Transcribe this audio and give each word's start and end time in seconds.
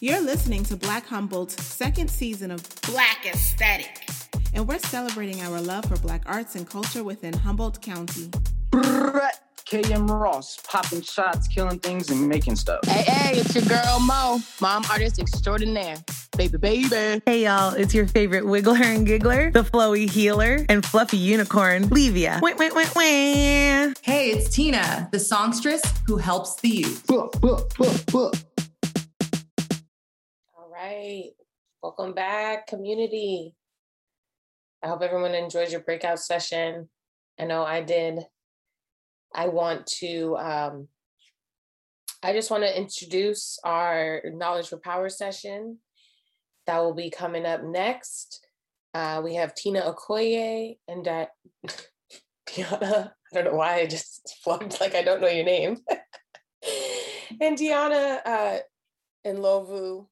You're 0.00 0.20
listening 0.20 0.64
to 0.64 0.76
Black 0.76 1.06
Humboldt's 1.06 1.62
second 1.64 2.10
season 2.10 2.50
of 2.50 2.60
Black 2.82 3.24
Aesthetic, 3.26 4.08
and 4.52 4.66
we're 4.66 4.80
celebrating 4.80 5.40
our 5.42 5.60
love 5.60 5.84
for 5.84 5.96
Black 5.98 6.22
arts 6.26 6.56
and 6.56 6.68
culture 6.68 7.04
within 7.04 7.32
Humboldt 7.32 7.80
County. 7.80 8.28
KM 8.72 10.10
Ross, 10.10 10.58
popping 10.68 11.00
shots, 11.00 11.46
killing 11.46 11.78
things, 11.78 12.10
and 12.10 12.28
making 12.28 12.56
stuff. 12.56 12.80
Hey, 12.84 13.02
hey, 13.02 13.38
it's 13.38 13.54
your 13.54 13.64
girl 13.64 14.00
Mo, 14.00 14.40
mom 14.60 14.84
artist 14.90 15.20
extraordinaire. 15.20 15.96
Baby, 16.36 16.58
baby. 16.58 17.22
Hey, 17.24 17.44
y'all, 17.44 17.72
it's 17.74 17.94
your 17.94 18.08
favorite 18.08 18.44
wiggler 18.44 18.80
and 18.80 19.06
giggler, 19.06 19.52
the 19.52 19.62
flowy 19.62 20.10
healer, 20.10 20.66
and 20.68 20.84
fluffy 20.84 21.18
unicorn, 21.18 21.84
Levia. 21.84 22.42
Wait, 22.42 22.58
wait, 22.58 22.74
wait, 22.74 22.94
wait. 22.96 23.94
Hey, 24.02 24.30
it's 24.32 24.48
Tina, 24.54 25.08
the 25.12 25.20
songstress 25.20 25.82
who 26.08 26.16
helps 26.16 26.60
the 26.60 26.68
youth. 26.68 27.08
All 27.10 27.30
right. 30.84 31.30
Welcome 31.82 32.12
back, 32.12 32.66
community. 32.66 33.54
I 34.82 34.88
hope 34.88 35.02
everyone 35.02 35.34
enjoyed 35.34 35.70
your 35.70 35.80
breakout 35.80 36.18
session. 36.18 36.88
I 37.40 37.44
know 37.44 37.62
I 37.62 37.80
did. 37.80 38.18
I 39.34 39.48
want 39.48 39.86
to, 39.98 40.36
um, 40.36 40.88
I 42.22 42.32
just 42.32 42.50
want 42.50 42.64
to 42.64 42.78
introduce 42.78 43.58
our 43.64 44.20
Knowledge 44.26 44.68
for 44.68 44.76
Power 44.76 45.08
session 45.08 45.78
that 46.66 46.78
will 46.80 46.94
be 46.94 47.10
coming 47.10 47.46
up 47.46 47.64
next. 47.64 48.46
Uh, 48.92 49.22
we 49.24 49.36
have 49.36 49.54
Tina 49.54 49.80
Okoye 49.80 50.76
and 50.86 51.04
that 51.06 51.30
Diana. 52.54 53.14
I 53.32 53.34
don't 53.34 53.52
know 53.52 53.58
why 53.58 53.80
I 53.80 53.86
just 53.86 54.36
flunked 54.44 54.80
like 54.80 54.94
I 54.94 55.02
don't 55.02 55.22
know 55.22 55.28
your 55.28 55.46
name. 55.46 55.78
and 57.40 57.56
Diana 57.56 58.20
uh, 58.24 58.58
and 59.24 59.38
Lovu, 59.38 60.06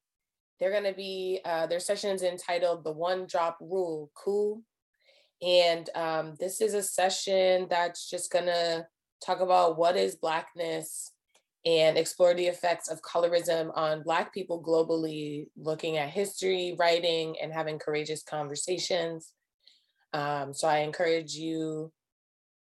they're 0.62 0.70
going 0.70 0.84
to 0.84 0.92
be, 0.92 1.40
uh, 1.44 1.66
their 1.66 1.80
session 1.80 2.10
is 2.10 2.22
entitled 2.22 2.84
The 2.84 2.92
One 2.92 3.26
Drop 3.26 3.58
Rule. 3.60 4.12
Cool. 4.14 4.62
And 5.42 5.90
um, 5.96 6.36
this 6.38 6.60
is 6.60 6.74
a 6.74 6.82
session 6.84 7.66
that's 7.68 8.08
just 8.08 8.30
going 8.30 8.44
to 8.44 8.86
talk 9.26 9.40
about 9.40 9.76
what 9.76 9.96
is 9.96 10.14
Blackness 10.14 11.10
and 11.66 11.98
explore 11.98 12.34
the 12.34 12.46
effects 12.46 12.88
of 12.88 13.02
colorism 13.02 13.76
on 13.76 14.04
Black 14.04 14.32
people 14.32 14.62
globally, 14.62 15.48
looking 15.56 15.96
at 15.96 16.10
history, 16.10 16.76
writing, 16.78 17.34
and 17.42 17.52
having 17.52 17.80
courageous 17.80 18.22
conversations. 18.22 19.32
Um, 20.12 20.54
so 20.54 20.68
I 20.68 20.78
encourage 20.78 21.34
you 21.34 21.90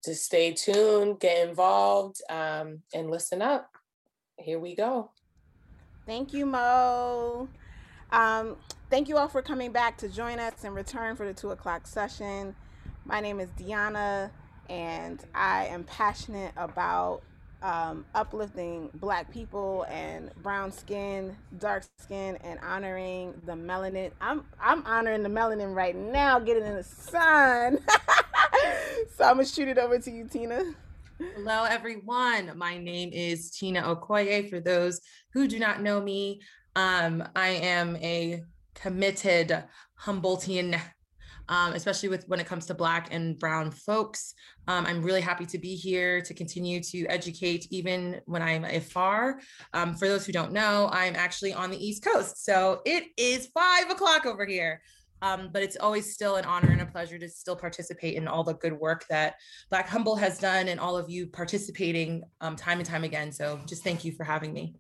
to 0.02 0.16
stay 0.16 0.54
tuned, 0.54 1.20
get 1.20 1.48
involved, 1.48 2.22
um, 2.28 2.82
and 2.92 3.12
listen 3.12 3.44
up. 3.44 3.70
Here 4.40 4.58
we 4.58 4.76
go. 4.76 5.12
Thank 6.08 6.34
you, 6.34 6.48
Mo. 6.48 7.50
Um, 8.14 8.58
thank 8.92 9.10
you 9.10 9.18
all 9.18 9.28
for 9.28 9.42
coming 9.42 9.72
back 9.72 9.98
to 9.98 10.08
join 10.08 10.38
us 10.38 10.64
in 10.64 10.76
return 10.76 11.16
for 11.16 11.26
the 11.26 11.34
two 11.34 11.50
o'clock 11.50 11.88
session. 11.88 12.56
My 13.06 13.20
name 13.20 13.40
is 13.40 13.50
Deanna 13.60 14.30
and 14.70 15.20
I 15.34 15.66
am 15.66 15.84
passionate 15.84 16.54
about 16.56 17.24
um, 17.64 18.06
uplifting 18.14 18.92
Black 18.94 19.32
people 19.32 19.88
and 19.90 20.30
brown 20.44 20.72
skin, 20.72 21.36
dark 21.58 21.86
skin, 21.98 22.38
and 22.44 22.60
honoring 22.60 23.34
the 23.48 23.54
melanin. 23.54 24.12
I'm 24.22 24.46
I'm 24.62 24.86
honoring 24.86 25.24
the 25.24 25.30
melanin 25.30 25.74
right 25.74 25.96
now, 25.96 26.38
getting 26.38 26.66
in 26.66 26.76
the 26.76 26.84
sun. 26.84 27.80
so 29.18 29.24
I'm 29.24 29.38
gonna 29.38 29.46
shoot 29.46 29.70
it 29.70 29.80
over 29.80 29.98
to 29.98 30.12
you, 30.12 30.28
Tina. 30.28 30.66
Hello, 31.36 31.64
everyone. 31.64 32.52
My 32.58 32.78
name 32.78 33.10
is 33.12 33.50
Tina 33.52 33.82
Okoye. 33.82 34.50
For 34.50 34.60
those 34.60 35.02
who 35.32 35.48
do 35.48 35.58
not 35.58 35.82
know 35.82 36.00
me, 36.00 36.42
um, 36.76 37.28
I 37.36 37.50
am 37.50 37.96
a 37.98 38.44
committed 38.76 39.64
Humboldtian 40.02 40.80
um, 41.50 41.74
especially 41.74 42.10
with 42.10 42.28
when 42.28 42.40
it 42.40 42.48
comes 42.48 42.66
to 42.68 42.74
Black 42.74 43.10
and 43.12 43.38
Brown 43.38 43.72
folks. 43.72 44.34
Um, 44.68 44.86
I'm 44.86 45.02
really 45.02 45.22
happy 45.22 45.46
to 45.48 45.58
be 45.58 45.76
here 45.76 46.22
to 46.22 46.34
continue 46.34 46.82
to 46.84 47.06
educate 47.08 47.68
even 47.70 48.22
when 48.26 48.42
I'm 48.42 48.64
afar. 48.64 49.40
Um, 49.74 49.96
for 49.96 50.08
those 50.08 50.26
who 50.26 50.32
don't 50.32 50.54
know, 50.54 50.90
I'm 50.92 51.16
actually 51.16 51.54
on 51.54 51.70
the 51.70 51.86
East 51.86 52.04
Coast. 52.04 52.46
So 52.46 52.82
it 52.86 53.06
is 53.18 53.48
five 53.48 53.90
o'clock 53.90 54.26
over 54.26 54.46
here. 54.46 54.82
Um, 55.22 55.52
but 55.54 55.64
it's 55.64 55.78
always 55.78 56.14
still 56.14 56.36
an 56.36 56.44
honor 56.44 56.72
and 56.72 56.82
a 56.82 56.86
pleasure 56.86 57.18
to 57.18 57.30
still 57.30 57.56
participate 57.56 58.16
in 58.16 58.28
all 58.28 58.44
the 58.44 58.56
good 58.56 58.74
work 58.74 59.06
that 59.10 59.36
Black 59.70 59.88
Humboldt 59.88 60.20
has 60.20 60.38
done 60.38 60.68
and 60.68 60.82
all 60.82 60.98
of 60.98 61.10
you 61.10 61.28
participating 61.28 62.24
um, 62.42 62.58
time 62.58 62.80
and 62.80 62.86
time 62.86 63.06
again. 63.06 63.32
So 63.32 63.58
just 63.66 63.86
thank 63.86 64.04
you 64.04 64.12
for 64.12 64.26
having 64.26 64.52
me 64.52 64.76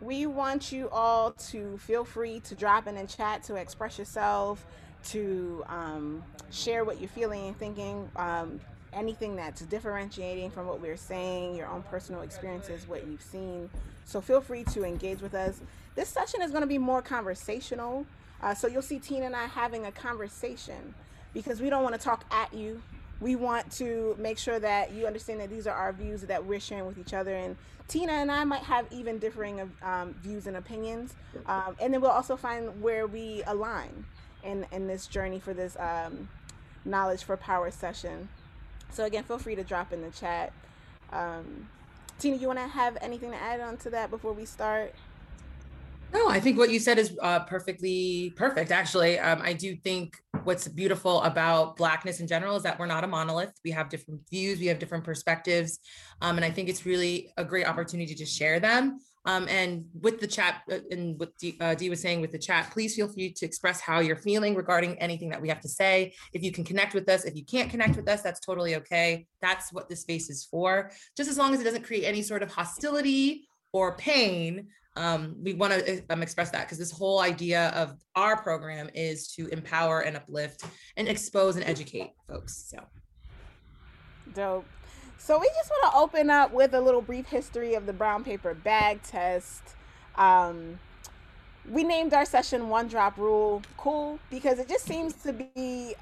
we 0.00 0.26
want 0.26 0.72
you 0.72 0.88
all 0.90 1.32
to 1.32 1.76
feel 1.78 2.04
free 2.04 2.40
to 2.40 2.54
drop 2.54 2.86
in 2.86 2.96
and 2.96 3.08
chat 3.08 3.42
to 3.44 3.56
express 3.56 3.98
yourself 3.98 4.64
to 5.04 5.64
um, 5.68 6.22
share 6.50 6.84
what 6.84 7.00
you're 7.00 7.08
feeling 7.08 7.48
and 7.48 7.58
thinking 7.58 8.08
um, 8.16 8.60
anything 8.92 9.36
that's 9.36 9.62
differentiating 9.62 10.50
from 10.50 10.66
what 10.66 10.80
we're 10.80 10.96
saying 10.96 11.54
your 11.54 11.68
own 11.68 11.82
personal 11.84 12.22
experiences 12.22 12.88
what 12.88 13.06
you've 13.06 13.22
seen. 13.22 13.68
So 14.04 14.20
feel 14.20 14.40
free 14.40 14.64
to 14.64 14.84
engage 14.84 15.20
with 15.20 15.34
us. 15.34 15.60
This 15.94 16.08
session 16.08 16.42
is 16.42 16.50
going 16.50 16.62
to 16.62 16.68
be 16.68 16.78
more 16.78 17.02
conversational. 17.02 18.06
Uh, 18.42 18.54
so 18.54 18.68
you'll 18.68 18.82
see 18.82 18.98
tina 18.98 19.26
and 19.26 19.34
i 19.34 19.46
having 19.46 19.86
a 19.86 19.92
conversation 19.92 20.94
because 21.34 21.60
we 21.60 21.68
don't 21.68 21.82
want 21.82 21.94
to 21.94 22.00
talk 22.00 22.24
at 22.30 22.52
you 22.54 22.80
we 23.20 23.36
want 23.36 23.70
to 23.72 24.16
make 24.18 24.38
sure 24.38 24.58
that 24.60 24.92
you 24.92 25.06
understand 25.06 25.40
that 25.40 25.50
these 25.50 25.66
are 25.66 25.74
our 25.74 25.92
views 25.92 26.22
that 26.22 26.44
we're 26.44 26.60
sharing 26.60 26.86
with 26.86 26.98
each 26.98 27.14
other. 27.14 27.34
And 27.34 27.56
tina 27.88 28.12
and 28.12 28.30
i 28.30 28.44
might 28.44 28.62
have 28.62 28.86
even 28.90 29.18
differing 29.18 29.72
um, 29.82 30.14
views 30.22 30.46
and 30.46 30.56
opinions. 30.56 31.14
Um, 31.46 31.76
and 31.80 31.92
then 31.92 32.00
we'll 32.00 32.10
also 32.10 32.36
find 32.36 32.80
where 32.82 33.06
we 33.06 33.42
align 33.46 34.04
in 34.44 34.66
in 34.70 34.86
this 34.86 35.06
journey 35.06 35.40
for 35.40 35.52
this 35.52 35.76
um, 35.78 36.28
knowledge 36.84 37.24
for 37.24 37.36
power 37.36 37.70
session. 37.70 38.28
So 38.90 39.04
again 39.04 39.24
feel 39.24 39.38
free 39.38 39.56
to 39.56 39.64
drop 39.64 39.92
in 39.92 40.02
the 40.02 40.10
chat. 40.10 40.52
Um, 41.12 41.68
tina 42.18 42.36
you 42.36 42.46
want 42.46 42.58
to 42.60 42.68
have 42.68 42.96
anything 43.00 43.30
to 43.30 43.36
add 43.36 43.60
on 43.60 43.76
to 43.78 43.90
that 43.90 44.10
before 44.10 44.32
we 44.32 44.44
start 44.44 44.94
no, 46.12 46.28
I 46.28 46.40
think 46.40 46.58
what 46.58 46.70
you 46.70 46.78
said 46.78 46.98
is 46.98 47.16
uh, 47.22 47.40
perfectly 47.40 48.32
perfect. 48.36 48.70
Actually, 48.70 49.18
um, 49.18 49.40
I 49.42 49.52
do 49.52 49.76
think 49.76 50.16
what's 50.44 50.66
beautiful 50.66 51.22
about 51.22 51.76
Blackness 51.76 52.20
in 52.20 52.26
general 52.26 52.56
is 52.56 52.62
that 52.62 52.78
we're 52.78 52.86
not 52.86 53.04
a 53.04 53.06
monolith. 53.06 53.52
We 53.64 53.70
have 53.72 53.88
different 53.88 54.22
views, 54.30 54.58
we 54.58 54.66
have 54.66 54.78
different 54.78 55.04
perspectives, 55.04 55.80
um, 56.22 56.36
and 56.36 56.44
I 56.44 56.50
think 56.50 56.68
it's 56.68 56.86
really 56.86 57.32
a 57.36 57.44
great 57.44 57.66
opportunity 57.66 58.14
to 58.14 58.24
share 58.24 58.58
them. 58.58 59.00
Um, 59.26 59.46
and 59.48 59.84
with 60.00 60.20
the 60.20 60.26
chat, 60.26 60.62
uh, 60.72 60.78
and 60.90 61.18
what 61.20 61.36
Dee, 61.36 61.58
uh, 61.60 61.74
Dee 61.74 61.90
was 61.90 62.00
saying 62.00 62.22
with 62.22 62.32
the 62.32 62.38
chat, 62.38 62.70
please 62.70 62.94
feel 62.94 63.08
free 63.08 63.30
to 63.30 63.44
express 63.44 63.78
how 63.78 64.00
you're 64.00 64.16
feeling 64.16 64.54
regarding 64.54 64.98
anything 64.98 65.28
that 65.28 65.42
we 65.42 65.50
have 65.50 65.60
to 65.60 65.68
say. 65.68 66.14
If 66.32 66.42
you 66.42 66.50
can 66.50 66.64
connect 66.64 66.94
with 66.94 67.06
us, 67.10 67.24
if 67.24 67.36
you 67.36 67.44
can't 67.44 67.70
connect 67.70 67.96
with 67.96 68.08
us, 68.08 68.22
that's 68.22 68.40
totally 68.40 68.76
okay. 68.76 69.26
That's 69.42 69.70
what 69.70 69.90
this 69.90 70.00
space 70.00 70.30
is 70.30 70.46
for. 70.50 70.90
Just 71.14 71.28
as 71.28 71.36
long 71.36 71.52
as 71.52 71.60
it 71.60 71.64
doesn't 71.64 71.84
create 71.84 72.04
any 72.04 72.22
sort 72.22 72.42
of 72.42 72.50
hostility 72.50 73.46
or 73.72 73.96
pain 73.96 74.68
um, 74.98 75.36
we 75.40 75.54
want 75.54 75.72
to 75.72 76.02
um, 76.10 76.22
express 76.22 76.50
that 76.50 76.66
because 76.66 76.78
this 76.78 76.90
whole 76.90 77.20
idea 77.20 77.68
of 77.68 77.94
our 78.16 78.40
program 78.42 78.90
is 78.94 79.28
to 79.28 79.46
empower 79.48 80.00
and 80.00 80.16
uplift 80.16 80.64
and 80.96 81.08
expose 81.08 81.56
and 81.56 81.64
educate 81.64 82.10
folks. 82.28 82.68
So 82.70 82.78
dope. 84.34 84.66
So 85.18 85.38
we 85.38 85.48
just 85.48 85.70
want 85.70 85.92
to 85.92 85.98
open 85.98 86.30
up 86.30 86.52
with 86.52 86.74
a 86.74 86.80
little 86.80 87.02
brief 87.02 87.26
history 87.26 87.74
of 87.74 87.86
the 87.86 87.92
brown 87.92 88.24
paper 88.24 88.54
bag 88.54 89.02
test. 89.02 89.62
Um, 90.16 90.78
we 91.68 91.84
named 91.84 92.14
our 92.14 92.24
session 92.24 92.68
one 92.68 92.88
drop 92.88 93.16
rule 93.18 93.62
cool 93.76 94.18
because 94.30 94.58
it 94.58 94.68
just 94.68 94.84
seems 94.84 95.14
to 95.22 95.32
be 95.32 95.94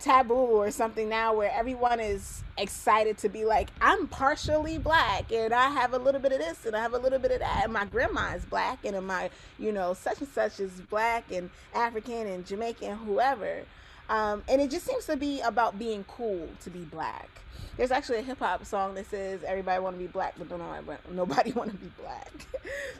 taboo 0.00 0.34
or 0.34 0.70
something 0.70 1.08
now 1.08 1.34
where 1.34 1.50
everyone 1.52 2.00
is 2.00 2.42
excited 2.58 3.18
to 3.18 3.28
be 3.28 3.44
like 3.44 3.68
i'm 3.80 4.06
partially 4.06 4.78
black 4.78 5.30
and 5.30 5.52
i 5.52 5.68
have 5.68 5.92
a 5.92 5.98
little 5.98 6.20
bit 6.20 6.32
of 6.32 6.38
this 6.38 6.64
and 6.64 6.74
i 6.74 6.80
have 6.80 6.94
a 6.94 6.98
little 6.98 7.18
bit 7.18 7.30
of 7.30 7.38
that 7.40 7.62
and 7.64 7.72
my 7.72 7.84
grandma 7.84 8.34
is 8.34 8.44
black 8.44 8.78
and 8.84 9.06
my 9.06 9.28
you 9.58 9.72
know 9.72 9.92
such 9.94 10.20
and 10.20 10.28
such 10.28 10.60
is 10.60 10.80
black 10.88 11.24
and 11.30 11.50
african 11.74 12.26
and 12.26 12.46
jamaican 12.46 12.96
whoever. 12.96 13.62
Um, 14.08 14.44
and 14.48 14.60
it 14.60 14.70
just 14.70 14.86
seems 14.86 15.06
to 15.06 15.16
be 15.16 15.40
about 15.40 15.78
being 15.78 16.04
cool 16.04 16.48
to 16.62 16.70
be 16.70 16.80
black. 16.80 17.28
There's 17.76 17.90
actually 17.90 18.18
a 18.18 18.22
hip-hop 18.22 18.64
song 18.64 18.94
that 18.94 19.10
says 19.10 19.42
everybody 19.42 19.82
want 19.82 19.96
to 19.96 19.98
be 20.00 20.06
black 20.06 20.34
but 20.38 20.48
don't 20.48 20.60
know 20.60 20.96
nobody 21.10 21.52
want 21.56 21.70
to 21.70 21.76
be 21.76 21.90
black. 22.00 22.30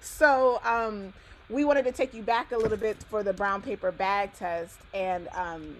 So 0.01 0.61
um, 0.65 1.13
we 1.51 1.65
wanted 1.65 1.85
to 1.85 1.93
take 1.93 2.15
you 2.15 2.23
back 2.23 2.53
a 2.53 2.57
little 2.57 2.77
bit 2.77 3.03
for 3.05 3.23
the 3.23 3.33
brown 3.33 3.63
paper 3.63 3.91
bag 3.91 4.33
test 4.35 4.77
and 4.95 5.29
um, 5.35 5.75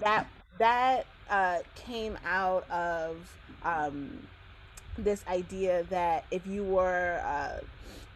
that 0.00 0.26
that 0.58 1.06
uh, 1.30 1.58
came 1.74 2.18
out 2.26 2.68
of 2.70 3.16
um, 3.64 4.26
this 4.98 5.24
idea 5.26 5.84
that 5.84 6.24
if 6.30 6.46
you 6.46 6.64
were 6.64 7.22
uh, 7.24 7.58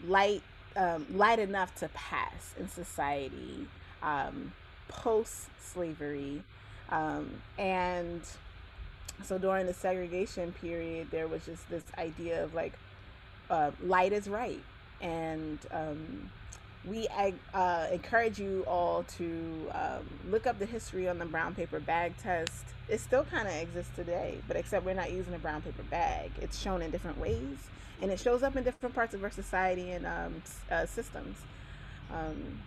light 0.07 0.43
um, 0.77 1.07
light 1.15 1.39
enough 1.39 1.75
to 1.77 1.89
pass 1.89 2.55
in 2.59 2.69
society 2.69 3.67
um, 4.03 4.53
post 4.89 5.49
slavery 5.59 6.43
um, 6.91 7.31
and 7.59 8.21
so 9.25 9.39
during 9.39 9.67
the 9.67 9.73
segregation 9.73 10.53
period 10.53 11.09
there 11.11 11.27
was 11.27 11.45
just 11.47 11.69
this 11.71 11.85
idea 11.97 12.45
of 12.45 12.55
like 12.55 12.75
uh, 13.49 13.71
light 13.83 14.13
is 14.13 14.29
right 14.29 14.63
and 15.01 15.59
um, 15.71 16.31
we 16.87 17.09
uh, 17.53 17.87
encourage 17.91 18.39
you 18.39 18.65
all 18.67 19.03
to 19.19 19.71
um, 19.73 20.09
look 20.31 20.47
up 20.47 20.59
the 20.59 20.67
history 20.67 21.09
on 21.09 21.19
the 21.19 21.25
brown 21.25 21.55
paper 21.55 21.81
bag 21.81 22.17
test. 22.19 22.65
It 22.89 23.01
still 23.01 23.25
kind 23.25 23.49
of 23.49 23.55
exists 23.55 23.93
today, 23.97 24.39
but 24.47 24.57
except 24.57 24.87
we're 24.87 24.95
not 24.95 25.11
using 25.13 25.35
a 25.35 25.39
brown 25.39 25.63
paper 25.63 25.83
bag. 25.85 26.31
It's 26.41 26.59
shown 26.59 26.83
in 26.83 26.93
different 26.93 27.19
ways, 27.19 27.59
and 28.01 28.11
it 28.11 28.21
shows 28.21 28.43
up 28.45 28.55
in 28.55 28.63
different 28.63 28.95
parts 28.95 29.15
of 29.15 29.25
our 29.25 29.31
society 29.31 29.91
and 29.91 30.07
um, 30.07 30.43
uh, 30.71 30.87
systems. 30.87 31.37
Um, 32.13 32.61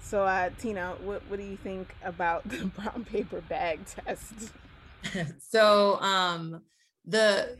so, 0.00 0.22
uh, 0.24 0.50
Tina, 0.58 0.94
what, 1.02 1.22
what 1.28 1.38
do 1.38 1.44
you 1.44 1.56
think 1.56 1.94
about 2.04 2.48
the 2.48 2.66
brown 2.66 3.04
paper 3.04 3.40
bag 3.40 3.80
test? 3.86 4.52
so, 5.40 6.00
um, 6.00 6.62
the 7.04 7.56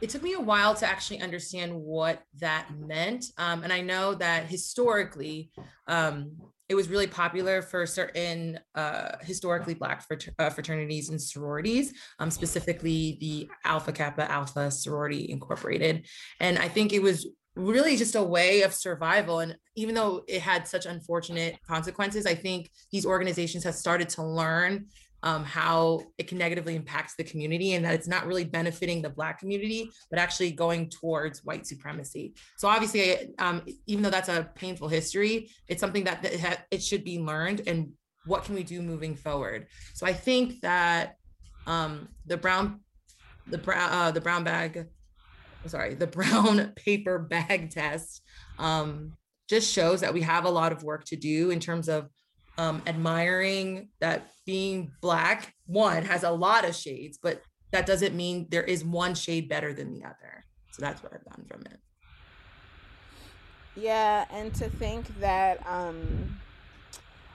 it 0.00 0.10
took 0.10 0.22
me 0.22 0.34
a 0.34 0.40
while 0.40 0.74
to 0.74 0.86
actually 0.86 1.20
understand 1.20 1.74
what 1.74 2.22
that 2.38 2.68
meant. 2.78 3.26
Um, 3.38 3.62
and 3.62 3.72
I 3.72 3.80
know 3.80 4.14
that 4.14 4.46
historically, 4.46 5.50
um, 5.86 6.32
it 6.68 6.74
was 6.74 6.88
really 6.88 7.06
popular 7.06 7.62
for 7.62 7.86
certain 7.86 8.58
uh, 8.74 9.16
historically 9.22 9.74
Black 9.74 10.04
uh, 10.38 10.50
fraternities 10.50 11.10
and 11.10 11.20
sororities, 11.20 11.92
um, 12.18 12.30
specifically 12.30 13.18
the 13.20 13.48
Alpha 13.64 13.92
Kappa 13.92 14.30
Alpha 14.30 14.70
Sorority 14.70 15.30
Incorporated. 15.30 16.06
And 16.40 16.58
I 16.58 16.68
think 16.68 16.92
it 16.92 17.02
was 17.02 17.26
really 17.54 17.96
just 17.96 18.16
a 18.16 18.22
way 18.22 18.62
of 18.62 18.74
survival. 18.74 19.40
And 19.40 19.56
even 19.76 19.94
though 19.94 20.24
it 20.28 20.42
had 20.42 20.66
such 20.66 20.86
unfortunate 20.86 21.56
consequences, 21.66 22.26
I 22.26 22.34
think 22.34 22.70
these 22.92 23.06
organizations 23.06 23.64
have 23.64 23.74
started 23.74 24.08
to 24.10 24.24
learn 24.24 24.86
um, 25.22 25.44
how 25.44 26.00
it 26.18 26.28
can 26.28 26.38
negatively 26.38 26.76
impact 26.76 27.14
the 27.16 27.24
community 27.24 27.74
and 27.74 27.84
that 27.84 27.94
it's 27.94 28.08
not 28.08 28.26
really 28.26 28.44
benefiting 28.44 29.02
the 29.02 29.10
Black 29.10 29.38
community, 29.38 29.90
but 30.10 30.18
actually 30.18 30.50
going 30.50 30.88
towards 30.88 31.44
white 31.44 31.66
supremacy. 31.66 32.34
So 32.58 32.68
obviously, 32.68 33.34
um, 33.38 33.62
even 33.86 34.02
though 34.02 34.10
that's 34.10 34.28
a 34.28 34.50
painful 34.54 34.88
history, 34.88 35.50
it's 35.68 35.80
something 35.80 36.04
that, 36.04 36.22
that 36.22 36.66
it, 36.70 36.82
should 36.82 37.02
be 37.02 37.18
learned 37.18 37.62
and 37.66 37.92
what 38.26 38.44
can 38.44 38.54
we 38.54 38.62
do 38.62 38.82
moving 38.82 39.14
forward. 39.16 39.66
So 39.94 40.06
I 40.06 40.12
think 40.12 40.60
that 40.60 41.16
um, 41.66 42.08
the 42.26 42.36
brown, 42.36 42.80
the 43.46 43.58
brown, 43.58 43.90
uh, 43.90 44.10
the 44.10 44.20
brown 44.20 44.44
bag, 44.44 44.86
sorry, 45.66 45.94
the 45.94 46.06
brown 46.06 46.72
paper 46.76 47.18
bag 47.18 47.70
test 47.70 48.22
um, 48.58 49.12
just 49.48 49.72
shows 49.72 50.00
that 50.00 50.14
we 50.14 50.22
have 50.22 50.44
a 50.44 50.50
lot 50.50 50.72
of 50.72 50.82
work 50.82 51.04
to 51.06 51.16
do 51.16 51.50
in 51.50 51.60
terms 51.60 51.88
of 51.88 52.08
um, 52.58 52.82
admiring 52.86 53.88
that 54.00 54.30
being 54.46 54.92
black 55.00 55.54
one 55.66 56.04
has 56.04 56.22
a 56.22 56.30
lot 56.30 56.64
of 56.64 56.74
shades 56.74 57.18
but 57.22 57.42
that 57.72 57.86
doesn't 57.86 58.14
mean 58.14 58.46
there 58.50 58.62
is 58.62 58.84
one 58.84 59.14
shade 59.14 59.48
better 59.48 59.72
than 59.74 59.92
the 59.92 60.04
other. 60.04 60.44
So 60.70 60.80
that's 60.80 61.02
what 61.02 61.12
i've 61.12 61.24
gotten 61.24 61.44
from 61.44 61.62
it. 61.62 61.78
Yeah 63.74 64.24
and 64.30 64.54
to 64.54 64.68
think 64.68 65.20
that 65.20 65.66
um 65.66 66.38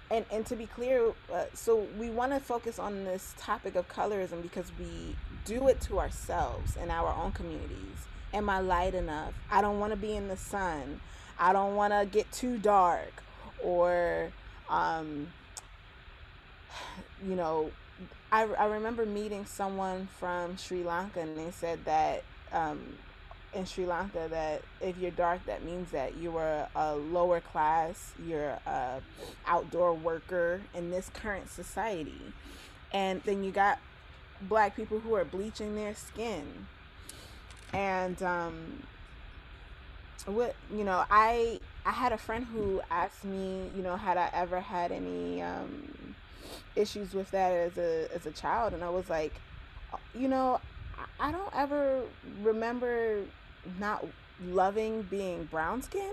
and 0.10 0.26
and 0.32 0.46
to 0.46 0.56
be 0.56 0.66
clear 0.68 1.14
uh, 1.34 1.46
so 1.54 1.88
we 2.00 2.10
want 2.10 2.32
to 2.32 2.40
focus 2.40 2.80
on 2.80 3.04
this 3.06 3.34
topic 3.38 3.76
of 3.76 3.88
colorism 3.88 4.42
because 4.42 4.72
we 4.80 5.16
do 5.46 5.68
it 5.68 5.82
to 5.82 6.00
ourselves 6.00 6.76
in 6.78 6.90
our 6.90 7.14
own 7.14 7.32
communities. 7.32 8.08
Am 8.34 8.50
i 8.50 8.60
light 8.60 8.94
enough? 8.94 9.34
I 9.50 9.62
don't 9.62 9.80
want 9.80 9.92
to 9.92 9.98
be 9.98 10.16
in 10.16 10.28
the 10.28 10.38
sun. 10.38 11.02
I 11.38 11.54
don't 11.54 11.76
want 11.76 11.94
to 11.94 12.08
get 12.10 12.32
too 12.32 12.58
dark 12.58 13.24
or 13.64 14.32
um, 14.72 15.28
you 17.28 17.36
know, 17.36 17.70
I, 18.32 18.44
I 18.44 18.66
remember 18.66 19.06
meeting 19.06 19.46
someone 19.46 20.08
from 20.20 20.58
Sri 20.58 20.84
Lanka 20.84 21.20
and 21.20 21.38
they 21.38 21.52
said 21.52 21.84
that 21.86 22.24
um, 22.54 22.96
in 23.54 23.66
Sri 23.66 23.86
Lanka 23.86 24.28
that 24.30 24.62
if 24.80 24.98
you're 24.98 25.12
dark, 25.12 25.46
that 25.46 25.64
means 25.64 25.92
that 25.92 26.16
you 26.18 26.38
are 26.38 26.68
a 26.76 26.96
lower 26.96 27.42
class, 27.42 28.14
you're 28.26 28.58
a 28.66 29.02
outdoor 29.46 29.94
worker 29.94 30.62
in 30.74 30.90
this 30.90 31.10
current 31.14 31.50
society. 31.50 32.22
And 32.94 33.22
then 33.24 33.44
you 33.44 33.52
got 33.52 33.80
black 34.42 34.76
people 34.76 35.00
who 35.00 35.14
are 35.16 35.26
bleaching 35.26 35.76
their 35.76 35.94
skin. 35.94 36.68
And 37.74 38.22
um, 38.24 38.84
what 40.26 40.56
you 40.74 40.84
know, 40.84 41.04
I 41.10 41.60
I 41.86 41.92
had 41.92 42.12
a 42.12 42.18
friend 42.18 42.46
who 42.46 42.82
asked 42.92 43.24
me, 43.24 43.70
you 43.76 43.82
know, 43.82 43.96
had 43.96 44.18
I 44.18 44.30
ever 44.34 44.60
had 44.60 44.92
any 44.92 45.42
um, 45.42 46.16
issues 46.76 47.14
with 47.14 47.32
that 47.32 47.52
as 47.52 47.78
a 47.78 48.08
as 48.14 48.26
a 48.26 48.32
child, 48.32 48.74
and 48.74 48.84
I 48.84 48.90
was 48.90 49.10
like, 49.10 49.34
you 50.14 50.28
know, 50.28 50.60
I 51.20 51.32
don't 51.32 51.56
ever 51.56 52.02
remember 52.42 53.24
not 53.80 54.06
loving 54.44 55.04
being 55.04 55.46
brown 55.46 55.82
skin, 55.82 56.12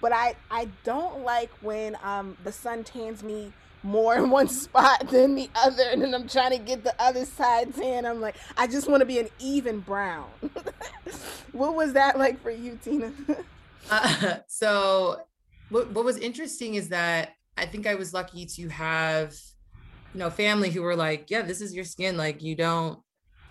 but 0.00 0.12
I 0.12 0.36
I 0.50 0.68
don't 0.84 1.24
like 1.24 1.50
when 1.60 1.96
um 2.02 2.36
the 2.44 2.52
sun 2.52 2.84
tans 2.84 3.22
me 3.22 3.52
more 3.82 4.16
in 4.16 4.30
one 4.38 4.48
spot 4.48 5.08
than 5.08 5.34
the 5.34 5.50
other 5.54 5.84
and 5.84 6.02
then 6.02 6.14
I'm 6.14 6.28
trying 6.28 6.50
to 6.50 6.58
get 6.58 6.84
the 6.84 6.94
other 7.00 7.24
side 7.24 7.74
tan. 7.74 8.06
I'm 8.06 8.20
like, 8.20 8.36
I 8.56 8.66
just 8.66 8.88
want 8.88 9.00
to 9.00 9.06
be 9.06 9.18
an 9.18 9.28
even 9.38 9.80
brown. 9.80 10.28
what 11.52 11.74
was 11.74 11.92
that 11.94 12.18
like 12.18 12.42
for 12.42 12.50
you, 12.50 12.78
Tina? 12.82 13.12
Uh, 13.90 14.38
so 14.48 15.20
what, 15.70 15.90
what 15.92 16.04
was 16.04 16.16
interesting 16.18 16.74
is 16.74 16.88
that 16.88 17.30
I 17.56 17.66
think 17.66 17.86
I 17.86 17.94
was 17.94 18.14
lucky 18.14 18.46
to 18.46 18.68
have, 18.68 19.34
you 20.14 20.20
know, 20.20 20.30
family 20.30 20.70
who 20.70 20.82
were 20.82 20.96
like, 20.96 21.30
yeah, 21.30 21.42
this 21.42 21.60
is 21.60 21.74
your 21.74 21.84
skin. 21.84 22.16
Like 22.16 22.42
you 22.42 22.54
don't 22.54 22.98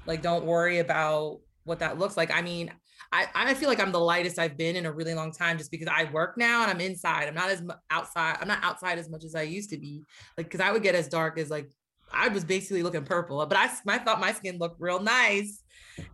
like, 0.06 0.22
don't 0.22 0.46
worry 0.46 0.80
about 0.80 1.40
what 1.66 1.80
that 1.80 2.00
looks 2.00 2.16
like. 2.16 2.32
I 2.32 2.42
mean, 2.42 2.72
I, 3.12 3.28
I 3.36 3.54
feel 3.54 3.70
like 3.70 3.80
I'm 3.80 3.92
the 3.92 4.00
lightest 4.00 4.40
I've 4.40 4.58
been 4.58 4.76
in 4.76 4.86
a 4.86 4.92
really 4.92 5.14
long 5.14 5.32
time 5.32 5.58
just 5.58 5.72
because 5.72 5.88
I 5.88 6.06
work 6.12 6.38
now 6.38 6.62
and 6.62 6.72
I'm 6.72 6.82
inside. 6.82 7.28
I'm 7.28 7.36
not 7.36 7.50
as 7.50 7.64
outside. 7.90 8.38
I'm 8.42 8.48
not 8.48 8.64
outside 8.64 8.98
as 8.98 9.10
much 9.10 9.24
as 9.24 9.36
I 9.36 9.44
used 9.44 9.70
to 9.72 9.78
be. 9.78 10.04
Like, 10.38 10.50
cause 10.50 10.62
I 10.62 10.72
would 10.72 10.84
get 10.84 10.96
as 10.96 11.08
dark 11.08 11.38
as 11.38 11.50
like, 11.50 11.70
I 12.12 12.30
was 12.30 12.44
basically 12.44 12.84
looking 12.84 13.04
purple, 13.04 13.46
but 13.46 13.58
I, 13.58 13.70
I 13.88 13.98
thought 14.00 14.20
my 14.20 14.32
skin 14.32 14.58
looked 14.58 14.80
real 14.80 15.02
nice 15.02 15.64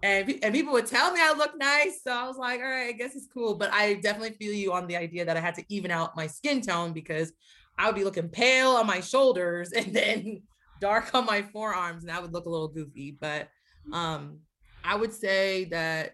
and, 0.01 0.39
and 0.41 0.53
people 0.53 0.73
would 0.73 0.85
tell 0.85 1.11
me 1.11 1.19
I 1.21 1.33
look 1.33 1.57
nice. 1.57 2.01
So 2.03 2.11
I 2.11 2.27
was 2.27 2.37
like, 2.37 2.59
all 2.59 2.65
right, 2.65 2.89
I 2.89 2.91
guess 2.93 3.15
it's 3.15 3.27
cool. 3.33 3.55
But 3.55 3.73
I 3.73 3.95
definitely 3.95 4.35
feel 4.37 4.53
you 4.53 4.73
on 4.73 4.87
the 4.87 4.97
idea 4.97 5.25
that 5.25 5.37
I 5.37 5.39
had 5.39 5.55
to 5.55 5.63
even 5.69 5.91
out 5.91 6.15
my 6.15 6.27
skin 6.27 6.61
tone 6.61 6.93
because 6.93 7.31
I 7.77 7.87
would 7.87 7.95
be 7.95 8.03
looking 8.03 8.29
pale 8.29 8.71
on 8.71 8.87
my 8.87 9.01
shoulders 9.01 9.71
and 9.75 9.93
then 9.93 10.43
dark 10.79 11.13
on 11.13 11.25
my 11.25 11.41
forearms, 11.41 12.03
and 12.03 12.09
that 12.09 12.21
would 12.21 12.33
look 12.33 12.45
a 12.45 12.49
little 12.49 12.67
goofy. 12.67 13.17
But 13.19 13.49
um, 13.91 14.39
I 14.83 14.95
would 14.95 15.13
say 15.13 15.65
that 15.65 16.13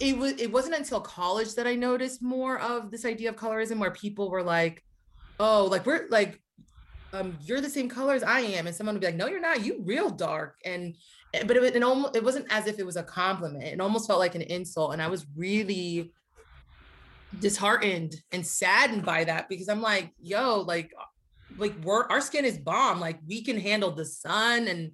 it 0.00 0.16
was 0.16 0.32
it 0.32 0.52
wasn't 0.52 0.76
until 0.76 1.00
college 1.00 1.54
that 1.56 1.66
I 1.66 1.74
noticed 1.74 2.22
more 2.22 2.58
of 2.60 2.90
this 2.90 3.04
idea 3.04 3.30
of 3.30 3.36
colorism 3.36 3.78
where 3.78 3.90
people 3.90 4.30
were 4.30 4.42
like, 4.42 4.82
oh, 5.40 5.66
like 5.66 5.84
we're 5.86 6.06
like 6.08 6.40
um, 7.12 7.38
you're 7.42 7.60
the 7.60 7.70
same 7.70 7.88
color 7.88 8.14
as 8.14 8.22
I 8.22 8.40
am. 8.40 8.66
And 8.66 8.76
someone 8.76 8.94
would 8.94 9.00
be 9.00 9.06
like, 9.06 9.16
no, 9.16 9.26
you're 9.26 9.40
not, 9.40 9.64
you 9.64 9.82
real 9.84 10.10
dark. 10.10 10.56
And 10.64 10.94
Eh, 11.34 11.44
but 11.44 11.56
it, 11.56 11.76
it 11.76 11.82
almost 11.82 12.16
it 12.16 12.24
wasn't 12.24 12.46
as 12.50 12.66
if 12.66 12.78
it 12.78 12.86
was 12.86 12.96
a 12.96 13.02
compliment. 13.02 13.64
It 13.64 13.80
almost 13.80 14.06
felt 14.06 14.18
like 14.18 14.34
an 14.34 14.42
insult, 14.42 14.92
and 14.92 15.02
I 15.02 15.08
was 15.08 15.26
really 15.36 16.12
disheartened 17.40 18.14
and 18.32 18.46
saddened 18.46 19.04
by 19.04 19.24
that 19.24 19.48
because 19.48 19.68
I'm 19.68 19.82
like, 19.82 20.12
yo, 20.18 20.60
like, 20.60 20.92
like 21.58 21.74
we're 21.82 22.06
our 22.08 22.20
skin 22.20 22.44
is 22.44 22.58
bomb. 22.58 23.00
Like 23.00 23.18
we 23.26 23.42
can 23.42 23.58
handle 23.58 23.90
the 23.90 24.04
sun 24.04 24.68
and 24.68 24.92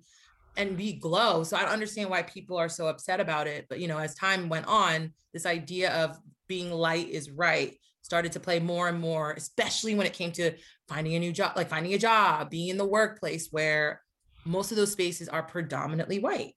and 0.57 0.77
we 0.77 0.95
glow. 0.95 1.45
So 1.45 1.57
I 1.57 1.63
don't 1.63 1.71
understand 1.71 2.11
why 2.11 2.23
people 2.23 2.57
are 2.57 2.69
so 2.69 2.89
upset 2.89 3.21
about 3.21 3.47
it. 3.47 3.67
But 3.69 3.81
you 3.81 3.89
know, 3.89 3.99
as 3.99 4.15
time 4.15 4.49
went 4.49 4.67
on, 4.67 5.13
this 5.33 5.47
idea 5.47 5.93
of 6.05 6.19
being 6.49 6.71
light 6.73 7.09
is 7.09 7.31
right 7.31 7.77
started 8.05 8.33
to 8.33 8.41
play 8.41 8.61
more 8.61 8.87
and 8.87 9.01
more, 9.01 9.33
especially 9.33 9.95
when 9.95 10.07
it 10.07 10.13
came 10.13 10.31
to 10.31 10.53
finding 10.89 11.15
a 11.15 11.19
new 11.19 11.33
job, 11.33 11.57
like 11.57 11.71
finding 11.71 11.95
a 11.95 11.99
job, 11.99 12.51
being 12.51 12.69
in 12.69 12.77
the 12.77 12.85
workplace 12.85 13.49
where 13.51 14.03
most 14.45 14.71
of 14.71 14.77
those 14.77 14.93
spaces 14.93 15.27
are 15.27 15.43
predominantly 15.43 16.19
white. 16.19 16.55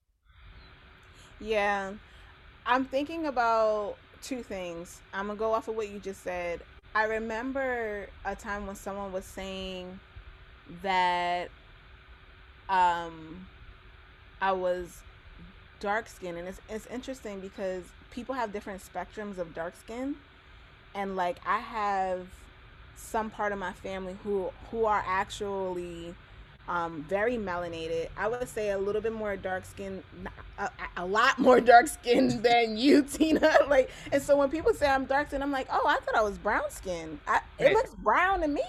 Yeah. 1.39 1.93
I'm 2.65 2.83
thinking 2.83 3.27
about 3.27 3.95
two 4.21 4.43
things. 4.43 4.99
I'm 5.13 5.27
going 5.27 5.37
to 5.37 5.39
go 5.39 5.53
off 5.53 5.69
of 5.69 5.77
what 5.77 5.89
you 5.89 5.99
just 5.99 6.21
said. 6.21 6.59
I 6.93 7.05
remember 7.05 8.07
a 8.25 8.35
time 8.35 8.67
when 8.67 8.75
someone 8.75 9.13
was 9.13 9.23
saying 9.23 9.99
that 10.81 11.49
um 12.67 13.47
I 14.41 14.51
was 14.51 15.01
dark 15.79 16.09
skin 16.09 16.35
and 16.35 16.45
it's 16.45 16.59
it's 16.69 16.85
interesting 16.87 17.39
because 17.39 17.85
people 18.11 18.35
have 18.35 18.51
different 18.51 18.81
spectrums 18.81 19.37
of 19.37 19.53
dark 19.53 19.75
skin 19.77 20.15
and 20.97 21.15
like 21.15 21.37
I 21.45 21.59
have 21.59 22.27
some 22.95 23.29
part 23.29 23.53
of 23.53 23.59
my 23.59 23.71
family 23.71 24.17
who 24.23 24.51
who 24.71 24.85
are 24.85 25.03
actually 25.07 26.15
um, 26.67 27.05
very 27.07 27.37
melanated. 27.37 28.09
I 28.17 28.27
would 28.27 28.49
say 28.49 28.71
a 28.71 28.77
little 28.77 28.99
bit 28.99 29.13
more 29.13 29.37
dark 29.37 29.63
skin, 29.63 30.03
a, 30.57 30.69
a, 30.97 31.05
lot 31.05 31.39
more 31.47 31.61
dark 31.61 31.87
skin 31.87 32.41
than 32.41 32.75
you, 32.75 33.03
Tina. 33.09 33.59
like, 33.69 33.89
and 34.11 34.21
so 34.21 34.35
when 34.35 34.49
people 34.49 34.73
say 34.73 34.85
I'm 34.85 35.05
dark 35.05 35.29
skin, 35.29 35.41
I'm 35.41 35.51
like, 35.51 35.67
oh, 35.71 35.87
I 35.87 35.95
thought 36.03 36.15
I 36.15 36.23
was 36.23 36.37
brown 36.37 36.69
skin. 36.69 37.21
I, 37.25 37.39
it 37.57 37.71
looks 37.71 37.95
brown 37.95 38.41
to 38.41 38.49
me. 38.49 38.61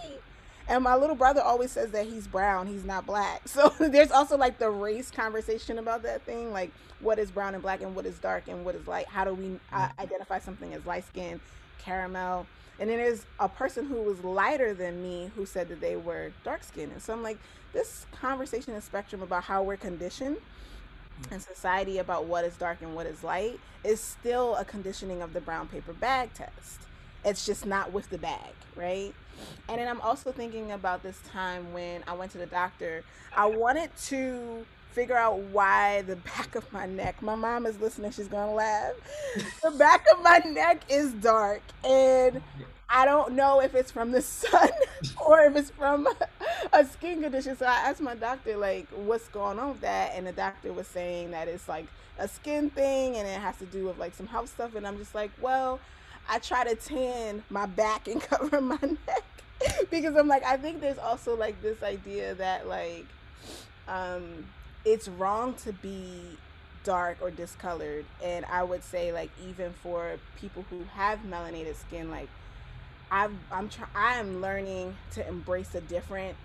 And 0.69 0.85
my 0.85 0.95
little 0.95 1.17
brother 1.17 1.41
always 1.41 1.73
says 1.73 1.91
that 1.93 2.07
he's 2.07 2.29
brown, 2.29 2.67
he's 2.67 2.85
not 2.85 3.07
black. 3.07 3.43
So 3.49 3.73
there's 3.81 4.13
also 4.13 4.37
like 4.37 4.59
the 4.59 4.71
race 4.71 5.11
conversation 5.11 5.79
about 5.79 6.03
that 6.05 6.23
thing, 6.23 6.53
like 6.53 6.71
what 7.01 7.19
is 7.19 7.33
brown 7.33 7.55
and 7.55 7.63
black, 7.63 7.81
and 7.81 7.97
what 7.97 8.07
is 8.07 8.19
dark 8.19 8.47
and 8.47 8.65
what 8.65 8.77
is 8.77 8.87
light. 8.87 9.07
How 9.07 9.25
do 9.25 9.35
we 9.35 9.59
uh, 9.73 9.89
identify 9.99 10.39
something 10.39 10.73
as 10.75 10.87
light 10.87 11.05
skin? 11.07 11.41
Caramel. 11.89 12.47
And 12.79 12.89
then 12.89 12.99
there's 12.99 13.25
a 13.41 13.49
person 13.49 13.87
who 13.87 14.03
was 14.03 14.23
lighter 14.23 14.73
than 14.73 15.03
me 15.03 15.31
who 15.35 15.47
said 15.47 15.69
that 15.69 15.81
they 15.81 15.97
were 15.97 16.31
dark 16.45 16.63
skinned. 16.63 16.93
And 16.93 17.03
so 17.03 17.13
I'm 17.13 17.23
like, 17.23 17.39
this 17.73 18.07
conversation 18.13 18.75
and 18.75 18.83
spectrum 18.83 19.23
about 19.23 19.45
how 19.45 19.63
we're 19.63 19.77
conditioned 19.77 20.37
mm-hmm. 20.37 21.35
in 21.35 21.41
society 21.41 21.99
about 21.99 22.27
what 22.27 22.45
is 22.45 22.57
dark 22.57 22.79
and 22.83 22.95
what 22.95 23.07
is 23.07 23.25
light 23.25 23.59
is 23.83 24.01
still 24.01 24.55
a 24.57 24.65
conditioning 24.65 25.23
of 25.23 25.33
the 25.33 25.41
brown 25.41 25.67
paper 25.67 25.93
bag 25.93 26.33
test. 26.35 26.81
It's 27.25 27.45
just 27.45 27.67
not 27.67 27.93
with 27.93 28.09
the 28.11 28.19
bag, 28.19 28.53
right? 28.77 29.13
And 29.69 29.81
then 29.81 29.89
I'm 29.89 30.01
also 30.01 30.31
thinking 30.31 30.73
about 30.73 31.03
this 31.03 31.19
time 31.33 31.73
when 31.73 32.05
I 32.07 32.15
went 32.15 32.31
to 32.33 32.39
the 32.39 32.47
doctor. 32.47 33.03
I 33.37 33.47
wanted 33.47 33.91
to 34.07 34.65
figure 34.99 35.17
out 35.17 35.39
why 35.53 36.03
the 36.03 36.17
back 36.17 36.57
of 36.57 36.73
my 36.73 36.85
neck, 36.85 37.23
my 37.23 37.37
mom 37.37 37.67
is 37.67 37.79
listening, 37.81 38.11
she's 38.11 38.27
gonna 38.27 38.53
laugh. 38.53 38.95
the 39.63 39.71
back 39.71 40.05
of 40.13 40.21
my 40.25 40.39
neck 40.39 40.83
is 40.89 41.13
dark. 41.13 41.63
And 41.85 42.43
I 42.91 43.05
don't 43.05 43.35
know 43.35 43.61
if 43.61 43.77
it's 43.77 43.93
from 43.93 44.11
the 44.11 44.21
sun 44.23 44.71
or 45.25 45.43
if 45.43 45.55
it's 45.55 45.71
from 45.71 46.09
a 46.73 46.85
skin 46.85 47.23
condition. 47.23 47.57
So 47.57 47.65
I 47.65 47.75
asked 47.75 48.01
my 48.01 48.17
doctor, 48.17 48.57
like, 48.57 48.89
what's 48.89 49.29
going 49.29 49.61
on 49.61 49.69
with 49.71 49.83
that? 49.83 50.15
And 50.17 50.27
the 50.27 50.33
doctor 50.33 50.73
was 50.73 50.89
saying 50.89 51.31
that 51.31 51.47
it's 51.47 51.69
like 51.69 51.87
a 52.19 52.27
skin 52.27 52.69
thing 52.69 53.15
and 53.15 53.29
it 53.29 53.39
has 53.39 53.57
to 53.59 53.67
do 53.67 53.87
with 53.87 53.99
like 53.99 54.17
some 54.17 54.27
health 54.27 54.49
stuff. 54.49 54.75
And 54.75 54.85
I'm 54.85 54.99
just 54.99 55.15
like, 55.15 55.31
well, 55.41 55.79
I 56.29 56.41
try 56.41 56.65
to 56.65 56.75
tan 56.75 57.45
my 57.51 57.67
back 57.67 58.09
and 58.09 58.21
cover 58.31 58.61
my 58.61 58.81
neck 58.83 59.45
because 59.93 60.17
I'm 60.17 60.27
like, 60.27 60.43
I 60.43 60.57
think 60.57 60.81
there's 60.81 60.99
also 60.99 61.37
like 61.37 61.63
this 61.63 61.85
idea 61.85 62.35
that 62.35 62.67
like, 62.67 63.07
um, 63.87 64.45
it's 64.85 65.09
wrong 65.09 65.55
to 65.55 65.73
be 65.73 66.39
dark 66.85 67.19
or 67.21 67.31
discolored. 67.31 68.05
And 68.23 68.45
I 68.47 68.63
would 68.63 68.83
say 68.85 69.13
like, 69.13 69.31
even 69.49 69.73
for 69.83 70.17
people 70.41 70.65
who 70.71 70.85
have 70.95 71.21
melanated 71.21 71.77
skin, 71.77 72.11
like 72.11 72.29
I've, 73.11 73.33
I'm 73.51 73.69
trying. 73.69 73.91
I 73.95 74.15
am 74.15 74.41
learning 74.41 74.97
to 75.13 75.27
embrace 75.27 75.69
the 75.69 75.81
different 75.83 76.37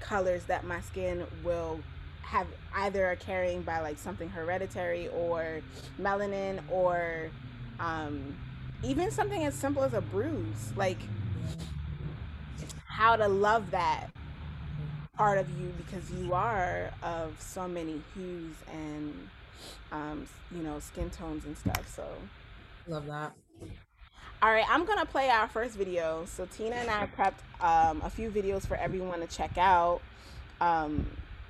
colors 0.00 0.44
that 0.44 0.64
my 0.64 0.80
skin 0.80 1.26
will 1.44 1.80
have 2.22 2.46
either 2.74 3.06
are 3.06 3.16
carrying 3.16 3.62
by 3.62 3.80
like 3.80 3.98
something 3.98 4.28
hereditary 4.28 5.08
or 5.08 5.60
melanin 6.00 6.60
or 6.70 7.30
um, 7.78 8.34
even 8.82 9.10
something 9.10 9.44
as 9.44 9.54
simple 9.54 9.82
as 9.82 9.94
a 9.94 10.00
bruise. 10.00 10.72
Like 10.76 10.98
how 12.86 13.16
to 13.16 13.28
love 13.28 13.70
that 13.70 14.10
part 15.16 15.38
of 15.38 15.48
you 15.58 15.72
because 15.76 16.10
you 16.10 16.34
are 16.34 16.90
of 17.02 17.40
so 17.40 17.66
many 17.66 18.02
hues 18.14 18.54
and 18.72 19.28
um, 19.92 20.26
you 20.50 20.62
know 20.62 20.78
skin 20.78 21.10
tones 21.10 21.44
and 21.44 21.56
stuff. 21.56 21.88
So 21.94 22.06
love 22.86 23.06
that. 23.06 23.32
All 24.42 24.50
right, 24.50 24.66
I'm 24.68 24.84
gonna 24.84 25.06
play 25.06 25.30
our 25.30 25.48
first 25.48 25.76
video. 25.76 26.26
So 26.26 26.46
Tina 26.46 26.76
and 26.76 26.90
I 26.90 27.06
prepped 27.06 27.40
um, 27.64 28.02
a 28.04 28.10
few 28.10 28.30
videos 28.30 28.66
for 28.66 28.76
everyone 28.76 29.20
to 29.20 29.26
check 29.26 29.56
out. 29.56 30.00
Um, 30.60 31.06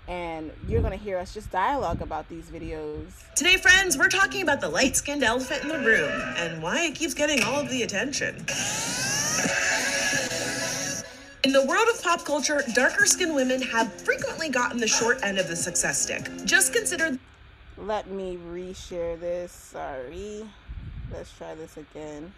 and 0.08 0.52
you're 0.68 0.82
gonna 0.82 0.96
hear 0.96 1.18
us 1.18 1.34
just 1.34 1.50
dialogue 1.50 2.00
about 2.00 2.28
these 2.28 2.44
videos. 2.46 3.10
Today, 3.34 3.56
friends, 3.56 3.98
we're 3.98 4.08
talking 4.08 4.42
about 4.42 4.60
the 4.60 4.68
light 4.68 4.94
skinned 4.94 5.24
elephant 5.24 5.62
in 5.62 5.68
the 5.68 5.80
room 5.80 6.12
and 6.36 6.62
why 6.62 6.84
it 6.84 6.94
keeps 6.94 7.12
getting 7.12 7.42
all 7.42 7.60
of 7.60 7.70
the 7.70 7.82
attention. 7.82 8.46
In 11.46 11.52
the 11.52 11.64
world 11.64 11.86
of 11.94 12.02
pop 12.02 12.24
culture, 12.24 12.60
darker 12.74 13.06
skinned 13.06 13.32
women 13.32 13.62
have 13.62 13.92
frequently 13.92 14.48
gotten 14.48 14.80
the 14.80 14.88
short 14.88 15.22
end 15.22 15.38
of 15.38 15.46
the 15.46 15.54
success 15.54 16.02
stick. 16.02 16.28
Just 16.44 16.72
consider. 16.72 17.20
Let 17.76 18.10
me 18.10 18.36
reshare 18.50 19.16
this. 19.20 19.52
Sorry. 19.52 20.42
Let's 21.12 21.30
try 21.38 21.54
this 21.54 21.76
again. 21.76 22.32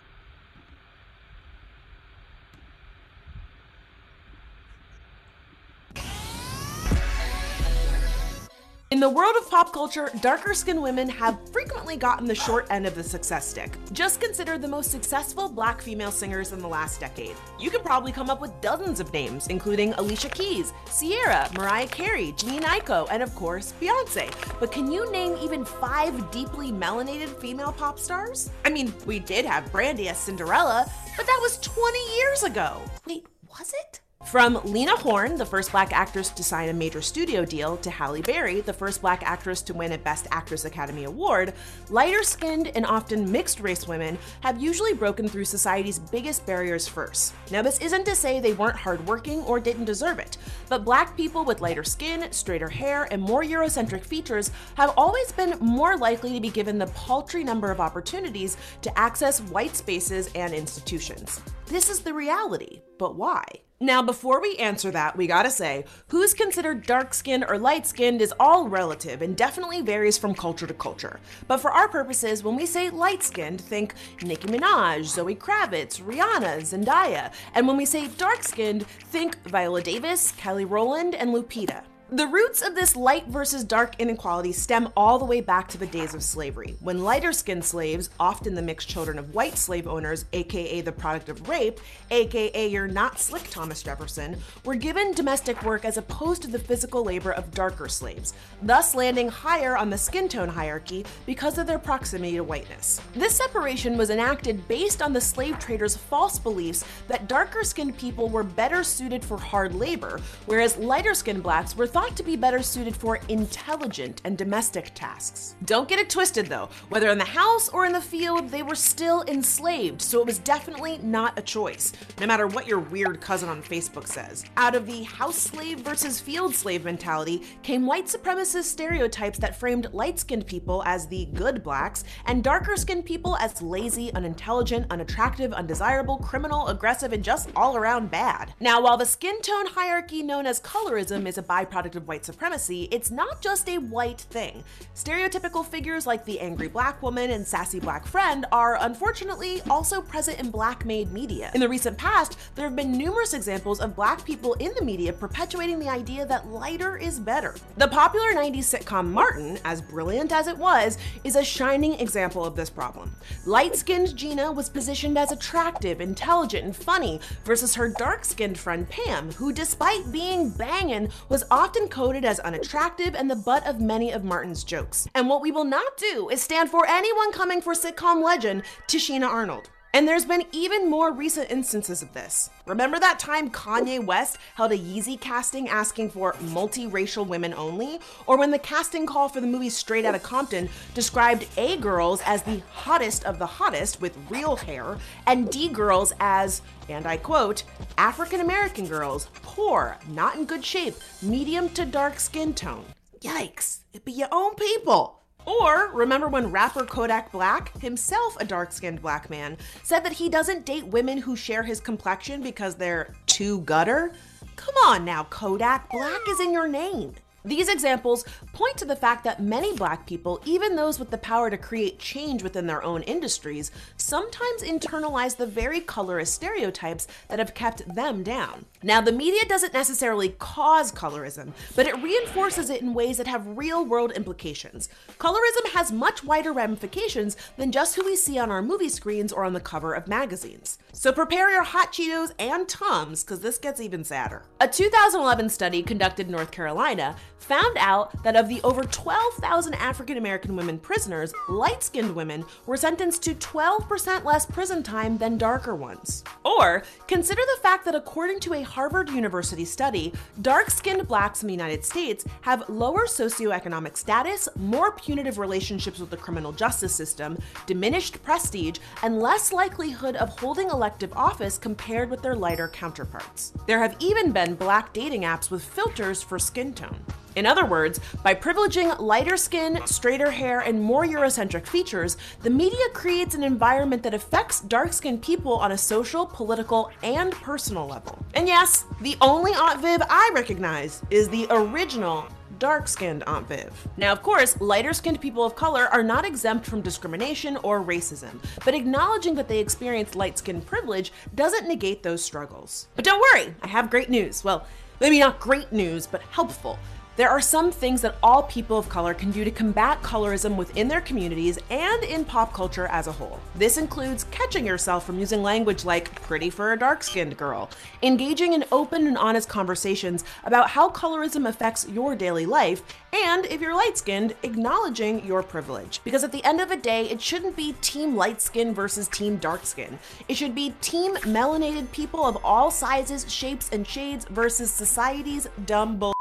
In 8.91 9.01
the 9.01 9.11
world 9.11 9.37
of 9.39 9.51
pop 9.51 9.71
culture, 9.71 10.11
darker 10.23 10.55
skinned 10.55 10.81
women 10.81 11.11
have 11.11 11.39
frequently 11.53 11.99
gotten 11.99 12.27
the 12.27 12.35
short 12.35 12.67
end 12.71 12.87
of 12.87 12.95
the 12.95 13.03
success 13.03 13.47
stick. 13.47 13.77
Just 13.93 14.19
consider 14.19 14.57
the 14.57 14.67
most 14.67 14.91
successful 14.91 15.47
black 15.47 15.83
female 15.83 16.11
singers 16.11 16.53
in 16.53 16.61
the 16.61 16.69
last 16.69 16.99
decade. 16.99 17.37
You 17.61 17.69
can 17.69 17.83
probably 17.83 18.13
come 18.13 18.31
up 18.31 18.41
with 18.41 18.59
dozens 18.63 18.99
of 18.99 19.13
names, 19.13 19.49
including 19.49 19.93
Alicia 19.95 20.31
Keys, 20.31 20.73
Ciara, 20.99 21.51
Mariah 21.55 21.87
Carey, 21.87 22.33
Jhené 22.39 22.63
Aiko, 22.63 23.07
and 23.11 23.23
of 23.23 23.35
course, 23.35 23.75
Beyonce. 23.79 24.33
But 24.59 24.73
can 24.73 24.91
you 24.91 25.13
name 25.13 25.37
even 25.43 25.67
five 25.67 26.31
deeply 26.31 26.73
melanated 26.73 27.29
female 27.29 27.73
pop 27.73 27.99
stars? 27.99 28.49
I 28.65 28.71
mean, 28.71 28.95
we 29.05 29.19
did 29.19 29.45
have 29.45 29.71
Brandy 29.71 30.09
as 30.09 30.17
Cinderella, 30.17 30.91
but 31.15 31.27
that 31.27 31.39
was 31.43 31.59
20 31.59 32.17
years 32.17 32.43
ago. 32.43 32.81
Wait, 33.07 33.27
was 33.51 33.75
it? 33.83 34.01
From 34.29 34.61
Lena 34.63 34.95
Horne, 34.95 35.39
the 35.39 35.47
first 35.47 35.73
black 35.73 35.91
actress 35.95 36.29
to 36.29 36.45
sign 36.45 36.69
a 36.69 36.75
major 36.75 37.01
studio 37.01 37.47
deal, 37.47 37.79
to 37.79 37.91
Halle 37.91 38.21
Berry, 38.21 38.61
the 38.61 38.75
first 38.75 39.01
black 39.01 39.23
actress 39.23 39.63
to 39.63 39.73
win 39.73 39.93
a 39.93 39.97
Best 39.97 40.27
Actress 40.31 40.67
Academy 40.67 41.05
Award, 41.05 41.55
lighter 41.89 42.23
skinned 42.23 42.67
and 42.77 42.85
often 42.85 43.33
mixed 43.33 43.61
race 43.61 43.89
women 43.89 44.19
have 44.43 44.61
usually 44.61 44.93
broken 44.93 45.29
through 45.29 45.47
society's 45.47 45.99
biggest 45.99 46.45
barriers 46.45 46.87
first. 46.87 47.33
Now, 47.51 47.63
this 47.63 47.79
isn't 47.79 48.05
to 48.05 48.15
say 48.15 48.39
they 48.39 48.53
weren't 48.53 48.77
hardworking 48.77 49.41
or 49.45 49.61
didn't 49.61 49.87
deserve 49.87 50.19
it, 50.19 50.37
but 50.69 50.85
black 50.85 51.17
people 51.17 51.43
with 51.43 51.63
lighter 51.63 51.85
skin, 51.85 52.31
straighter 52.31 52.69
hair, 52.69 53.09
and 53.11 53.23
more 53.23 53.45
Eurocentric 53.45 54.05
features 54.05 54.51
have 54.75 54.93
always 54.99 55.33
been 55.33 55.57
more 55.59 55.97
likely 55.97 56.35
to 56.35 56.41
be 56.41 56.51
given 56.51 56.77
the 56.77 56.89
paltry 56.89 57.45
number 57.45 57.71
of 57.71 57.81
opportunities 57.81 58.59
to 58.83 58.99
access 58.99 59.41
white 59.41 59.75
spaces 59.75 60.29
and 60.35 60.53
institutions. 60.53 61.41
This 61.65 61.89
is 61.89 62.01
the 62.01 62.13
reality, 62.13 62.83
but 62.99 63.15
why? 63.15 63.45
Now, 63.81 64.03
before 64.03 64.41
we 64.41 64.57
answer 64.57 64.91
that, 64.91 65.17
we 65.17 65.29
gotta 65.29 65.53
say, 65.53 65.85
who's 66.09 66.35
considered 66.35 66.85
dark 66.85 67.15
skinned 67.15 67.45
or 67.49 67.61
light 67.61 67.87
skinned 67.87 68.21
is 68.21 68.35
all 68.41 68.69
relative 68.69 69.23
and 69.23 69.37
definitely 69.37 69.83
varies 69.83 70.19
from 70.19 70.35
culture 70.35 70.67
to 70.67 70.75
culture. 70.75 71.21
But 71.47 71.59
for 71.59 71.71
our 71.71 71.87
purposes, 71.87 72.43
when 72.43 72.57
we 72.57 72.67
say 72.67 72.91
light 72.91 73.23
skinned, 73.23 73.61
think 73.61 73.95
Nicki 74.21 74.49
Minaj, 74.49 75.05
Zoe 75.05 75.37
Kravitz, 75.37 76.03
Rihanna, 76.03 76.59
Zendaya. 76.63 77.33
And 77.55 77.69
when 77.69 77.77
we 77.77 77.87
say 77.87 78.09
dark 78.09 78.43
skinned, 78.43 78.85
think 78.85 79.41
Viola 79.45 79.81
Davis, 79.81 80.33
Kelly 80.33 80.65
Rowland, 80.65 81.15
and 81.15 81.33
Lupita. 81.33 81.85
The 82.11 82.27
roots 82.27 82.63
of 82.63 82.75
this 82.75 82.97
light 82.97 83.27
versus 83.27 83.65
dark 83.65 84.01
inequality 84.01 84.53
stem 84.53 84.89
all 84.97 85.19
the 85.19 85.27
way 85.27 85.43
back 85.43 85.69
to 85.69 85.77
the 85.77 85.87
days 85.87 86.15
of 86.15 86.23
slavery, 86.23 86.75
when 86.81 87.05
lighter 87.05 87.35
skinned 87.35 87.67
slaves, 87.67 88.09
often 88.19 88.55
the 88.55 88.63
mixed 88.63 88.89
children 88.89 89.19
of 89.19 89.35
white 89.35 89.59
slave 89.59 89.87
owners, 89.87 90.25
aka 90.33 90.81
the 90.81 90.91
product 90.91 91.29
of 91.29 91.51
rape, 91.51 91.81
aka 92.11 92.67
your 92.67 92.89
not 92.89 93.19
slick 93.19 93.51
Thomas 93.51 93.83
Jefferson, 93.83 94.39
were 94.65 94.75
given 94.75 95.13
domestic 95.13 95.63
work 95.63 95.85
as 95.85 95.99
opposed 95.99 96.41
to 96.41 96.49
the 96.49 96.59
physical 96.59 97.05
labor 97.05 97.33
of 97.33 97.51
darker 97.51 97.89
slaves, 97.89 98.33
thus 98.63 98.95
landing 98.95 99.29
higher 99.29 99.77
on 99.77 99.91
the 99.91 99.99
skin 99.99 100.31
tone 100.31 100.49
hierarchy 100.49 101.05
because 101.27 101.59
of 101.59 101.67
their 101.67 101.79
proximity 101.79 102.37
to 102.37 102.43
whiteness. 102.43 103.03
This 103.13 103.37
separation 103.37 103.99
was 103.99 104.09
enacted 104.09 104.67
based 104.67 105.03
on 105.03 105.13
the 105.13 105.21
slave 105.21 105.59
traders' 105.59 105.99
false 105.99 106.39
beliefs 106.39 106.87
that 107.09 107.29
darker 107.29 107.65
skinned 107.65 107.99
people 107.99 108.31
were 108.31 108.45
better 108.45 108.83
suited 108.83 109.23
for 109.23 109.37
hard 109.37 109.75
labor, 109.75 110.23
whereas 110.47 110.79
lighter 110.79 111.13
skinned 111.13 111.43
blacks 111.43 111.77
were 111.77 111.87
thought 111.99 112.15
to 112.15 112.23
be 112.23 112.37
better 112.37 112.63
suited 112.63 112.97
for 112.97 113.19
intelligent 113.29 114.23
and 114.25 114.39
domestic 114.39 114.93
tasks. 114.95 115.57
Don't 115.65 115.89
get 115.89 115.99
it 115.99 116.09
twisted 116.09 116.47
though, 116.47 116.69
whether 116.91 117.11
in 117.11 117.19
the 117.19 117.25
house 117.25 117.69
or 117.71 117.87
in 117.87 117.93
the 117.93 118.01
field, 118.01 118.51
they 118.51 118.63
were 118.63 118.77
still 118.77 119.25
enslaved, 119.27 120.01
so 120.01 120.21
it 120.21 120.27
was 120.27 120.39
definitely 120.39 120.99
not 120.99 121.37
a 121.37 121.43
choice, 121.43 121.93
no 122.21 122.27
matter 122.29 122.47
what 122.47 122.69
your 122.69 122.79
weird 122.79 123.21
cousin 123.21 123.49
on 123.49 123.61
Facebook 123.61 124.07
says. 124.07 124.45
Out 124.57 124.77
of 124.77 124.87
the 124.87 125.03
house 125.03 125.37
slave 125.37 125.81
versus 125.81 126.21
field 126.21 126.55
slave 126.55 126.85
mentality 126.85 127.43
came 127.65 127.85
white 127.85 128.07
supremacist 128.07 128.67
stereotypes 128.67 129.41
that 129.41 129.59
framed 129.59 129.93
light 129.93 130.21
skinned 130.21 130.47
people 130.47 130.85
as 130.87 131.09
the 131.09 131.25
good 131.35 131.65
blacks 131.65 132.05
and 132.27 132.45
darker 132.45 132.77
skinned 132.77 133.07
people 133.07 133.37
as 133.39 133.61
lazy, 133.61 134.15
unintelligent, 134.15 134.87
unattractive, 134.91 135.53
undesirable, 135.53 136.19
criminal, 136.19 136.69
aggressive, 136.69 137.13
and 137.13 137.25
just 137.25 137.51
all 137.57 137.77
around 137.77 138.09
bad. 138.09 138.55
Now, 138.61 138.81
while 138.81 138.97
the 138.97 139.05
skin 139.05 139.43
tone 139.43 139.67
hierarchy 139.67 140.23
known 140.23 140.47
as 140.47 140.61
colorism 140.61 141.27
is 141.27 141.39
a 141.39 141.43
byproduct 141.43 141.88
of 141.97 142.09
white 142.09 142.25
supremacy, 142.25 142.89
it's 142.91 143.11
not 143.11 143.41
just 143.41 143.69
a 143.69 143.79
white 143.79 144.21
thing. 144.21 144.65
Stereotypical 144.95 145.65
figures 145.65 146.07
like 146.07 146.25
the 146.25 146.41
angry 146.41 146.69
black 146.69 147.03
woman 147.03 147.31
and 147.31 147.47
sassy 147.47 147.81
black 147.81 148.07
friend 148.07 148.47
are 148.53 148.79
unfortunately 148.81 149.61
also 149.71 150.01
present 150.01 150.41
in 150.41 150.51
black 150.51 150.85
made 150.85 151.13
media. 151.13 151.51
In 151.55 151.61
the 151.61 151.69
recent 151.69 151.97
past, 151.97 152.39
there 152.55 152.65
have 152.65 152.77
been 152.77 152.93
numerous 152.93 153.35
examples 153.35 153.81
of 153.81 153.95
black 153.95 154.25
people 154.25 154.55
in 154.55 154.73
the 154.75 154.85
media 154.85 155.13
perpetuating 155.13 155.79
the 155.79 155.89
idea 155.89 156.27
that 156.27 156.49
lighter 156.49 156.97
is 156.97 157.21
better. 157.21 157.55
The 157.77 157.89
popular 157.89 158.33
90s 158.33 158.59
sitcom 158.59 159.07
Martin, 159.07 159.59
as 159.65 159.81
brilliant 159.81 160.33
as 160.33 160.49
it 160.49 160.59
was, 160.59 160.99
is 161.25 161.37
a 161.37 161.45
shining 161.45 161.95
example 162.01 162.45
of 162.45 162.57
this 162.57 162.71
problem. 162.71 163.15
Light 163.47 163.77
skinned 163.77 164.17
Gina 164.17 164.51
was 164.51 164.69
positioned 164.69 165.17
as 165.17 165.33
attractive, 165.33 166.01
intelligent, 166.01 166.65
and 166.65 166.77
funny 166.77 167.21
versus 167.45 167.75
her 167.75 167.89
dark 167.89 168.25
skinned 168.25 168.59
friend 168.59 168.89
Pam, 168.89 169.31
who, 169.33 169.53
despite 169.53 170.11
being 170.11 170.51
bangin', 170.51 171.11
was 171.29 171.45
often 171.51 171.78
coded 171.87 172.25
as 172.25 172.41
unattractive 172.41 173.15
and 173.15 173.31
the 173.31 173.37
butt 173.37 173.65
of 173.65 173.81
many 173.81 174.11
of 174.11 174.25
Martin's 174.25 174.65
jokes. 174.65 175.07
And 175.15 175.29
what 175.29 175.43
we 175.43 175.53
will 175.53 175.65
not 175.65 175.97
do 175.97 176.29
is 176.31 176.43
stand 176.43 176.71
for 176.71 176.85
anyone 176.89 177.31
coming 177.31 177.61
for 177.61 177.75
sitcom 177.75 178.25
legend 178.25 178.65
Tichina 178.89 179.29
Arnold. 179.29 179.71
And 179.95 180.07
there's 180.07 180.27
been 180.27 180.45
even 180.53 180.91
more 180.91 181.13
recent 181.13 181.51
instances 181.51 182.03
of 182.03 182.13
this. 182.13 182.51
Remember 182.67 183.01
that 183.01 183.19
time 183.19 183.51
Kanye 183.51 184.05
West 184.05 184.37
held 184.55 184.73
a 184.73 184.79
Yeezy 184.79 185.19
casting 185.19 185.69
asking 185.69 186.11
for 186.11 186.35
multiracial 186.35 187.27
women 187.27 187.55
only? 187.55 187.99
Or 188.27 188.37
when 188.37 188.51
the 188.51 188.59
casting 188.59 189.07
call 189.07 189.29
for 189.29 189.41
the 189.41 189.47
movie 189.47 189.71
Straight 189.71 190.05
Outta 190.05 190.19
Compton 190.19 190.69
described 190.93 191.47
A 191.57 191.79
girls 191.79 192.21
as 192.27 192.43
the 192.43 192.63
hottest 192.71 193.25
of 193.25 193.39
the 193.39 193.47
hottest 193.47 194.01
with 194.01 194.17
real 194.29 194.57
hair, 194.57 194.99
and 195.27 195.51
D 195.51 195.69
girls 195.69 196.13
as, 196.21 196.61
and 196.89 197.07
I 197.07 197.17
quote, 197.17 197.65
African 197.97 198.41
American 198.41 198.87
girls, 198.87 199.29
poor, 199.43 199.97
not 200.09 200.37
in 200.37 200.45
good 200.45 200.65
shape, 200.65 200.97
medium 201.23 201.71
to 201.71 201.87
dark 201.87 202.21
skin 202.21 202.53
tone. 202.53 202.85
Yikes, 203.21 203.79
it 203.95 204.05
be 204.05 204.13
your 204.13 204.29
own 204.31 204.55
people. 204.55 205.18
Or 205.49 205.91
remember 205.95 206.29
when 206.29 206.53
rapper 206.53 206.85
Kodak 206.85 207.33
Black, 207.33 207.77
himself 207.79 208.37
a 208.39 208.45
dark 208.45 208.71
skinned 208.71 209.01
black 209.01 209.31
man, 209.31 209.57
said 209.83 210.01
that 210.05 210.13
he 210.13 210.29
doesn't 210.29 210.67
date 210.67 210.87
women 210.87 211.17
who 211.17 211.37
share 211.37 211.63
his 211.63 211.81
complexion 211.81 212.43
because 212.43 212.75
they're 212.75 213.15
too 213.25 213.63
gutter? 213.63 214.13
Come 214.57 214.75
on 214.85 215.07
now, 215.07 215.25
Kodak, 215.25 215.89
black 215.91 216.21
is 216.29 216.41
in 216.41 216.53
your 216.53 216.69
name. 216.69 217.15
These 217.45 217.69
examples 217.69 218.25
point 218.53 218.77
to 218.79 218.85
the 218.85 218.97
fact 218.97 219.25
that 219.25 219.43
many 219.43 219.75
black 219.75 220.07
people, 220.07 220.41
even 220.45 220.75
those 220.75 220.99
with 220.99 221.11
the 221.11 221.19
power 221.19 221.51
to 221.51 221.57
create 221.57 221.99
change 221.99 222.43
within 222.43 222.67
their 222.67 222.83
own 222.83 223.03
industries, 223.03 223.71
sometimes 223.97 224.63
internalize 224.63 225.37
the 225.37 225.47
very 225.47 225.81
colorist 225.81 226.35
stereotypes 226.35 227.07
that 227.29 227.39
have 227.39 227.55
kept 227.55 227.95
them 227.95 228.23
down. 228.23 228.65
Now, 228.83 229.01
the 229.01 229.13
media 229.13 229.45
doesn't 229.47 229.73
necessarily 229.73 230.31
cause 230.39 230.93
colorism, 230.93 231.53
but 231.77 231.87
it 231.87 232.03
reinforces 232.03 232.71
it 232.71 232.83
in 232.83 232.95
ways 232.95 233.17
that 233.17 233.27
have 233.27 233.57
real 233.57 233.85
world 233.85 234.13
implications. 234.13 234.89
Colorism 235.19 235.71
has 235.73 235.93
much 235.93 236.25
wider 236.25 236.53
ramifications 236.53 237.37
than 237.57 237.73
just 237.73 237.95
who 237.95 238.05
we 238.05 238.17
see 238.17 238.39
on 238.39 238.51
our 238.51 238.63
movie 238.63 238.89
screens 238.89 239.33
or 239.33 239.45
on 239.45 239.53
the 239.53 239.61
cover 239.61 239.95
of 239.95 240.09
magazines. 240.09 240.79
So 240.93 241.13
prepare 241.13 241.51
your 241.51 241.63
hot 241.63 241.93
Cheetos 241.93 242.33
and 242.39 242.69
Tums, 242.69 243.23
because 243.23 243.41
this 243.41 243.59
gets 243.59 243.81
even 243.81 244.05
sadder. 244.05 244.43
A 244.61 244.69
2011 244.69 245.49
study 245.49 245.83
conducted 245.83 246.27
in 246.27 246.33
North 246.33 246.51
Carolina 246.51 247.17
found 247.39 247.77
out 247.79 248.23
that 248.23 248.37
of 248.37 248.49
the 248.49 248.61
over 248.63 248.85
12,000 248.85 249.75
African 249.75 250.17
American 250.17 250.57
women 250.57 250.79
prisoners, 250.79 251.33
light 251.49 251.83
skinned 251.83 252.15
women 252.15 252.45
were 252.67 252.77
sentenced 252.77 253.23
to 253.23 253.35
12% 253.35 254.25
less 254.25 254.47
prison 254.47 254.83
time 254.83 255.19
than 255.19 255.39
darker 255.39 255.75
ones. 255.75 256.25
Or 256.45 256.83
consider 257.07 257.43
the 257.55 257.63
fact 257.63 257.85
that 257.85 257.95
according 257.95 258.41
to 258.41 258.55
a 258.55 258.63
Harvard 258.63 259.11
University 259.11 259.65
study, 259.65 260.13
dark 260.43 260.71
skinned 260.71 261.07
blacks 261.09 261.43
in 261.43 261.47
the 261.47 261.55
United 261.55 261.85
States 261.85 262.25
have 262.43 262.69
lower 262.69 263.07
socioeconomic 263.07 263.97
status, 263.97 264.49
more 264.57 264.93
punitive 264.93 265.39
relationships 265.39 265.99
with 265.99 266.11
the 266.11 266.17
criminal 266.17 266.53
justice 266.53 266.95
system, 266.95 267.39
diminished 267.67 268.23
prestige, 268.23 268.79
and 269.03 269.21
less 269.21 269.53
likelihood 269.53 270.17
of 270.17 270.39
holding 270.39 270.69
elective 270.69 271.13
office 271.15 271.59
compared 271.59 272.11
with 272.11 272.23
their 272.23 272.37
lighter 272.37 272.69
counterparts. 272.69 273.53
There 273.67 273.79
have 273.79 273.97
even 274.01 274.33
been 274.33 274.55
black 274.55 274.93
dating 274.93 275.23
apps 275.23 275.51
with 275.51 275.63
filters 275.63 276.23
for 276.23 276.39
skin 276.39 276.75
tone. 276.75 276.99
In 277.37 277.47
other 277.47 277.65
words, 277.65 278.01
by 278.23 278.35
privileging 278.35 278.99
lighter 278.99 279.37
skin, 279.37 279.81
straighter 279.87 280.31
hair, 280.31 280.61
and 280.61 280.83
more 280.83 281.05
Eurocentric 281.05 281.67
features, 281.67 282.17
the 282.43 282.51
media 282.51 282.89
creates 282.95 283.35
an 283.35 283.45
environment 283.45 284.03
that 284.03 284.15
affects 284.15 284.61
dark 284.63 284.93
skinned 284.93 285.23
people 285.23 285.53
on 285.53 285.73
a 285.73 285.79
social, 285.79 286.27
political, 286.27 286.91
and 287.03 287.33
personal 287.33 287.87
level. 287.87 288.19
And 288.35 288.49
yes, 288.49 288.85
the 289.01 289.17
only 289.21 289.53
Aunt 289.53 289.81
Viv 289.81 290.03
I 290.09 290.31
recognize 290.35 291.03
is 291.11 291.29
the 291.29 291.47
original 291.51 292.27
dark 292.59 292.89
skinned 292.89 293.23
Aunt 293.25 293.47
Viv. 293.47 293.73
Now, 293.97 294.13
of 294.13 294.23
course, 294.23 294.61
lighter 294.61 294.93
skinned 294.93 295.21
people 295.21 295.45
of 295.45 295.55
color 295.55 295.87
are 295.93 296.03
not 296.03 296.25
exempt 296.25 296.67
from 296.67 296.81
discrimination 296.81 297.57
or 297.59 297.83
racism, 297.83 298.43
but 298.65 298.75
acknowledging 298.75 299.35
that 299.37 299.49
they 299.49 299.61
experience 299.61 300.15
light 300.17 300.39
skin 300.39 300.61
privilege 300.61 301.13
doesn't 301.35 301.69
negate 301.69 302.03
those 302.03 302.25
struggles. 302.25 302.89
But 302.97 303.05
don't 303.05 303.21
worry, 303.21 303.55
I 303.63 303.69
have 303.69 303.91
great 303.91 304.11
news. 304.11 304.43
Well, 304.43 304.67
maybe 305.01 305.21
not 305.21 305.39
great 305.39 305.73
news, 305.73 306.07
but 306.07 306.23
helpful. 306.23 306.79
There 307.19 307.29
are 307.29 307.41
some 307.41 307.73
things 307.73 308.01
that 308.03 308.15
all 308.23 308.45
people 308.45 308.79
of 308.79 308.89
color 308.89 309.13
can 309.13 309.33
do 309.33 309.43
to 309.43 309.51
combat 309.51 310.01
colorism 310.03 310.55
within 310.55 310.87
their 310.87 311.01
communities 311.01 311.59
and 311.69 312.05
in 312.05 312.25
pop 312.25 312.53
culture 312.55 312.87
as 312.87 313.09
a 313.09 313.13
whole. 313.13 313.41
This 313.57 313.77
includes 313.77 314.23
catching 314.31 314.65
yourself 314.65 315.05
from 315.05 315.19
using 315.19 315.43
language 315.43 315.85
like 315.85 316.23
pretty 316.23 316.49
for 316.49 316.73
a 316.73 316.79
dark 316.79 317.03
skinned 317.03 317.37
girl, 317.37 317.71
engaging 318.05 318.53
in 318.53 318.65
open 318.71 319.09
and 319.09 319.19
honest 319.19 319.49
conversations 319.49 320.23
about 320.45 320.71
how 320.71 320.91
colorism 320.91 321.49
affects 321.49 321.89
your 321.89 322.15
daily 322.15 322.47
life, 322.47 322.83
and 323.13 323.47
if 323.47 323.61
you're 323.61 323.75
light 323.75 323.99
skinned, 323.99 324.37
acknowledging 324.45 325.27
your 325.27 325.43
privilege. 325.43 326.01
Because 326.05 326.23
at 326.23 326.31
the 326.31 326.45
end 326.45 326.61
of 326.61 326.69
the 326.69 326.77
day, 326.77 327.11
it 327.11 327.21
shouldn't 327.21 327.57
be 327.57 327.73
team 327.81 328.15
light 328.15 328.41
skin 328.41 328.73
versus 328.73 329.09
team 329.09 329.39
dark 329.39 329.67
skin. 329.67 329.99
It 330.29 330.37
should 330.37 330.55
be 330.55 330.73
team 330.81 331.17
melanated 331.17 331.91
people 331.91 332.25
of 332.25 332.39
all 332.45 332.71
sizes, 332.71 333.29
shapes, 333.29 333.71
and 333.73 333.85
shades 333.85 334.25
versus 334.27 334.71
society's 334.71 335.49
dumb 335.67 335.97
bull. 335.97 336.18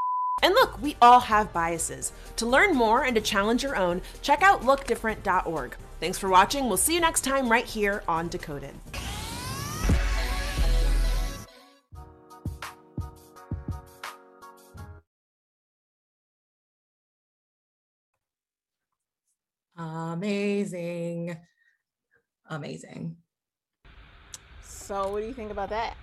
And 0.48 0.56
look, 0.56 0.82
we 0.82 0.96
all 1.02 1.20
have 1.20 1.52
biases. 1.52 2.14
To 2.38 2.46
learn 2.46 2.74
more 2.74 3.04
and 3.04 3.14
to 3.16 3.20
challenge 3.22 3.64
your 3.64 3.76
own, 3.76 4.02
check 4.22 4.42
out 4.42 4.62
lookdifferent.org. 4.62 5.76
Thanks 6.00 6.18
for 6.18 6.30
watching. 6.30 6.70
We'll 6.70 6.78
see 6.78 6.94
you 6.94 7.02
next 7.02 7.26
time 7.26 7.52
right 7.52 7.66
here 7.66 8.02
on 8.08 8.30
Decoded. 8.30 8.74
Amazing. 19.76 21.38
Amazing. 22.50 23.18
So, 24.64 25.12
what 25.12 25.20
do 25.20 25.28
you 25.28 25.34
think 25.34 25.52
about 25.52 25.72
that? 25.72 25.98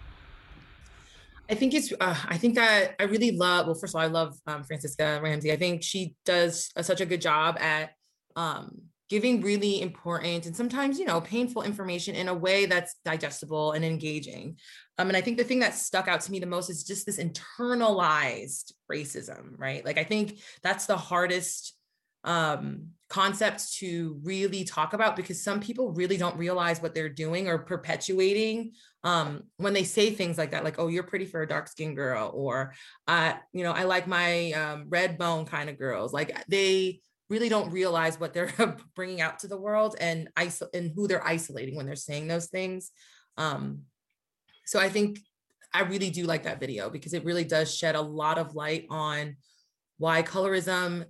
I 1.48 1.54
think 1.54 1.74
it's. 1.74 1.92
Uh, 2.00 2.16
I 2.26 2.38
think 2.38 2.54
that 2.54 2.94
I 2.98 3.04
really 3.04 3.33
love. 3.33 3.66
Well, 3.66 3.74
first 3.74 3.94
of 3.94 3.98
all, 3.98 4.02
I 4.02 4.11
love 4.11 4.35
um, 4.46 4.64
Franchesca 4.64 5.22
Ramsey. 5.22 5.52
I 5.52 5.57
think 5.57 5.83
she 5.83 6.14
does 6.24 6.70
a, 6.76 6.83
such 6.83 7.00
a 7.00 7.07
good 7.07 7.20
job 7.20 7.59
at 7.61 7.90
um, 8.37 8.83
giving 9.11 9.42
really 9.42 9.83
important 9.83 10.46
and 10.46 10.57
sometimes 10.57 10.98
you 10.98 11.04
know 11.04 11.20
painful 11.20 11.62
information 11.62 12.14
in 12.14 12.28
a 12.28 12.35
way 12.35 12.66
that's 12.66 12.96
digestible 13.04 13.72
and 13.72 13.85
engaging. 13.85 14.57
Um, 14.98 15.09
and 15.09 15.16
I 15.16 15.20
think 15.20 15.37
the 15.37 15.44
thing 15.44 15.61
that 15.61 15.74
stuck 15.74 16.09
out 16.09 16.20
to 16.22 16.33
me 16.33 16.38
the 16.38 16.46
most 16.46 16.70
is 16.70 16.85
just 16.85 17.04
this 17.04 17.18
internalized 17.18 18.72
racism, 18.90 19.59
right? 19.59 19.85
Like 19.85 19.98
I 19.98 20.04
think 20.04 20.38
that's 20.62 20.87
the 20.87 20.96
hardest 20.96 21.76
um, 22.24 22.88
concept 23.08 23.74
to 23.74 24.18
really 24.22 24.64
talk 24.64 24.92
about 24.92 25.14
because 25.14 25.42
some 25.42 25.60
people 25.60 25.92
really 25.92 26.16
don't 26.16 26.37
realize 26.37 26.82
what 26.82 26.94
they're 26.94 27.08
doing 27.08 27.46
or 27.46 27.58
perpetuating 27.58 28.72
um, 29.04 29.44
when 29.58 29.74
they 29.74 29.84
say 29.84 30.10
things 30.10 30.38
like 30.38 30.50
that, 30.52 30.64
like, 30.64 30.78
oh, 30.78 30.88
you're 30.88 31.02
pretty 31.02 31.26
for 31.26 31.42
a 31.42 31.46
dark 31.46 31.68
skinned 31.68 31.94
girl, 31.94 32.30
or, 32.34 32.72
uh, 33.06 33.34
you 33.52 33.62
know, 33.62 33.72
I 33.72 33.84
like 33.84 34.06
my 34.06 34.52
um, 34.52 34.87
red 34.88 35.18
bone 35.18 35.44
kind 35.44 35.68
of 35.68 35.78
girls. 35.78 36.12
Like 36.12 36.34
they 36.48 37.00
really 37.28 37.50
don't 37.50 37.70
realize 37.70 38.18
what 38.18 38.32
they're 38.32 38.52
bringing 38.96 39.20
out 39.20 39.38
to 39.40 39.48
the 39.48 39.60
world 39.60 39.96
and 40.00 40.28
iso- 40.37 40.74
and 40.74 40.90
who 40.94 41.06
they're 41.06 41.26
isolating 41.26 41.76
when 41.76 41.87
they're 41.87 41.96
saying 41.96 42.28
those 42.28 42.46
things. 42.46 42.90
Um, 43.37 43.82
so 44.64 44.80
I 44.80 44.88
think 44.88 45.18
I 45.74 45.82
really 45.82 46.10
do 46.10 46.24
like 46.24 46.44
that 46.44 46.60
video 46.60 46.88
because 46.88 47.12
it 47.12 47.24
really 47.24 47.44
does 47.44 47.74
shed 47.74 47.96
a 47.96 48.00
lot 48.00 48.38
of 48.38 48.54
light 48.54 48.87
on 48.88 49.37
why 49.98 50.22
colorism 50.22 51.04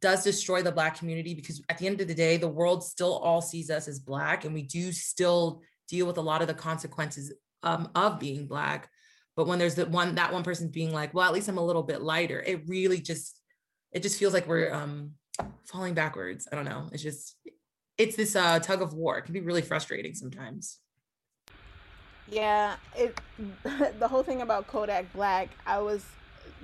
does 0.00 0.24
destroy 0.24 0.62
the 0.62 0.72
black 0.72 0.98
community 0.98 1.34
because 1.34 1.62
at 1.68 1.78
the 1.78 1.86
end 1.86 2.00
of 2.00 2.08
the 2.08 2.14
day 2.14 2.36
the 2.36 2.48
world 2.48 2.84
still 2.84 3.18
all 3.18 3.40
sees 3.40 3.70
us 3.70 3.88
as 3.88 4.00
black 4.00 4.44
and 4.44 4.52
we 4.52 4.62
do 4.62 4.92
still 4.92 5.62
deal 5.88 6.06
with 6.06 6.18
a 6.18 6.22
lot 6.22 6.42
of 6.42 6.48
the 6.48 6.54
consequences 6.54 7.32
um, 7.62 7.88
of 7.94 8.18
being 8.18 8.46
black. 8.46 8.88
But 9.36 9.46
when 9.46 9.58
there's 9.58 9.76
that 9.76 9.90
one 9.90 10.14
that 10.16 10.32
one 10.32 10.42
person 10.42 10.68
being 10.68 10.92
like 10.92 11.12
well 11.12 11.26
at 11.26 11.34
least 11.34 11.48
i'm 11.48 11.58
a 11.58 11.64
little 11.64 11.82
bit 11.82 12.00
lighter 12.00 12.40
it 12.40 12.62
really 12.66 13.00
just 13.00 13.40
it 13.92 14.02
just 14.02 14.18
feels 14.18 14.32
like 14.32 14.48
we're 14.48 14.72
um 14.72 15.12
falling 15.64 15.94
backwards. 15.94 16.48
I 16.50 16.56
don't 16.56 16.64
know. 16.64 16.88
It's 16.92 17.02
just 17.02 17.36
it's 17.98 18.16
this 18.16 18.36
uh 18.36 18.58
tug 18.60 18.82
of 18.82 18.94
war. 18.94 19.18
It 19.18 19.22
can 19.22 19.32
be 19.32 19.40
really 19.40 19.62
frustrating 19.62 20.14
sometimes. 20.14 20.78
Yeah, 22.28 22.76
it 22.96 23.18
the 23.98 24.08
whole 24.08 24.22
thing 24.22 24.42
about 24.42 24.66
Kodak 24.66 25.12
Black, 25.12 25.48
I 25.66 25.78
was 25.78 26.04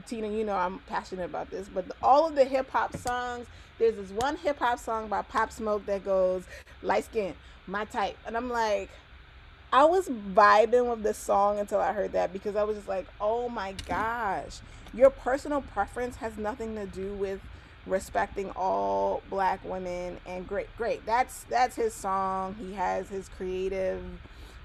Tina, 0.06 0.28
you 0.28 0.44
know 0.44 0.54
I'm 0.54 0.78
passionate 0.80 1.24
about 1.24 1.50
this, 1.50 1.68
but 1.68 1.88
the, 1.88 1.94
all 2.02 2.26
of 2.28 2.34
the 2.34 2.44
hip 2.44 2.70
hop 2.70 2.96
songs, 2.96 3.46
there's 3.78 3.96
this 3.96 4.10
one 4.10 4.36
hip 4.36 4.58
hop 4.58 4.78
song 4.78 5.08
by 5.08 5.22
Pop 5.22 5.52
Smoke 5.52 5.86
that 5.86 6.04
goes 6.04 6.44
light 6.82 7.04
skin, 7.04 7.34
my 7.66 7.84
type. 7.84 8.16
And 8.26 8.36
I'm 8.36 8.48
like 8.50 8.90
I 9.72 9.84
was 9.84 10.08
vibing 10.08 10.90
with 10.90 11.02
this 11.02 11.16
song 11.16 11.58
until 11.58 11.80
I 11.80 11.92
heard 11.94 12.12
that 12.12 12.32
because 12.32 12.56
I 12.56 12.62
was 12.62 12.76
just 12.76 12.88
like, 12.88 13.06
"Oh 13.20 13.48
my 13.48 13.74
gosh. 13.88 14.60
Your 14.92 15.08
personal 15.08 15.62
preference 15.62 16.16
has 16.16 16.36
nothing 16.36 16.74
to 16.74 16.84
do 16.86 17.14
with 17.14 17.40
respecting 17.86 18.50
all 18.50 19.22
black 19.28 19.64
women 19.64 20.18
and 20.24 20.46
great 20.46 20.68
great 20.76 21.04
that's 21.04 21.42
that's 21.44 21.74
his 21.74 21.92
song 21.92 22.54
he 22.60 22.74
has 22.74 23.08
his 23.08 23.28
creative 23.28 24.00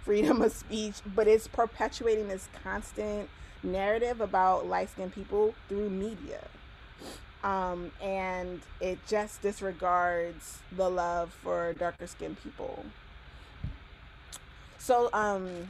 freedom 0.03 0.41
of 0.41 0.51
speech 0.51 0.95
but 1.15 1.27
it's 1.27 1.47
perpetuating 1.47 2.27
this 2.27 2.47
constant 2.63 3.27
narrative 3.63 4.22
about 4.22 4.67
light-skinned 4.67 5.13
people 5.13 5.54
through 5.67 5.89
media 5.89 6.41
um, 7.43 7.91
and 8.02 8.62
it 8.82 8.98
just 9.08 9.41
disregards 9.41 10.60
the 10.76 10.89
love 10.89 11.32
for 11.43 11.74
darker 11.74 12.08
skinned 12.08 12.41
people 12.43 12.84
So 14.88 15.10
um, 15.12 15.70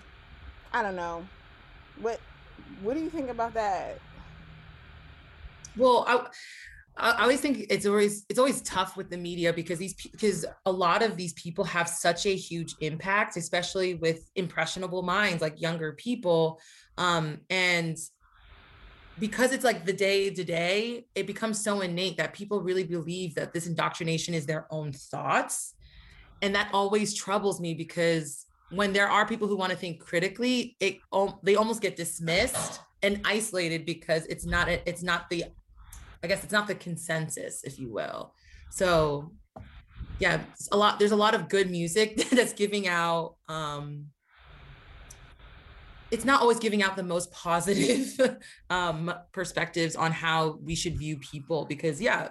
I 0.71 0.83
don't 0.83 0.95
know. 0.95 1.25
What 2.01 2.19
what 2.83 2.93
do 2.95 3.01
you 3.01 3.09
think 3.09 3.31
about 3.31 3.55
that? 3.55 3.97
Well, 5.75 6.05
I, 6.07 6.27
I 6.97 7.23
always 7.23 7.41
think 7.41 7.65
it's 7.71 7.87
always 7.87 8.25
it's 8.29 8.37
always 8.37 8.61
tough 8.61 8.95
with 8.95 9.09
the 9.09 9.17
media 9.17 9.53
because 9.53 9.79
these 9.79 9.95
because 9.95 10.45
a 10.67 10.71
lot 10.71 11.01
of 11.01 11.17
these 11.17 11.33
people 11.33 11.63
have 11.63 11.89
such 11.89 12.27
a 12.27 12.35
huge 12.35 12.75
impact, 12.79 13.37
especially 13.37 13.95
with 13.95 14.29
impressionable 14.35 15.01
minds 15.01 15.41
like 15.41 15.59
younger 15.59 15.93
people, 15.93 16.59
um, 16.97 17.39
and 17.49 17.97
because 19.19 19.51
it's 19.51 19.63
like 19.63 19.85
the 19.85 19.93
day 19.93 20.29
to 20.29 20.43
day, 20.43 21.05
it 21.15 21.25
becomes 21.25 21.63
so 21.63 21.81
innate 21.81 22.17
that 22.17 22.33
people 22.33 22.61
really 22.61 22.83
believe 22.83 23.35
that 23.35 23.53
this 23.53 23.65
indoctrination 23.65 24.33
is 24.33 24.45
their 24.45 24.67
own 24.69 24.91
thoughts, 24.93 25.73
and 26.41 26.53
that 26.55 26.69
always 26.73 27.13
troubles 27.13 27.59
me 27.59 27.73
because 27.73 28.45
when 28.69 28.93
there 28.93 29.09
are 29.09 29.25
people 29.25 29.47
who 29.47 29.55
want 29.55 29.71
to 29.71 29.77
think 29.77 29.99
critically, 29.99 30.75
it 30.79 30.97
they 31.43 31.55
almost 31.55 31.81
get 31.81 31.95
dismissed 31.95 32.81
and 33.01 33.21
isolated 33.25 33.85
because 33.85 34.25
it's 34.25 34.45
not 34.45 34.67
it's 34.69 35.03
not 35.03 35.29
the 35.29 35.45
I 36.23 36.27
guess 36.27 36.43
it's 36.43 36.53
not 36.53 36.67
the 36.67 36.75
consensus, 36.75 37.63
if 37.63 37.79
you 37.79 37.91
will. 37.91 38.33
So 38.69 39.31
yeah, 40.19 40.41
a 40.71 40.77
lot 40.77 40.99
there's 40.99 41.11
a 41.11 41.15
lot 41.15 41.35
of 41.35 41.49
good 41.49 41.69
music 41.69 42.17
that's 42.31 42.53
giving 42.53 42.87
out 42.87 43.35
um 43.47 44.07
it's 46.11 46.25
not 46.25 46.41
always 46.41 46.59
giving 46.59 46.83
out 46.83 46.95
the 46.95 47.03
most 47.03 47.31
positive 47.31 48.39
um 48.69 49.13
perspectives 49.31 49.95
on 49.95 50.11
how 50.11 50.57
we 50.63 50.75
should 50.75 50.97
view 50.97 51.17
people 51.17 51.65
because 51.65 52.01
yeah, 52.01 52.29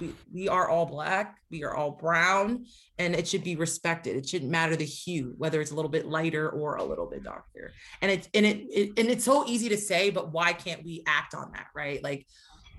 we, 0.00 0.14
we 0.32 0.48
are 0.48 0.68
all 0.68 0.86
black, 0.86 1.38
we 1.50 1.62
are 1.64 1.74
all 1.74 1.92
brown, 1.92 2.66
and 2.98 3.14
it 3.14 3.28
should 3.28 3.44
be 3.44 3.56
respected. 3.56 4.16
It 4.16 4.28
shouldn't 4.28 4.50
matter 4.50 4.76
the 4.76 4.84
hue, 4.84 5.34
whether 5.38 5.60
it's 5.60 5.70
a 5.70 5.74
little 5.74 5.90
bit 5.90 6.06
lighter 6.06 6.50
or 6.50 6.76
a 6.76 6.84
little 6.84 7.06
bit 7.06 7.22
darker. 7.22 7.72
And 8.00 8.10
it's 8.10 8.28
and 8.34 8.44
it, 8.44 8.66
it 8.70 8.98
and 8.98 9.08
it's 9.08 9.24
so 9.24 9.46
easy 9.46 9.68
to 9.68 9.76
say, 9.76 10.10
but 10.10 10.32
why 10.32 10.52
can't 10.52 10.84
we 10.84 11.02
act 11.06 11.34
on 11.34 11.52
that, 11.52 11.66
right? 11.74 12.02
Like 12.02 12.26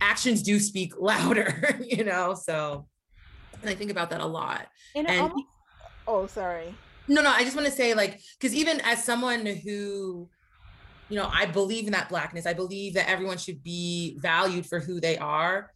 actions 0.02 0.42
do 0.42 0.60
speak 0.60 0.94
louder, 1.00 1.80
you 1.86 2.04
know. 2.04 2.34
So 2.34 2.88
and 3.62 3.70
I 3.70 3.76
think 3.76 3.92
about 3.92 4.10
that 4.10 4.22
a 4.22 4.26
lot. 4.26 4.68
And, 4.96 5.10
and 5.10 5.22
almost, 5.22 5.46
oh, 6.08 6.28
sorry. 6.28 6.76
No, 7.08 7.22
no, 7.22 7.30
I 7.30 7.44
just 7.44 7.56
want 7.56 7.68
to 7.68 7.74
say, 7.74 7.94
like, 7.94 8.22
because 8.40 8.56
even 8.56 8.80
as 8.82 9.04
someone 9.04 9.46
who, 9.46 10.30
you 11.10 11.18
know, 11.18 11.30
I 11.32 11.46
believe 11.46 11.86
in 11.86 11.92
that 11.92 12.10
blackness, 12.10 12.46
I 12.46 12.54
believe 12.54 12.94
that 12.94 13.10
everyone 13.10 13.38
should 13.38 13.62
be 13.62 14.18
valued 14.20 14.66
for 14.66 14.80
who 14.80 15.02
they 15.02 15.18
are. 15.18 15.72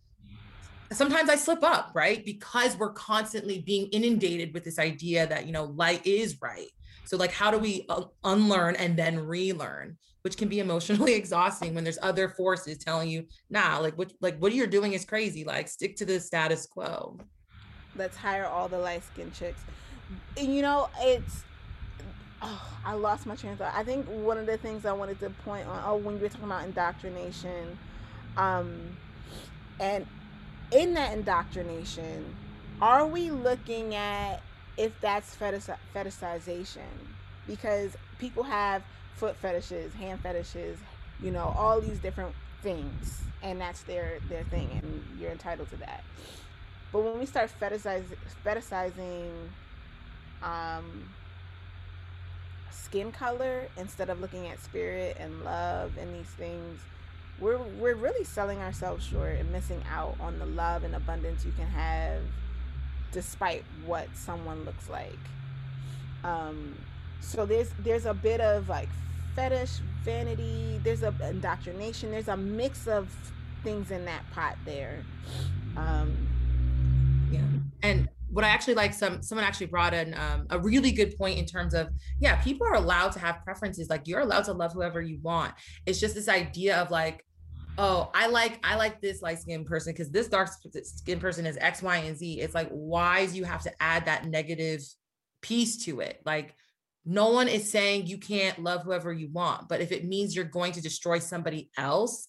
Sometimes 0.92 1.30
I 1.30 1.36
slip 1.36 1.64
up, 1.64 1.92
right? 1.94 2.24
Because 2.24 2.78
we're 2.78 2.94
constantly 2.94 3.60
being 3.60 3.88
inundated 3.88 4.54
with 4.54 4.64
this 4.64 4.80
idea 4.80 5.28
that, 5.28 5.46
you 5.46 5.52
know, 5.52 5.66
light 5.66 6.06
is 6.08 6.42
right. 6.42 6.70
So, 7.04 7.18
like, 7.18 7.32
how 7.32 7.52
do 7.52 7.58
we 7.58 7.86
uh, 7.90 8.04
unlearn 8.24 8.76
and 8.76 8.98
then 8.98 9.20
relearn? 9.20 9.98
which 10.28 10.36
can 10.36 10.50
be 10.50 10.60
emotionally 10.60 11.14
exhausting 11.22 11.74
when 11.74 11.86
there's 11.86 12.00
other 12.02 12.28
forces 12.28 12.78
telling 12.78 13.08
you, 13.08 13.26
nah, 13.50 13.78
like 13.78 13.98
what 13.98 14.12
like 14.20 14.38
what 14.40 14.54
you're 14.54 14.68
doing 14.68 14.92
is 14.92 15.06
crazy. 15.06 15.46
Like 15.46 15.70
stick 15.70 15.96
to 15.98 16.06
the 16.06 16.20
status 16.20 16.66
quo. 16.66 17.18
Let's 17.96 18.18
hire 18.18 18.46
all 18.46 18.68
the 18.68 18.78
light 18.78 19.04
skinned 19.06 19.34
chicks. 19.34 19.62
You 20.38 20.62
know, 20.62 20.90
it's 21.00 21.44
oh, 22.42 22.78
I 22.86 22.94
lost 22.94 23.26
my 23.26 23.36
train 23.36 23.54
of 23.54 23.60
thought. 23.60 23.74
I 23.76 23.84
think 23.84 24.06
one 24.08 24.38
of 24.38 24.46
the 24.46 24.58
things 24.58 24.86
I 24.86 24.94
wanted 24.94 25.20
to 25.20 25.30
point 25.30 25.68
on, 25.68 25.82
oh, 25.86 25.98
when 25.98 26.16
you 26.16 26.22
were 26.22 26.30
talking 26.30 26.46
about 26.46 26.66
indoctrination, 26.66 27.78
um, 28.36 28.98
and 29.80 30.06
in 30.72 30.94
that 30.94 31.14
indoctrination, 31.14 32.36
are 32.82 33.06
we 33.06 33.32
looking 33.32 33.96
at 33.96 34.42
if 34.78 35.00
that's 35.02 35.36
fetish- 35.36 35.78
fetishization? 35.96 36.82
Because 37.48 37.96
people 38.20 38.44
have 38.44 38.84
foot 39.16 39.36
fetishes, 39.38 39.94
hand 39.94 40.20
fetishes, 40.22 40.78
you 41.22 41.32
know, 41.32 41.54
all 41.58 41.82
these 41.82 42.00
different 42.00 42.36
things, 42.62 43.22
and 43.42 43.60
that's 43.60 43.82
their 43.84 44.20
their 44.30 44.44
thing, 44.46 44.70
and 44.72 45.04
you're 45.20 45.32
entitled 45.32 45.70
to 45.70 45.78
that. 45.78 46.04
But 46.92 47.02
when 47.02 47.20
we 47.20 47.26
start 47.26 47.52
fetishizing, 47.60 48.16
fetishizing 48.46 49.32
um, 50.44 51.10
skin 52.72 53.12
color 53.12 53.68
instead 53.78 54.10
of 54.10 54.22
looking 54.22 54.48
at 54.48 54.62
spirit 54.62 55.18
and 55.20 55.44
love 55.44 55.92
and 55.98 56.14
these 56.14 56.32
things, 56.32 56.80
we're 57.40 57.58
we're 57.80 57.96
really 57.96 58.24
selling 58.24 58.60
ourselves 58.60 59.06
short 59.06 59.38
and 59.38 59.52
missing 59.52 59.82
out 59.92 60.16
on 60.20 60.40
the 60.40 60.46
love 60.46 60.84
and 60.84 60.96
abundance 60.96 61.46
you 61.46 61.52
can 61.52 61.68
have 61.68 62.22
despite 63.12 63.64
what 63.86 64.08
someone 64.16 64.64
looks 64.66 64.90
like. 64.90 65.20
Um, 66.24 66.76
so 67.20 67.46
there's 67.46 67.72
there's 67.80 68.06
a 68.06 68.14
bit 68.14 68.42
of 68.42 68.70
like 68.70 68.90
fetish, 69.36 69.80
vanity, 70.04 70.80
there's 70.84 71.04
a 71.04 71.14
indoctrination, 71.24 72.12
there's 72.12 72.28
a 72.28 72.38
mix 72.38 72.88
of 72.88 73.14
things 73.64 73.92
in 73.92 74.06
that 74.06 74.24
pot 74.32 74.58
there. 74.66 75.04
Um, 75.76 76.28
yeah. 77.32 77.42
And 77.84 78.10
what 78.30 78.44
I 78.44 78.50
actually 78.50 78.76
like, 78.76 78.94
some 78.94 79.22
someone 79.22 79.46
actually 79.46 79.68
brought 79.68 79.94
in 79.94 80.14
um, 80.14 80.48
a 80.50 80.60
really 80.60 80.92
good 80.92 81.18
point 81.18 81.38
in 81.40 81.46
terms 81.46 81.74
of, 81.74 81.90
yeah, 82.20 82.36
people 82.42 82.68
are 82.68 82.76
allowed 82.76 83.12
to 83.14 83.20
have 83.20 83.44
preferences. 83.44 83.90
Like 83.90 84.08
you're 84.08 84.22
allowed 84.22 84.46
to 84.46 84.54
love 84.54 84.74
whoever 84.74 85.02
you 85.02 85.20
want. 85.22 85.54
It's 85.86 86.00
just 86.00 86.16
this 86.16 86.28
idea 86.28 86.78
of 86.78 86.92
like, 86.92 87.24
oh, 87.78 88.10
I 88.14 88.28
like 88.28 88.60
I 88.64 88.76
like 88.76 89.02
this 89.02 89.22
light 89.22 89.40
skinned 89.40 89.66
person 89.66 89.94
because 89.94 90.12
this 90.12 90.28
dark 90.28 90.50
skinned 90.84 91.22
person 91.22 91.46
is 91.46 91.58
X, 91.58 91.82
Y, 91.82 91.98
and 91.98 92.18
Z. 92.18 92.40
It's 92.40 92.56
like, 92.56 92.70
why 92.70 93.28
do 93.28 93.36
you 93.36 93.46
have 93.46 93.64
to 93.64 93.72
add 93.82 94.06
that 94.06 94.26
negative 94.26 94.82
piece 95.42 95.86
to 95.86 96.02
it? 96.02 96.22
Like 96.26 96.56
no 97.06 97.30
one 97.30 97.48
is 97.48 97.72
saying 97.72 98.08
you 98.08 98.18
can't 98.18 98.60
love 98.62 98.84
whoever 98.84 99.14
you 99.14 99.30
want, 99.32 99.70
but 99.70 99.80
if 99.80 99.94
it 99.94 100.04
means 100.04 100.36
you're 100.36 100.44
going 100.44 100.74
to 100.74 100.82
destroy 100.82 101.20
somebody 101.20 101.70
else, 101.78 102.28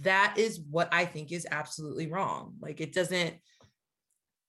that 0.00 0.34
is 0.36 0.60
what 0.68 0.88
I 0.92 1.04
think 1.04 1.30
is 1.30 1.46
absolutely 1.50 2.10
wrong. 2.10 2.54
Like 2.60 2.80
it 2.80 2.92
doesn't, 2.92 3.34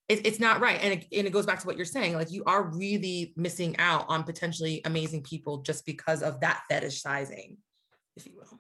it, 0.10 0.26
it's 0.26 0.40
not 0.40 0.62
right. 0.62 0.80
And 0.82 0.94
it, 0.94 1.08
and 1.12 1.28
it 1.28 1.32
goes 1.32 1.46
back 1.46 1.60
to 1.60 1.68
what 1.68 1.76
you're 1.76 1.86
saying. 1.86 2.16
Like 2.16 2.32
you 2.32 2.44
are 2.46 2.64
really 2.64 3.34
missing 3.36 3.76
out 3.78 4.06
on 4.08 4.24
potentially 4.24 4.82
amazing 4.86 5.24
people 5.24 5.58
just 5.60 5.86
because 5.86 6.24
of 6.24 6.40
that 6.42 6.64
fetish 6.70 7.02
sizing, 7.02 7.58
if 8.16 8.26
you 8.26 8.34
will. 8.36 8.60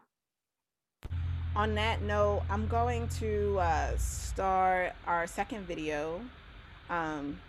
On 1.56 1.74
that 1.76 2.02
note, 2.02 2.44
I'm 2.50 2.68
going 2.68 3.08
to 3.20 3.58
uh, 3.60 3.98
start 3.98 4.94
our 5.08 5.26
second 5.26 5.66
video. 5.66 6.22
Um, 6.90 7.40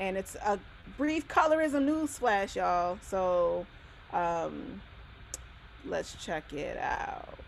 and 0.00 0.16
it's 0.16 0.34
a 0.36 0.58
brief 0.96 1.26
colorism 1.28 1.84
news 1.84 2.18
flash, 2.18 2.56
y'all. 2.56 2.98
So 3.02 3.66
um, 4.12 4.82
let's 5.84 6.14
check 6.22 6.52
it 6.52 6.76
out. 6.76 7.38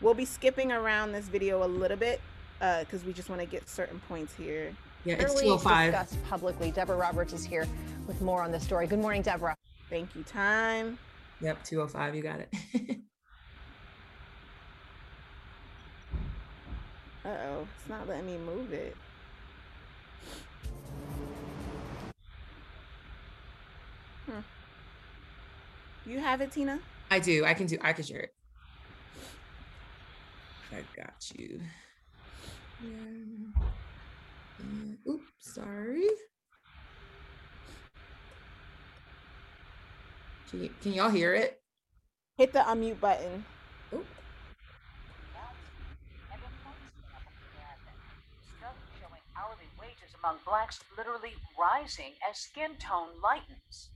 We'll 0.00 0.14
be 0.14 0.24
skipping 0.24 0.72
around 0.72 1.12
this 1.12 1.26
video 1.26 1.64
a 1.64 1.68
little 1.68 1.96
bit 1.96 2.20
because 2.58 3.02
uh, 3.02 3.06
we 3.06 3.12
just 3.12 3.28
want 3.28 3.40
to 3.40 3.46
get 3.46 3.68
certain 3.68 4.00
points 4.08 4.32
here. 4.34 4.74
Yeah, 5.04 5.14
it's 5.14 5.40
205. 5.40 5.92
Discussed 5.92 6.22
publicly. 6.24 6.70
Deborah 6.70 6.96
Roberts 6.96 7.32
is 7.32 7.44
here 7.44 7.66
with 8.06 8.20
more 8.20 8.42
on 8.42 8.52
the 8.52 8.60
story. 8.60 8.86
Good 8.86 8.98
morning, 8.98 9.22
Deborah. 9.22 9.56
Thank 9.88 10.14
you, 10.14 10.22
time. 10.22 10.98
Yep, 11.40 11.64
205. 11.64 12.14
You 12.14 12.22
got 12.22 12.40
it. 12.40 12.52
uh 17.24 17.28
oh, 17.28 17.66
it's 17.78 17.88
not 17.88 18.06
letting 18.06 18.26
me 18.26 18.36
move 18.38 18.74
it. 18.74 18.94
Hmm. 24.26 24.40
You 26.04 26.18
have 26.18 26.42
it, 26.42 26.52
Tina? 26.52 26.78
I 27.10 27.20
do. 27.20 27.44
I 27.46 27.54
can 27.54 27.66
do. 27.66 27.78
I 27.80 27.94
can 27.94 28.04
share 28.04 28.20
it. 28.20 28.34
I 30.72 30.82
got 30.94 31.32
you. 31.34 31.60
Yeah. 32.84 33.69
Uh, 34.60 35.10
oops, 35.10 35.24
sorry. 35.40 36.06
Can, 40.50 40.62
y- 40.62 40.70
can 40.82 40.92
y'all 40.92 41.10
hear 41.10 41.34
it? 41.34 41.60
Hit 42.36 42.52
the 42.52 42.60
unmute 42.60 43.00
button. 43.00 43.44
Oop. 43.94 44.06
Hourly 49.38 49.68
wages 49.80 50.12
among 50.22 50.36
blacks 50.44 50.80
literally 50.98 51.32
rising 51.58 52.12
as 52.28 52.36
skin 52.38 52.76
tone 52.78 53.08
lightens 53.22 53.88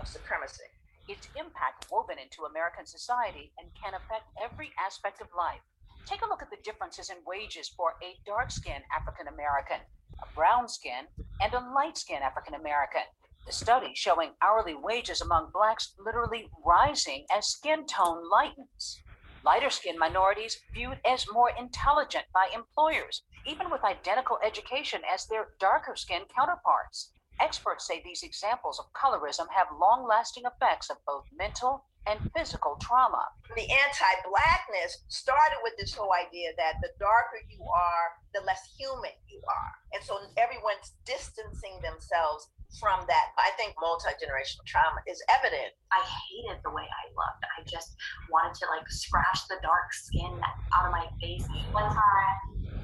of 0.00 0.08
supremacy. 0.08 0.66
Its 1.08 1.28
impact 1.38 1.86
woven 1.90 2.18
into 2.18 2.44
American 2.44 2.86
society 2.86 3.52
and 3.58 3.68
can 3.74 3.94
affect 3.94 4.26
every 4.42 4.70
aspect 4.78 5.20
of 5.20 5.28
life. 5.36 5.62
Take 6.06 6.22
a 6.22 6.28
look 6.28 6.42
at 6.42 6.50
the 6.50 6.56
differences 6.64 7.10
in 7.10 7.16
wages 7.26 7.68
for 7.68 7.94
a 8.02 8.18
dark 8.26 8.50
skinned 8.50 8.84
African 8.94 9.28
American, 9.28 9.78
a 10.20 10.26
brown 10.34 10.68
skinned, 10.68 11.06
and 11.40 11.54
a 11.54 11.60
light 11.60 11.96
skinned 11.96 12.24
African 12.24 12.54
American. 12.54 13.02
The 13.46 13.52
study 13.52 13.92
showing 13.94 14.32
hourly 14.42 14.74
wages 14.74 15.20
among 15.20 15.50
blacks 15.52 15.94
literally 15.98 16.48
rising 16.64 17.26
as 17.34 17.46
skin 17.46 17.86
tone 17.86 18.28
lightens. 18.28 19.00
Lighter 19.44 19.70
skinned 19.70 19.98
minorities 19.98 20.58
viewed 20.74 20.98
as 21.04 21.26
more 21.32 21.50
intelligent 21.58 22.26
by 22.34 22.48
employers, 22.54 23.22
even 23.46 23.70
with 23.70 23.84
identical 23.84 24.38
education 24.44 25.02
as 25.12 25.26
their 25.26 25.48
darker 25.58 25.94
skinned 25.96 26.26
counterparts. 26.34 27.12
Experts 27.40 27.86
say 27.86 28.02
these 28.04 28.22
examples 28.22 28.78
of 28.78 28.92
colorism 28.92 29.46
have 29.54 29.66
long 29.80 30.06
lasting 30.06 30.44
effects 30.46 30.90
of 30.90 30.98
both 31.06 31.24
mental 31.36 31.84
and 32.06 32.18
physical 32.36 32.76
trauma. 32.80 33.22
The 33.54 33.68
anti 33.68 34.12
Blackness 34.26 35.04
started 35.08 35.60
with 35.62 35.74
this 35.78 35.94
whole 35.94 36.12
idea 36.12 36.50
that 36.56 36.80
the 36.82 36.90
darker 36.98 37.38
you 37.48 37.62
are, 37.62 38.06
the 38.34 38.42
less 38.46 38.62
human 38.78 39.14
you 39.28 39.40
are. 39.46 39.72
And 39.94 40.02
so 40.02 40.18
everyone's 40.38 40.96
distancing 41.06 41.78
themselves 41.84 42.48
from 42.80 43.04
that. 43.06 43.36
I 43.36 43.52
think 43.60 43.76
multi 43.76 44.08
generational 44.16 44.64
trauma 44.64 45.04
is 45.04 45.20
evident. 45.28 45.76
I 45.92 46.00
hated 46.00 46.64
the 46.64 46.72
way 46.72 46.84
I 46.88 47.04
looked. 47.12 47.44
I 47.44 47.60
just 47.68 47.92
wanted 48.32 48.56
to 48.60 48.66
like 48.72 48.88
scratch 48.88 49.44
the 49.52 49.60
dark 49.60 49.92
skin 49.92 50.32
out 50.72 50.88
of 50.88 50.92
my 50.92 51.06
face. 51.20 51.44
One 51.70 51.92
time 51.92 52.36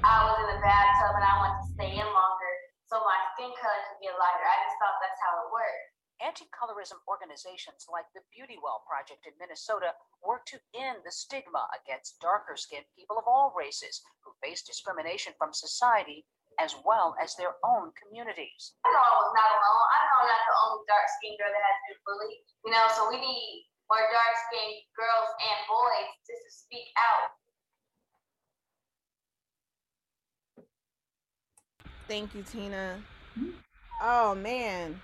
I 0.05 0.29
was 0.29 0.37
in 0.45 0.47
the 0.55 0.61
bathtub 0.61 1.17
and 1.17 1.25
I 1.25 1.33
wanted 1.41 1.59
to 1.65 1.69
stay 1.73 1.91
in 1.97 2.07
longer 2.07 2.53
so 2.89 2.97
my 3.05 3.19
skin 3.37 3.53
color 3.57 3.81
could 3.89 4.01
get 4.01 4.17
lighter. 4.17 4.45
I 4.45 4.57
just 4.65 4.77
thought 4.81 4.97
that's 4.97 5.21
how 5.21 5.33
it 5.45 5.49
worked. 5.53 5.98
Anti-colorism 6.19 6.99
organizations 7.07 7.87
like 7.87 8.03
the 8.11 8.19
Beauty 8.27 8.59
Well 8.59 8.83
Project 8.83 9.23
in 9.23 9.31
Minnesota 9.39 9.95
work 10.19 10.43
to 10.51 10.59
end 10.75 10.99
the 11.07 11.15
stigma 11.15 11.63
against 11.71 12.19
darker 12.19 12.59
skinned 12.59 12.83
people 12.91 13.15
of 13.15 13.23
all 13.23 13.55
races 13.55 14.03
who 14.19 14.35
face 14.43 14.59
discrimination 14.59 15.31
from 15.39 15.55
society 15.55 16.27
as 16.59 16.75
well 16.83 17.15
as 17.23 17.39
their 17.39 17.55
own 17.63 17.95
communities. 17.95 18.75
I 18.83 18.91
know 18.91 18.99
I 18.99 19.15
was 19.15 19.31
not 19.31 19.47
alone. 19.47 19.87
I 19.95 19.99
know 20.03 20.17
I'm 20.19 20.27
not 20.27 20.43
the 20.43 20.55
only 20.67 20.83
dark 20.91 21.07
skinned 21.07 21.39
girl 21.39 21.55
that 21.55 21.63
has 21.63 21.79
been 21.87 21.99
bullied. 22.03 22.43
You 22.67 22.71
know, 22.75 22.85
so 22.91 23.07
we 23.07 23.15
need 23.15 23.71
more 23.87 24.03
dark 24.11 24.35
skinned 24.51 24.83
girls 24.99 25.29
and 25.39 25.57
boys 25.71 26.11
just 26.27 26.43
to 26.43 26.51
speak 26.51 26.91
out. 26.99 27.31
Thank 32.11 32.35
you, 32.35 32.43
Tina. 32.43 32.99
Mm-hmm. 33.39 33.55
Oh 34.03 34.35
man. 34.35 34.99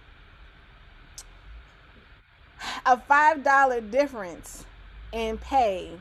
A 2.86 2.98
five 2.98 3.44
dollar 3.44 3.82
difference 3.82 4.66
in 5.12 5.38
pay 5.38 5.92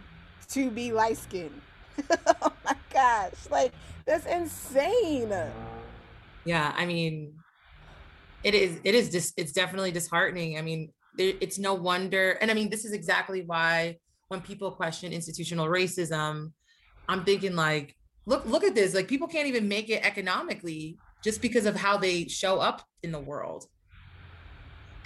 to 0.49 0.71
be 0.71 0.93
light 0.93 1.19
skinned. 1.19 1.61
oh 2.43 2.53
my 2.65 2.77
gosh. 2.93 3.33
Like 3.51 3.73
that's 4.07 4.27
insane. 4.27 5.33
Yeah, 6.45 6.75
I 6.77 6.85
mean, 6.85 7.35
it 8.43 8.55
is. 8.55 8.79
It 8.85 8.95
is 8.95 9.11
just. 9.11 9.35
It's 9.39 9.53
definitely 9.53 9.93
disheartening. 9.93 10.59
I 10.59 10.63
mean, 10.63 10.91
it's 11.19 11.59
no 11.59 11.75
wonder, 11.75 12.33
and 12.41 12.51
I 12.51 12.55
mean, 12.55 12.71
this 12.71 12.85
is 12.85 12.93
exactly 12.93 13.43
why 13.43 13.99
when 14.29 14.41
people 14.41 14.71
question 14.73 15.13
institutional 15.13 15.67
racism, 15.67 16.53
I'm 17.09 17.25
thinking 17.25 17.55
like, 17.55 17.95
look, 18.27 18.45
look 18.47 18.65
at 18.65 18.75
this. 18.75 18.95
Like, 18.95 19.09
people 19.09 19.29
can't 19.29 19.47
even 19.47 19.69
make 19.69 19.91
it 19.91 20.05
economically 20.05 20.99
just 21.23 21.41
because 21.41 21.67
of 21.67 21.77
how 21.77 21.97
they 21.97 22.27
show 22.27 22.59
up 22.59 22.83
in 23.03 23.13
the 23.13 23.21
world. 23.21 23.67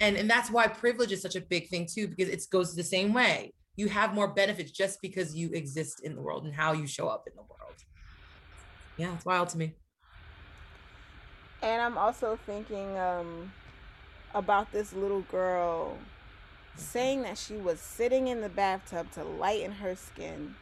And 0.01 0.15
and 0.17 0.29
that's 0.29 0.49
why 0.49 0.67
privilege 0.67 1.11
is 1.11 1.21
such 1.21 1.35
a 1.35 1.41
big 1.41 1.69
thing 1.69 1.87
too, 1.91 2.07
because 2.07 2.29
it 2.29 2.43
goes 2.51 2.75
the 2.75 2.83
same 2.83 3.13
way. 3.13 3.53
You 3.75 3.87
have 3.89 4.13
more 4.13 4.27
benefits 4.27 4.71
just 4.71 5.01
because 5.01 5.35
you 5.35 5.49
exist 5.51 6.01
in 6.03 6.15
the 6.15 6.21
world 6.21 6.45
and 6.45 6.53
how 6.53 6.73
you 6.73 6.85
show 6.87 7.07
up 7.07 7.23
in 7.27 7.33
the 7.35 7.41
world 7.41 7.59
yeah, 8.99 9.13
it's 9.15 9.25
wild 9.25 9.47
to 9.49 9.57
me. 9.57 9.73
And 11.61 11.81
I'm 11.81 11.97
also 11.97 12.37
thinking 12.45 12.97
um, 12.97 13.51
about 14.33 14.71
this 14.73 14.93
little 14.93 15.21
girl 15.21 15.97
saying 16.75 17.23
that 17.23 17.37
she 17.37 17.55
was 17.55 17.79
sitting 17.79 18.27
in 18.27 18.41
the 18.41 18.49
bathtub 18.49 19.09
to 19.13 19.23
lighten 19.23 19.71
her 19.71 19.95
skin, 19.95 20.55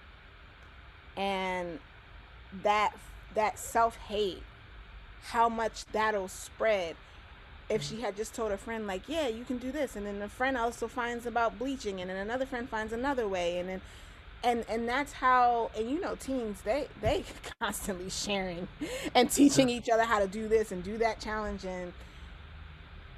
and 1.15 1.79
that 2.63 2.93
that 3.33 3.57
self 3.57 3.95
hate, 3.95 4.43
how 5.23 5.49
much 5.49 5.85
that'll 5.85 6.27
spread. 6.27 6.95
If 7.69 7.83
she 7.83 8.01
had 8.01 8.15
just 8.15 8.33
told 8.33 8.51
a 8.51 8.57
friend 8.57 8.87
like, 8.87 9.09
"Yeah, 9.09 9.27
you 9.27 9.43
can 9.43 9.57
do 9.57 9.71
this," 9.71 9.95
and 9.95 10.05
then 10.05 10.19
the 10.19 10.29
friend 10.29 10.57
also 10.57 10.87
finds 10.87 11.25
about 11.25 11.59
bleaching, 11.59 11.99
and 11.99 12.09
then 12.09 12.17
another 12.17 12.45
friend 12.45 12.69
finds 12.69 12.93
another 12.93 13.27
way, 13.27 13.59
and 13.59 13.67
then 13.67 13.81
and 14.43 14.65
and 14.69 14.87
that's 14.87 15.13
how 15.13 15.71
and 15.77 15.89
you 15.89 15.99
know 15.99 16.15
teens 16.15 16.61
they 16.61 16.87
they 17.01 17.23
constantly 17.59 18.09
sharing 18.09 18.67
and 19.15 19.31
teaching 19.31 19.69
each 19.69 19.89
other 19.89 20.03
how 20.03 20.19
to 20.19 20.27
do 20.27 20.47
this 20.47 20.71
and 20.71 20.83
do 20.83 20.97
that 20.97 21.19
challenge 21.19 21.65
and 21.65 21.93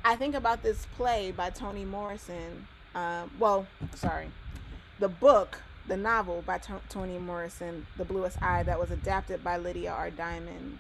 i 0.06 0.16
think 0.16 0.36
about 0.36 0.64
this 0.64 0.86
play 0.98 1.32
by 1.32 1.50
toni 1.50 1.86
morrison 1.86 2.68
um, 2.96 3.30
well 3.40 3.68
sorry 3.96 4.28
the 5.00 5.10
book 5.10 5.62
the 5.88 5.98
novel 5.98 6.44
by 6.46 6.58
T- 6.58 6.74
toni 6.90 7.18
morrison 7.18 7.86
the 7.98 8.06
bluest 8.06 8.42
eye 8.42 8.64
that 8.64 8.80
was 8.80 8.92
adapted 8.92 9.44
by 9.44 9.58
lydia 9.58 9.92
r. 9.92 10.10
Diamond 10.10 10.80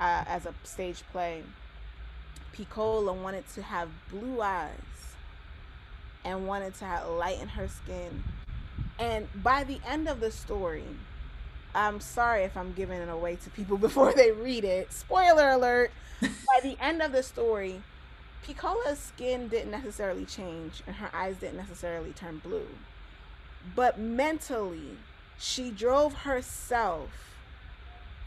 uh, 0.00 0.24
as 0.26 0.46
a 0.46 0.54
stage 0.64 1.02
play 1.12 1.42
Pecola 2.56 3.14
wanted 3.14 3.48
to 3.54 3.62
have 3.62 3.88
blue 4.10 4.40
eyes 4.40 4.70
and 6.24 6.46
wanted 6.46 6.74
to 6.74 6.84
have 6.84 7.08
light 7.08 7.40
in 7.40 7.48
her 7.48 7.68
skin 7.68 8.24
and 8.98 9.28
by 9.42 9.64
the 9.64 9.80
end 9.86 10.08
of 10.08 10.20
the 10.20 10.30
story, 10.30 10.84
I'm 11.74 12.00
sorry 12.00 12.42
if 12.42 12.56
I'm 12.56 12.72
giving 12.72 13.00
it 13.00 13.08
away 13.08 13.36
to 13.36 13.50
people 13.50 13.78
before 13.88 14.12
they 14.12 14.32
read 14.32 14.64
it. 14.64 14.92
Spoiler 14.92 15.50
alert. 15.50 15.90
by 16.20 16.60
the 16.62 16.76
end 16.80 17.00
of 17.00 17.12
the 17.12 17.22
story, 17.22 17.82
Pecola's 18.42 18.98
skin 18.98 19.48
didn't 19.48 19.70
necessarily 19.70 20.24
change 20.24 20.82
and 20.86 20.96
her 20.96 21.10
eyes 21.14 21.36
didn't 21.36 21.58
necessarily 21.58 22.12
turn 22.12 22.38
blue. 22.38 22.66
But 23.76 23.98
mentally, 23.98 24.96
she 25.38 25.70
drove 25.70 26.14
herself 26.14 27.27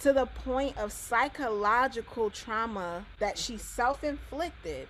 to 0.02 0.12
the 0.12 0.26
point 0.26 0.78
of 0.78 0.92
psychological 0.92 2.30
trauma 2.30 3.06
that 3.20 3.38
she 3.38 3.58
self 3.58 4.04
inflicted 4.04 4.88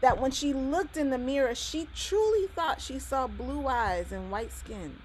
that 0.00 0.20
when 0.20 0.30
she 0.30 0.52
looked 0.52 0.98
in 0.98 1.08
the 1.08 1.16
mirror, 1.16 1.54
she 1.54 1.88
truly 1.94 2.46
thought 2.48 2.80
she 2.80 2.98
saw 2.98 3.26
blue 3.26 3.66
eyes 3.66 4.12
and 4.12 4.30
white 4.30 4.52
skin. 4.52 4.98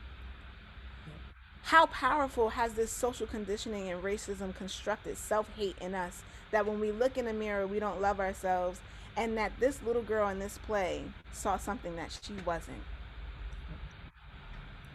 How 1.64 1.86
powerful 1.86 2.50
has 2.50 2.74
this 2.74 2.92
social 2.92 3.28
conditioning 3.28 3.90
and 3.90 4.04
racism 4.04 4.54
constructed 4.54 5.18
self 5.18 5.48
hate 5.56 5.78
in 5.80 5.96
us 5.96 6.24
that 6.52 6.66
when 6.66 6.82
we 6.82 6.92
look 6.92 7.18
in 7.18 7.26
the 7.26 7.34
mirror, 7.34 7.66
we 7.66 7.80
don't 7.80 8.02
love 8.02 8.20
ourselves, 8.20 8.82
and 9.16 9.38
that 9.38 9.54
this 9.60 9.82
little 9.84 10.02
girl 10.02 10.28
in 10.28 10.40
this 10.40 10.58
play 10.58 11.04
saw 11.32 11.58
something 11.58 11.96
that 11.96 12.20
she 12.22 12.34
wasn't? 12.46 12.84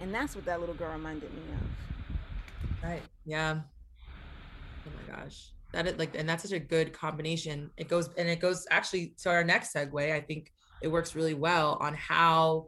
And 0.01 0.13
that's 0.13 0.35
what 0.35 0.45
that 0.45 0.61
little 0.61 0.75
girl 0.75 0.93
reminded 0.93 1.33
me 1.33 1.43
of. 1.53 2.85
Right. 2.85 3.03
Yeah. 3.25 3.61
Oh 4.87 4.91
my 4.91 5.17
gosh. 5.17 5.51
That 5.73 5.99
like 5.99 6.15
and 6.17 6.29
that's 6.29 6.43
such 6.43 6.53
a 6.53 6.59
good 6.59 6.93
combination. 6.93 7.71
It 7.77 7.89
goes 7.89 8.11
and 8.17 8.29
it 8.29 8.41
goes 8.41 8.67
actually 8.71 9.15
to 9.23 9.31
our 9.31 9.45
next 9.45 9.75
segue 9.75 10.13
i 10.13 10.21
think 10.21 10.53
it 10.83 10.89
works 10.89 11.15
really 11.15 11.35
well 11.35 11.79
on 11.81 11.95
how 11.95 12.67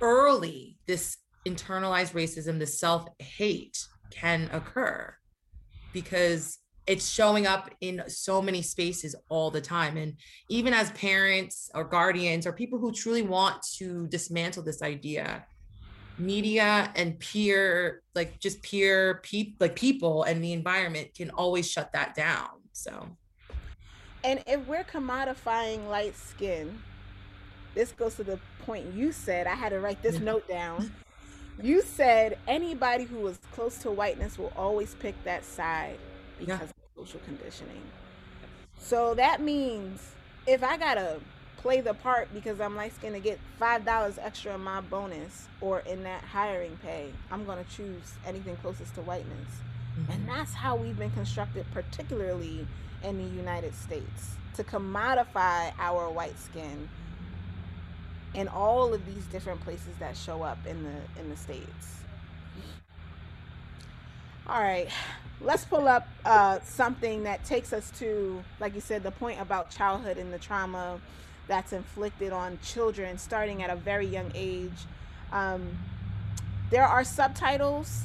early 0.00 0.78
this 0.86 1.18
internalized 1.46 2.12
racism 2.12 2.58
this 2.58 2.80
self-hate 2.80 3.78
can 4.10 4.48
occur 4.52 5.14
because 5.92 6.58
it's 6.86 7.08
showing 7.08 7.46
up 7.46 7.70
in 7.80 8.02
so 8.06 8.40
many 8.40 8.62
spaces 8.62 9.14
all 9.28 9.50
the 9.50 9.60
time. 9.60 9.96
And 9.96 10.14
even 10.48 10.72
as 10.72 10.90
parents 10.92 11.68
or 11.74 11.84
guardians 11.84 12.46
or 12.46 12.52
people 12.52 12.78
who 12.78 12.92
truly 12.92 13.22
want 13.22 13.56
to 13.78 14.06
dismantle 14.08 14.62
this 14.62 14.82
idea 14.82 15.44
media 16.18 16.90
and 16.94 17.18
peer 17.18 18.02
like 18.14 18.38
just 18.40 18.62
peer 18.62 19.20
people 19.22 19.54
like 19.60 19.76
people 19.76 20.22
and 20.22 20.42
the 20.42 20.52
environment 20.52 21.08
can 21.14 21.30
always 21.30 21.70
shut 21.70 21.92
that 21.92 22.14
down 22.14 22.48
so. 22.72 23.08
And 24.24 24.42
if 24.46 24.66
we're 24.66 24.84
commodifying 24.84 25.88
light 25.88 26.16
skin 26.16 26.78
this 27.74 27.92
goes 27.92 28.16
to 28.16 28.24
the 28.24 28.38
point 28.64 28.86
you 28.94 29.12
said 29.12 29.46
i 29.46 29.54
had 29.54 29.70
to 29.70 29.80
write 29.80 30.02
this 30.02 30.20
note 30.20 30.46
down. 30.48 30.92
You 31.62 31.80
said 31.80 32.38
anybody 32.46 33.04
who 33.04 33.26
is 33.28 33.38
close 33.52 33.78
to 33.78 33.90
whiteness 33.90 34.38
will 34.38 34.52
always 34.56 34.94
pick 34.96 35.14
that 35.24 35.42
side 35.42 35.98
because 36.38 36.60
yeah. 36.60 36.64
of 36.66 37.06
social 37.06 37.20
conditioning. 37.24 37.80
So 38.78 39.14
that 39.14 39.40
means 39.40 40.02
if 40.46 40.62
i 40.62 40.76
gotta 40.76 41.20
play 41.66 41.80
the 41.80 41.94
part 41.94 42.32
because 42.32 42.60
I'm 42.60 42.76
light 42.76 42.94
skinned 42.94 43.16
to 43.16 43.20
get 43.20 43.40
five 43.58 43.84
dollars 43.84 44.20
extra 44.22 44.54
in 44.54 44.62
my 44.62 44.80
bonus 44.82 45.48
or 45.60 45.80
in 45.80 46.04
that 46.04 46.22
hiring 46.22 46.78
pay, 46.80 47.10
I'm 47.28 47.44
gonna 47.44 47.64
choose 47.76 48.14
anything 48.24 48.54
closest 48.58 48.94
to 48.94 49.00
whiteness. 49.00 49.50
Mm-hmm. 49.98 50.12
And 50.12 50.28
that's 50.28 50.52
how 50.52 50.76
we've 50.76 50.96
been 50.96 51.10
constructed, 51.10 51.66
particularly 51.74 52.64
in 53.02 53.18
the 53.18 53.36
United 53.36 53.74
States, 53.74 54.36
to 54.54 54.62
commodify 54.62 55.72
our 55.80 56.08
white 56.08 56.38
skin 56.38 56.88
in 58.34 58.46
all 58.46 58.94
of 58.94 59.04
these 59.04 59.24
different 59.26 59.60
places 59.62 59.96
that 59.98 60.16
show 60.16 60.44
up 60.44 60.64
in 60.68 60.84
the 60.84 61.20
in 61.20 61.28
the 61.28 61.36
states. 61.36 62.04
All 64.46 64.62
right, 64.62 64.88
let's 65.40 65.64
pull 65.64 65.88
up 65.88 66.06
uh, 66.24 66.60
something 66.60 67.24
that 67.24 67.44
takes 67.44 67.72
us 67.72 67.90
to, 67.98 68.44
like 68.60 68.76
you 68.76 68.80
said, 68.80 69.02
the 69.02 69.10
point 69.10 69.40
about 69.40 69.72
childhood 69.72 70.16
and 70.16 70.32
the 70.32 70.38
trauma 70.38 71.00
that's 71.48 71.72
inflicted 71.72 72.32
on 72.32 72.58
children 72.62 73.18
starting 73.18 73.62
at 73.62 73.70
a 73.70 73.76
very 73.76 74.06
young 74.06 74.30
age. 74.34 74.86
Um, 75.32 75.78
there 76.70 76.84
are 76.84 77.04
subtitles, 77.04 78.04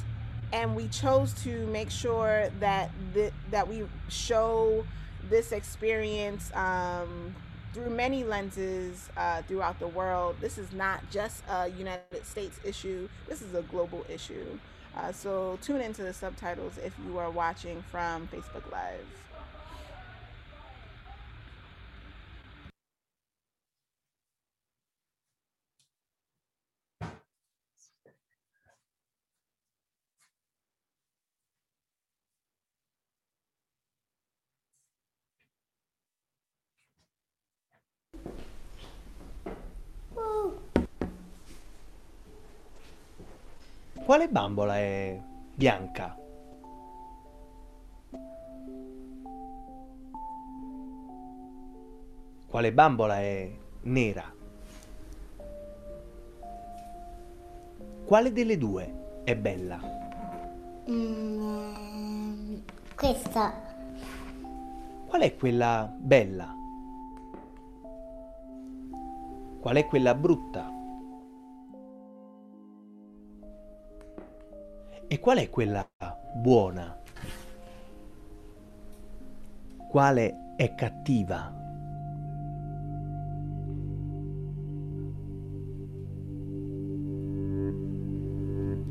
and 0.52 0.76
we 0.76 0.88
chose 0.88 1.32
to 1.44 1.66
make 1.66 1.90
sure 1.90 2.50
that 2.60 2.90
th- 3.14 3.32
that 3.50 3.66
we 3.66 3.84
show 4.08 4.84
this 5.28 5.52
experience 5.52 6.54
um, 6.54 7.34
through 7.72 7.90
many 7.90 8.22
lenses 8.22 9.08
uh, 9.16 9.42
throughout 9.42 9.78
the 9.78 9.88
world. 9.88 10.36
This 10.40 10.58
is 10.58 10.72
not 10.72 11.10
just 11.10 11.42
a 11.48 11.68
United 11.68 12.24
States 12.24 12.60
issue, 12.64 13.08
this 13.28 13.42
is 13.42 13.54
a 13.54 13.62
global 13.62 14.04
issue. 14.08 14.58
Uh, 14.94 15.10
so 15.10 15.58
tune 15.62 15.80
into 15.80 16.02
the 16.02 16.12
subtitles 16.12 16.74
if 16.84 16.92
you 17.06 17.18
are 17.18 17.30
watching 17.30 17.82
from 17.90 18.28
Facebook 18.28 18.70
Live. 18.70 19.06
Quale 44.12 44.28
bambola 44.28 44.76
è 44.76 45.18
bianca? 45.54 46.14
Quale 52.46 52.72
bambola 52.74 53.20
è 53.20 53.50
nera? 53.84 54.30
Quale 58.04 58.32
delle 58.32 58.58
due 58.58 59.22
è 59.24 59.34
bella? 59.34 59.80
Mm, 60.90 62.56
questa. 62.94 63.50
Qual 65.06 65.22
è 65.22 65.34
quella 65.36 65.90
bella? 65.90 66.54
Qual 69.58 69.74
è 69.76 69.86
quella 69.86 70.14
brutta? 70.14 70.71
Qual 75.22 75.38
è 75.38 75.48
quella 75.50 75.88
buona? 76.34 76.98
Quale 79.88 80.54
è 80.56 80.74
cattiva? 80.74 81.54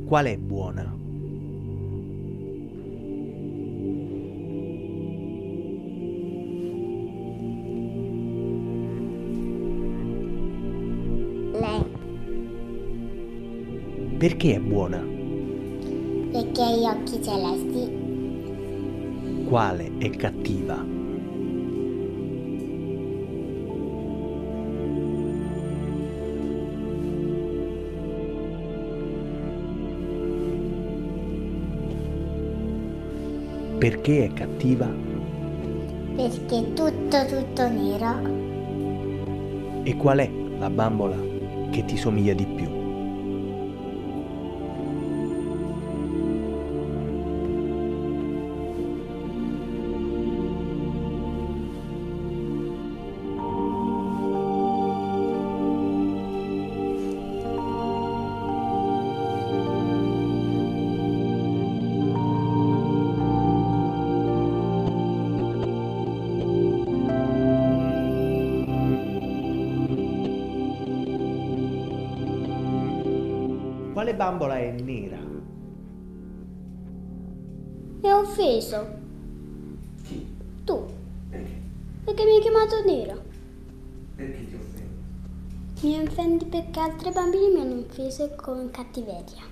Qual 0.06 0.24
è 0.24 0.38
buona? 0.38 0.96
Lei. 11.52 11.90
Perché 14.16 14.54
è 14.54 14.60
buona? 14.60 15.11
Perché 16.32 16.62
gli 16.78 16.84
occhi 16.86 17.22
celesti. 17.22 18.00
Quale 19.46 19.90
è 19.98 20.08
cattiva? 20.08 20.82
Perché 33.78 34.24
è 34.24 34.32
cattiva? 34.32 34.88
Perché 36.16 36.58
è 36.58 36.72
tutto 36.72 37.26
tutto 37.26 37.68
nero. 37.68 38.40
E 39.82 39.96
qual 39.98 40.18
è 40.20 40.30
la 40.58 40.70
bambola 40.70 41.16
che 41.70 41.84
ti 41.84 41.98
somiglia 41.98 42.32
di 42.32 42.46
più? 42.46 42.81
Altri 87.04 87.20
bambini 87.20 87.48
mi 87.48 87.60
hanno 87.60 87.80
offeso 87.80 88.30
con 88.36 88.70
cattiveria. 88.70 89.42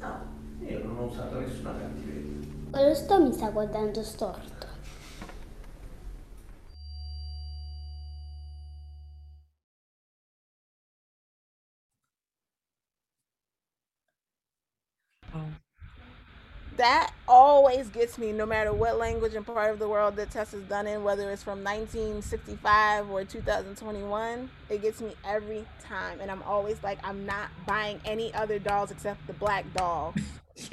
No, 0.00 0.66
io 0.66 0.84
non 0.84 0.98
ho 0.98 1.04
usato 1.04 1.38
nessuna 1.38 1.70
cattiveria. 1.70 2.70
Quello 2.70 2.94
sto 2.94 3.22
mi 3.22 3.32
sta 3.32 3.50
guardando 3.50 4.02
storto. 4.02 4.66
that 16.76 17.10
always 17.68 17.88
gets 17.90 18.16
me 18.16 18.32
no 18.32 18.46
matter 18.46 18.72
what 18.72 18.96
language 18.98 19.34
and 19.34 19.44
part 19.44 19.70
of 19.70 19.78
the 19.78 19.86
world 19.86 20.16
the 20.16 20.24
test 20.24 20.54
is 20.54 20.62
done 20.64 20.86
in 20.86 21.04
whether 21.04 21.30
it's 21.30 21.42
from 21.42 21.62
1965 21.62 23.10
or 23.10 23.24
2021 23.24 24.48
it 24.70 24.80
gets 24.80 25.02
me 25.02 25.12
every 25.22 25.66
time. 25.78 26.18
And 26.22 26.30
i'm 26.30 26.42
always 26.44 26.82
like 26.82 26.98
i'm 27.04 27.26
not 27.26 27.50
buying 27.66 28.00
any 28.06 28.32
other 28.32 28.58
dolls 28.58 28.90
except 28.90 29.26
the 29.26 29.34
black 29.34 29.66
doll. 29.74 30.14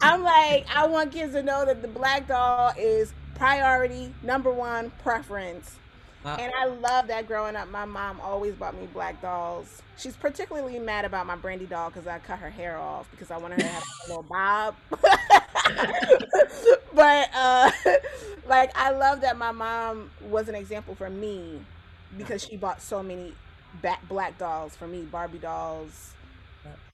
I'm 0.00 0.22
like 0.22 0.66
i 0.74 0.86
want 0.86 1.12
kids 1.12 1.34
to 1.34 1.42
know 1.42 1.66
that 1.66 1.82
the 1.82 1.88
black 1.88 2.26
doll 2.26 2.72
is 2.78 3.12
priority 3.34 4.14
number 4.22 4.50
one 4.50 4.90
preference 5.02 5.76
Uh, 6.24 6.36
and 6.38 6.52
I 6.58 6.66
love 6.66 7.06
that 7.06 7.26
growing 7.26 7.56
up, 7.56 7.70
my 7.70 7.86
mom 7.86 8.20
always 8.20 8.54
bought 8.54 8.78
me 8.78 8.86
black 8.92 9.22
dolls. 9.22 9.80
She's 9.96 10.16
particularly 10.16 10.78
mad 10.78 11.04
about 11.06 11.26
my 11.26 11.36
Brandy 11.36 11.64
doll 11.66 11.88
because 11.88 12.06
I 12.06 12.18
cut 12.18 12.38
her 12.38 12.50
hair 12.50 12.76
off 12.76 13.10
because 13.10 13.30
I 13.30 13.38
wanted 13.38 13.62
her 13.62 13.68
to 13.68 13.68
have 13.68 13.84
a 14.04 14.08
little 14.08 14.22
bob. 14.24 14.74
but 16.94 17.30
uh, 17.34 17.70
like, 18.46 18.76
I 18.76 18.90
love 18.90 19.22
that 19.22 19.38
my 19.38 19.50
mom 19.50 20.10
was 20.28 20.48
an 20.48 20.54
example 20.54 20.94
for 20.94 21.08
me 21.08 21.60
because 22.18 22.44
she 22.44 22.56
bought 22.56 22.82
so 22.82 23.02
many 23.02 23.34
black 24.08 24.36
dolls 24.36 24.76
for 24.76 24.86
me, 24.86 25.02
Barbie 25.02 25.38
dolls. 25.38 26.14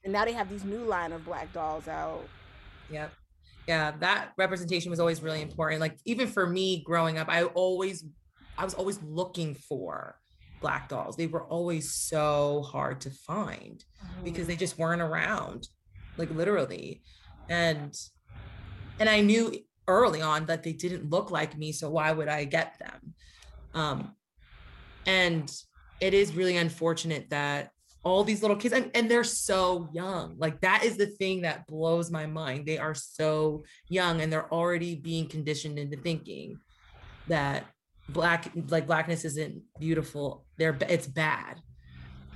And 0.03 0.13
now 0.13 0.23
they 0.23 0.31
have 0.33 0.49
these 0.49 0.63
new 0.63 0.85
line 0.85 1.11
of 1.11 1.25
black 1.25 1.51
dolls 1.51 1.89
out. 1.89 2.23
Yep. 2.89 3.11
Yeah, 3.67 3.91
that 3.99 4.31
representation 4.37 4.89
was 4.89 5.01
always 5.01 5.21
really 5.21 5.41
important. 5.41 5.81
Like 5.81 5.97
even 6.05 6.27
for 6.27 6.47
me 6.47 6.81
growing 6.85 7.17
up, 7.17 7.27
I 7.29 7.43
always 7.43 8.05
I 8.57 8.63
was 8.63 8.73
always 8.73 9.01
looking 9.03 9.55
for 9.55 10.17
black 10.61 10.89
dolls. 10.89 11.15
They 11.15 11.27
were 11.27 11.43
always 11.43 11.93
so 11.93 12.63
hard 12.63 13.01
to 13.01 13.11
find 13.11 13.83
because 14.23 14.47
they 14.47 14.55
just 14.55 14.77
weren't 14.77 15.01
around, 15.01 15.67
like 16.17 16.31
literally. 16.31 17.03
And 17.49 17.95
and 18.99 19.07
I 19.07 19.21
knew 19.21 19.55
early 19.87 20.21
on 20.21 20.47
that 20.47 20.63
they 20.63 20.73
didn't 20.73 21.09
look 21.09 21.31
like 21.31 21.57
me, 21.57 21.71
so 21.71 21.89
why 21.89 22.11
would 22.11 22.27
I 22.27 22.45
get 22.45 22.79
them? 22.79 23.13
Um 23.73 24.15
and 25.05 25.51
it 26.01 26.13
is 26.13 26.33
really 26.33 26.57
unfortunate 26.57 27.29
that 27.29 27.71
all 28.03 28.23
these 28.23 28.41
little 28.41 28.57
kids 28.57 28.73
and, 28.73 28.91
and 28.93 29.09
they're 29.09 29.23
so 29.23 29.89
young 29.91 30.35
like 30.37 30.61
that 30.61 30.83
is 30.83 30.95
the 30.97 31.07
thing 31.07 31.41
that 31.41 31.65
blows 31.67 32.09
my 32.11 32.25
mind 32.25 32.65
they 32.65 32.77
are 32.77 32.95
so 32.95 33.63
young 33.89 34.21
and 34.21 34.31
they're 34.31 34.53
already 34.53 34.95
being 34.95 35.27
conditioned 35.27 35.77
into 35.77 35.97
thinking 35.97 36.57
that 37.27 37.65
black 38.09 38.51
like 38.69 38.87
blackness 38.87 39.25
isn't 39.25 39.61
beautiful 39.79 40.45
they're 40.57 40.77
it's 40.87 41.07
bad 41.07 41.61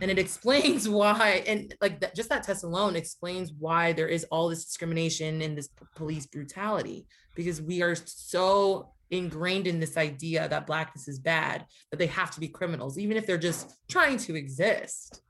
and 0.02 0.12
it 0.12 0.20
explains 0.20 0.90
why 1.00 1.44
and 1.48 1.74
like 1.82 2.00
that 2.02 2.16
just 2.16 2.30
that 2.30 2.44
test 2.44 2.64
alone 2.64 2.96
explains 2.96 3.54
why 3.58 3.94
there 3.94 4.08
is 4.08 4.26
all 4.26 4.50
this 4.50 4.66
discrimination 4.66 5.42
and 5.42 5.58
this 5.58 5.68
p- 5.70 5.86
police 5.96 6.26
brutality 6.26 7.06
because 7.36 7.62
we 7.62 7.82
are 7.82 7.96
so 7.96 8.92
ingrained 9.12 9.68
in 9.68 9.80
this 9.80 9.98
idea 9.98 10.48
that 10.50 10.68
blackness 10.68 11.08
is 11.08 11.20
bad 11.20 11.66
that 11.90 11.98
they 11.98 12.08
have 12.08 12.32
to 12.32 12.40
be 12.40 12.48
criminals 12.48 12.98
even 12.98 13.16
if 13.16 13.26
they're 13.26 13.38
just 13.38 13.76
trying 13.90 14.18
to 14.18 14.36
exist 14.36 15.22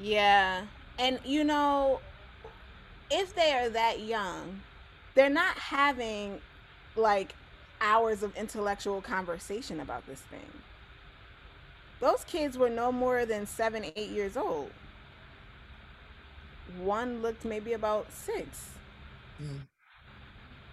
Yeah. 0.00 0.62
And 0.98 1.18
you 1.24 1.44
know, 1.44 2.00
if 3.10 3.34
they 3.34 3.52
are 3.52 3.68
that 3.70 4.00
young, 4.00 4.60
they're 5.14 5.30
not 5.30 5.56
having 5.56 6.40
like 6.96 7.34
hours 7.80 8.22
of 8.22 8.36
intellectual 8.36 9.00
conversation 9.00 9.80
about 9.80 10.06
this 10.06 10.20
thing. 10.20 10.40
Those 12.00 12.24
kids 12.24 12.56
were 12.56 12.68
no 12.70 12.92
more 12.92 13.26
than 13.26 13.46
seven, 13.46 13.84
eight 13.96 14.10
years 14.10 14.36
old. 14.36 14.70
One 16.80 17.22
looked 17.22 17.44
maybe 17.44 17.72
about 17.72 18.12
six. 18.12 18.70
Mm. 19.42 19.60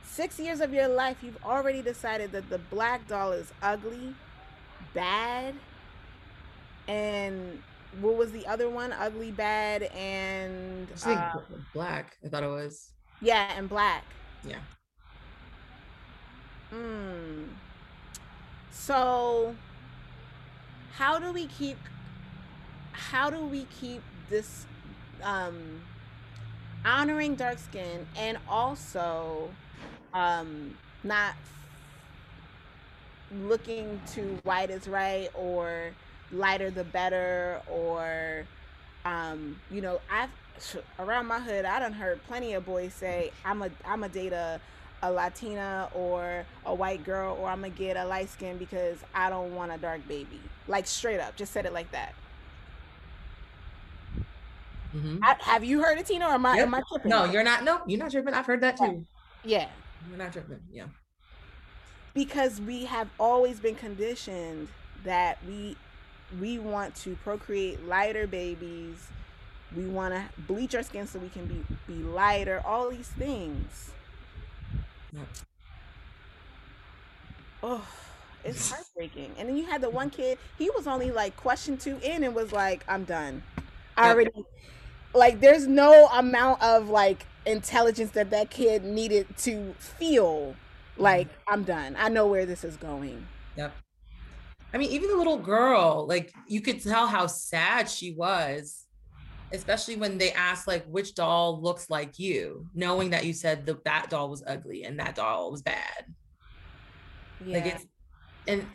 Six 0.03 0.39
years 0.39 0.61
of 0.61 0.73
your 0.73 0.87
life, 0.87 1.17
you've 1.23 1.43
already 1.43 1.81
decided 1.81 2.31
that 2.31 2.49
the 2.49 2.57
black 2.57 3.07
doll 3.07 3.31
is 3.31 3.51
ugly, 3.61 4.13
bad, 4.93 5.55
and 6.87 7.61
what 8.01 8.15
was 8.15 8.31
the 8.31 8.45
other 8.47 8.69
one? 8.69 8.93
Ugly, 8.93 9.31
bad, 9.31 9.83
and 9.83 10.87
I 10.93 10.97
think 10.97 11.19
uh, 11.19 11.39
black. 11.73 12.17
I 12.23 12.29
thought 12.29 12.43
it 12.43 12.47
was. 12.47 12.91
yeah, 13.21 13.51
and 13.57 13.67
black. 13.67 14.03
Yeah. 14.47 14.59
Mm. 16.73 17.47
So, 18.71 19.55
how 20.93 21.19
do 21.19 21.31
we 21.31 21.47
keep? 21.47 21.77
How 22.91 23.29
do 23.29 23.45
we 23.45 23.65
keep 23.79 24.01
this 24.29 24.65
um, 25.23 25.81
honoring 26.85 27.35
dark 27.35 27.57
skin 27.57 28.05
and 28.17 28.37
also 28.47 29.49
um, 30.13 30.77
not 31.03 31.33
looking 33.43 33.99
to 34.13 34.39
white 34.43 34.69
is 34.69 34.87
right 34.87 35.29
or 35.33 35.91
lighter 36.31 36.69
the 36.69 36.83
better 36.83 37.61
or 37.69 38.45
um, 39.03 39.59
you 39.71 39.81
know 39.81 39.99
I've 40.11 40.29
around 40.99 41.25
my 41.25 41.39
hood 41.39 41.65
I 41.65 41.79
done 41.79 41.91
heard 41.91 42.23
plenty 42.27 42.53
of 42.53 42.65
boys 42.65 42.93
say 42.93 43.31
I'm 43.43 43.61
a 43.61 43.69
I'm 43.85 44.03
a 44.03 44.09
date 44.09 44.31
a, 44.33 44.59
a 45.07 45.11
Latina 45.11 45.89
or 45.93 46.45
a 46.65 46.73
white 46.73 47.03
girl 47.03 47.37
or 47.39 47.47
I'm 47.49 47.61
gonna 47.61 47.69
get 47.69 47.95
a 47.97 48.05
light 48.05 48.29
skin 48.29 48.57
because 48.57 48.97
I 49.13 49.29
don't 49.29 49.55
want 49.55 49.71
a 49.71 49.77
dark 49.77 50.07
baby 50.07 50.39
like 50.67 50.87
straight 50.87 51.19
up 51.19 51.35
just 51.35 51.53
said 51.53 51.65
it 51.65 51.73
like 51.73 51.91
that 51.91 52.13
Mhm. 54.95 55.19
I, 55.21 55.35
have 55.41 55.63
you 55.63 55.81
heard 55.83 55.97
it 55.97 56.05
Tina 56.05 56.25
or 56.25 56.31
am 56.33 56.45
I, 56.45 56.55
Yep. 56.55 56.67
am 56.67 56.73
I 56.73 56.81
tripping 56.89 57.09
No, 57.09 57.25
you're 57.25 57.43
not. 57.43 57.63
No, 57.65 57.81
you're 57.85 57.99
not 57.99 58.11
tripping. 58.11 58.33
I've 58.33 58.45
heard 58.45 58.61
that 58.61 58.77
too. 58.77 59.05
yeah 59.43 59.67
You're 60.09 60.17
not 60.17 60.31
tripping. 60.31 60.61
Yeah. 60.71 60.85
because 62.13 62.61
we 62.61 62.85
have 62.85 63.09
always 63.19 63.59
been 63.59 63.75
conditioned 63.75 64.69
that 65.03 65.37
we 65.47 65.75
we 66.39 66.57
want 66.57 66.95
to 66.95 67.15
procreate 67.17 67.85
lighter 67.85 68.25
babies 68.25 69.07
we 69.75 69.85
want 69.85 70.13
to 70.13 70.23
bleach 70.43 70.73
our 70.75 70.83
skin 70.83 71.05
so 71.07 71.19
we 71.19 71.27
can 71.29 71.45
be 71.45 71.61
be 71.87 71.95
lighter 72.01 72.61
all 72.65 72.89
these 72.89 73.09
things. 73.09 73.91
Oh 77.63 77.87
it's 78.43 78.71
heartbreaking. 78.71 79.31
And 79.39 79.49
then 79.49 79.57
you 79.57 79.65
had 79.65 79.81
the 79.81 79.89
one 79.89 80.09
kid 80.09 80.37
he 80.57 80.69
was 80.69 80.87
only 80.87 81.11
like 81.11 81.35
question 81.35 81.77
two 81.77 81.97
in 82.03 82.23
and 82.23 82.35
was 82.35 82.51
like 82.51 82.85
i'm 82.87 83.03
done. 83.03 83.43
I 83.97 84.11
already 84.11 84.31
like 85.13 85.39
there's 85.39 85.67
no 85.67 86.07
amount 86.07 86.61
of 86.61 86.89
like 86.89 87.25
intelligence 87.45 88.11
that 88.11 88.29
that 88.31 88.49
kid 88.49 88.83
needed 88.83 89.27
to 89.37 89.73
feel 89.79 90.55
like 90.97 91.27
mm-hmm. 91.27 91.53
i'm 91.53 91.63
done. 91.63 91.95
I 91.97 92.09
know 92.09 92.27
where 92.27 92.45
this 92.45 92.63
is 92.63 92.77
going. 92.77 93.25
Yep. 93.57 93.73
I 94.73 94.77
mean, 94.77 94.91
even 94.91 95.09
the 95.09 95.15
little 95.15 95.37
girl, 95.37 96.05
like 96.07 96.33
you 96.47 96.61
could 96.61 96.83
tell 96.83 97.07
how 97.07 97.27
sad 97.27 97.89
she 97.89 98.11
was, 98.11 98.84
especially 99.55 99.95
when 99.95 100.17
they 100.17 100.31
ask 100.33 100.67
like 100.67 100.85
which 100.85 101.15
doll 101.15 101.61
looks 101.61 101.89
like 101.89 102.19
you, 102.19 102.67
knowing 102.73 103.09
that 103.11 103.25
you 103.25 103.33
said 103.33 103.65
the 103.65 103.79
that 103.85 104.09
doll 104.09 104.29
was 104.29 104.43
ugly 104.45 104.83
and 104.83 104.99
that 104.99 105.15
doll 105.15 105.51
was 105.51 105.61
bad. 105.61 106.05
yeah 107.45 107.57
Like 107.57 107.65
it's 107.65 107.85
and 108.47 108.65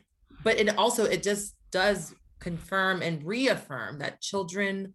but 0.42 0.58
it 0.58 0.76
also 0.76 1.04
it 1.04 1.22
just 1.22 1.54
does 1.70 2.14
confirm 2.40 3.02
and 3.02 3.22
reaffirm 3.22 3.98
that 3.98 4.20
children 4.20 4.94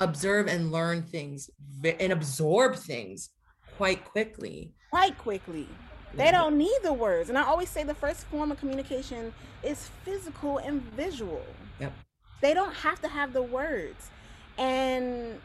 observe 0.00 0.46
and 0.46 0.70
learn 0.70 1.02
things 1.02 1.50
and 1.82 2.12
absorb 2.12 2.76
things 2.76 3.30
quite 3.76 4.04
quickly. 4.04 4.72
quite 4.90 5.16
quickly. 5.18 5.68
They 6.16 6.30
don't 6.30 6.56
need 6.56 6.78
the 6.84 6.92
words. 6.92 7.28
And 7.28 7.36
I 7.36 7.42
always 7.42 7.68
say 7.68 7.82
the 7.82 7.94
first 7.94 8.24
form 8.26 8.52
of 8.52 8.58
communication 8.60 9.34
is 9.64 9.90
physical 10.04 10.58
and 10.58 10.80
visual. 10.92 11.42
Yep. 11.80 11.92
They 12.40 12.54
don't 12.54 12.74
have 12.74 13.00
to 13.00 13.08
have 13.08 13.32
the 13.32 13.42
words. 13.42 14.10
And 14.58 15.40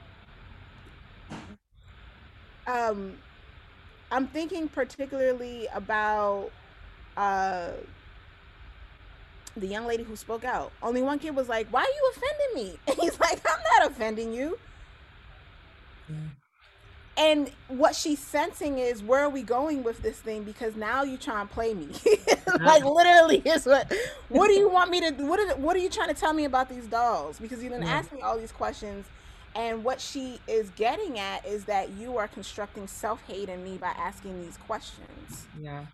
um 2.68 3.18
I'm 4.12 4.28
thinking 4.28 4.68
particularly 4.70 5.68
about 5.74 6.52
uh 7.18 7.72
the 9.58 9.68
young 9.68 9.86
lady 9.86 10.04
who 10.04 10.16
spoke 10.16 10.44
out. 10.44 10.72
Only 10.82 11.02
one 11.02 11.20
kid 11.20 11.36
was 11.36 11.50
like, 11.50 11.68
"Why 11.70 11.82
are 11.82 11.84
you 11.86 12.12
offending 12.16 12.56
me?" 12.72 12.80
And 12.88 12.98
he's 13.00 13.20
like, 13.20 13.42
"I'm 13.50 13.82
not 13.82 13.92
offending 13.92 14.34
you." 14.34 14.58
And 17.20 17.52
what 17.68 17.96
she's 17.96 18.20
sensing 18.20 18.80
is 18.80 19.04
where 19.04 19.20
are 19.20 19.30
we 19.30 19.44
going 19.44 19.84
with 19.84 20.02
this 20.02 20.18
thing? 20.20 20.44
Because 20.44 20.78
now 20.78 21.04
you 21.04 21.18
trying 21.18 21.48
to 21.50 21.54
play 21.54 21.74
me. 21.74 21.90
like 22.62 22.86
literally 22.86 23.42
is 23.46 23.66
what 23.66 23.92
what 24.30 24.48
do 24.48 24.54
you 24.54 24.70
want 24.70 24.90
me 24.90 25.02
to 25.02 25.12
what 25.26 25.38
are, 25.40 25.56
what 25.58 25.76
are 25.76 25.80
you 25.80 25.90
trying 25.90 26.08
to 26.08 26.14
tell 26.14 26.32
me 26.34 26.46
about 26.46 26.70
these 26.70 26.88
dolls? 26.88 27.38
Because 27.38 27.62
you 27.62 27.70
didn't 27.70 27.86
Yeah. 27.88 27.92
ask 27.98 28.14
me 28.14 28.22
all 28.22 28.38
these 28.38 28.54
questions. 28.54 29.06
And 29.54 29.84
what 29.84 30.00
she 30.00 30.40
is 30.48 30.70
getting 30.78 31.20
at 31.20 31.46
is 31.46 31.66
that 31.66 31.90
you 31.92 32.18
are 32.18 32.28
constructing 32.30 32.88
self-hate 32.88 33.50
in 33.50 33.64
me 33.66 33.78
by 33.78 33.90
asking 33.98 34.42
these 34.42 34.56
questions. 34.58 35.46
Yeah. 35.60 35.86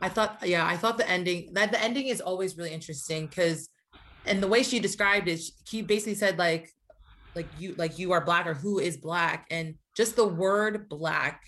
I 0.00 0.08
thought, 0.10 0.38
yeah, 0.44 0.64
I 0.66 0.76
thought 0.76 0.96
the 0.96 1.08
ending 1.10 1.54
that 1.54 1.72
the 1.72 1.82
ending 1.82 2.06
is 2.06 2.20
always 2.20 2.56
really 2.56 2.72
interesting 2.72 3.26
because, 3.26 3.68
and 4.26 4.40
the 4.42 4.48
way 4.48 4.62
she 4.62 4.78
described 4.78 5.26
it, 5.26 5.40
she- 5.40 5.52
he 5.68 5.82
basically 5.82 6.14
said 6.14 6.38
like, 6.38 6.70
like 7.34 7.48
you, 7.58 7.74
like 7.78 7.98
you 7.98 8.12
are 8.12 8.24
black 8.24 8.46
or 8.46 8.54
who 8.54 8.78
is 8.78 8.96
black, 8.96 9.46
and 9.50 9.74
just 9.96 10.16
the 10.16 10.26
word 10.26 10.88
black 10.88 11.42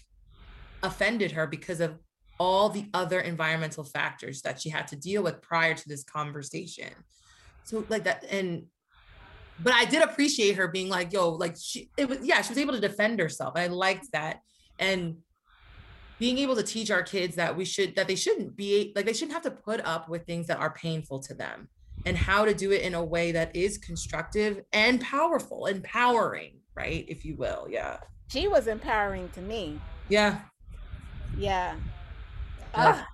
offended 0.82 1.32
her 1.32 1.46
because 1.46 1.80
of 1.80 1.98
all 2.38 2.68
the 2.68 2.88
other 2.92 3.20
environmental 3.20 3.84
factors 3.84 4.42
that 4.42 4.60
she 4.60 4.68
had 4.68 4.86
to 4.88 4.96
deal 4.96 5.22
with 5.22 5.40
prior 5.40 5.74
to 5.74 5.88
this 5.88 6.04
conversation. 6.04 6.90
So 7.64 7.84
like 7.88 8.04
that, 8.04 8.24
and 8.30 8.64
but 9.62 9.72
I 9.72 9.84
did 9.84 10.02
appreciate 10.02 10.56
her 10.56 10.68
being 10.68 10.88
like, 10.88 11.12
yo, 11.12 11.30
like 11.30 11.56
she, 11.58 11.90
it 11.96 12.08
was, 12.08 12.18
yeah, 12.22 12.42
she 12.42 12.50
was 12.50 12.58
able 12.58 12.74
to 12.74 12.80
defend 12.80 13.20
herself. 13.20 13.54
I 13.56 13.68
liked 13.68 14.10
that, 14.12 14.40
and 14.78 15.16
being 16.18 16.38
able 16.38 16.56
to 16.56 16.62
teach 16.62 16.90
our 16.90 17.02
kids 17.02 17.36
that 17.36 17.56
we 17.56 17.64
should 17.64 17.94
that 17.96 18.08
they 18.08 18.14
shouldn't 18.14 18.56
be 18.56 18.92
like 18.94 19.06
they 19.06 19.12
shouldn't 19.12 19.32
have 19.32 19.42
to 19.42 19.50
put 19.50 19.84
up 19.84 20.08
with 20.08 20.24
things 20.26 20.46
that 20.46 20.58
are 20.58 20.72
painful 20.72 21.20
to 21.20 21.34
them 21.34 21.68
and 22.06 22.16
how 22.16 22.44
to 22.44 22.54
do 22.54 22.70
it 22.72 22.82
in 22.82 22.94
a 22.94 23.04
way 23.04 23.32
that 23.32 23.54
is 23.54 23.78
constructive 23.78 24.62
and 24.72 25.00
powerful 25.00 25.66
empowering 25.66 26.58
right 26.74 27.04
if 27.08 27.24
you 27.24 27.36
will 27.36 27.66
yeah 27.68 27.98
She 28.28 28.48
was 28.48 28.66
empowering 28.66 29.28
to 29.30 29.40
me. 29.40 29.80
yeah 30.08 30.40
Yeah. 31.36 31.76
Ah. 32.74 33.06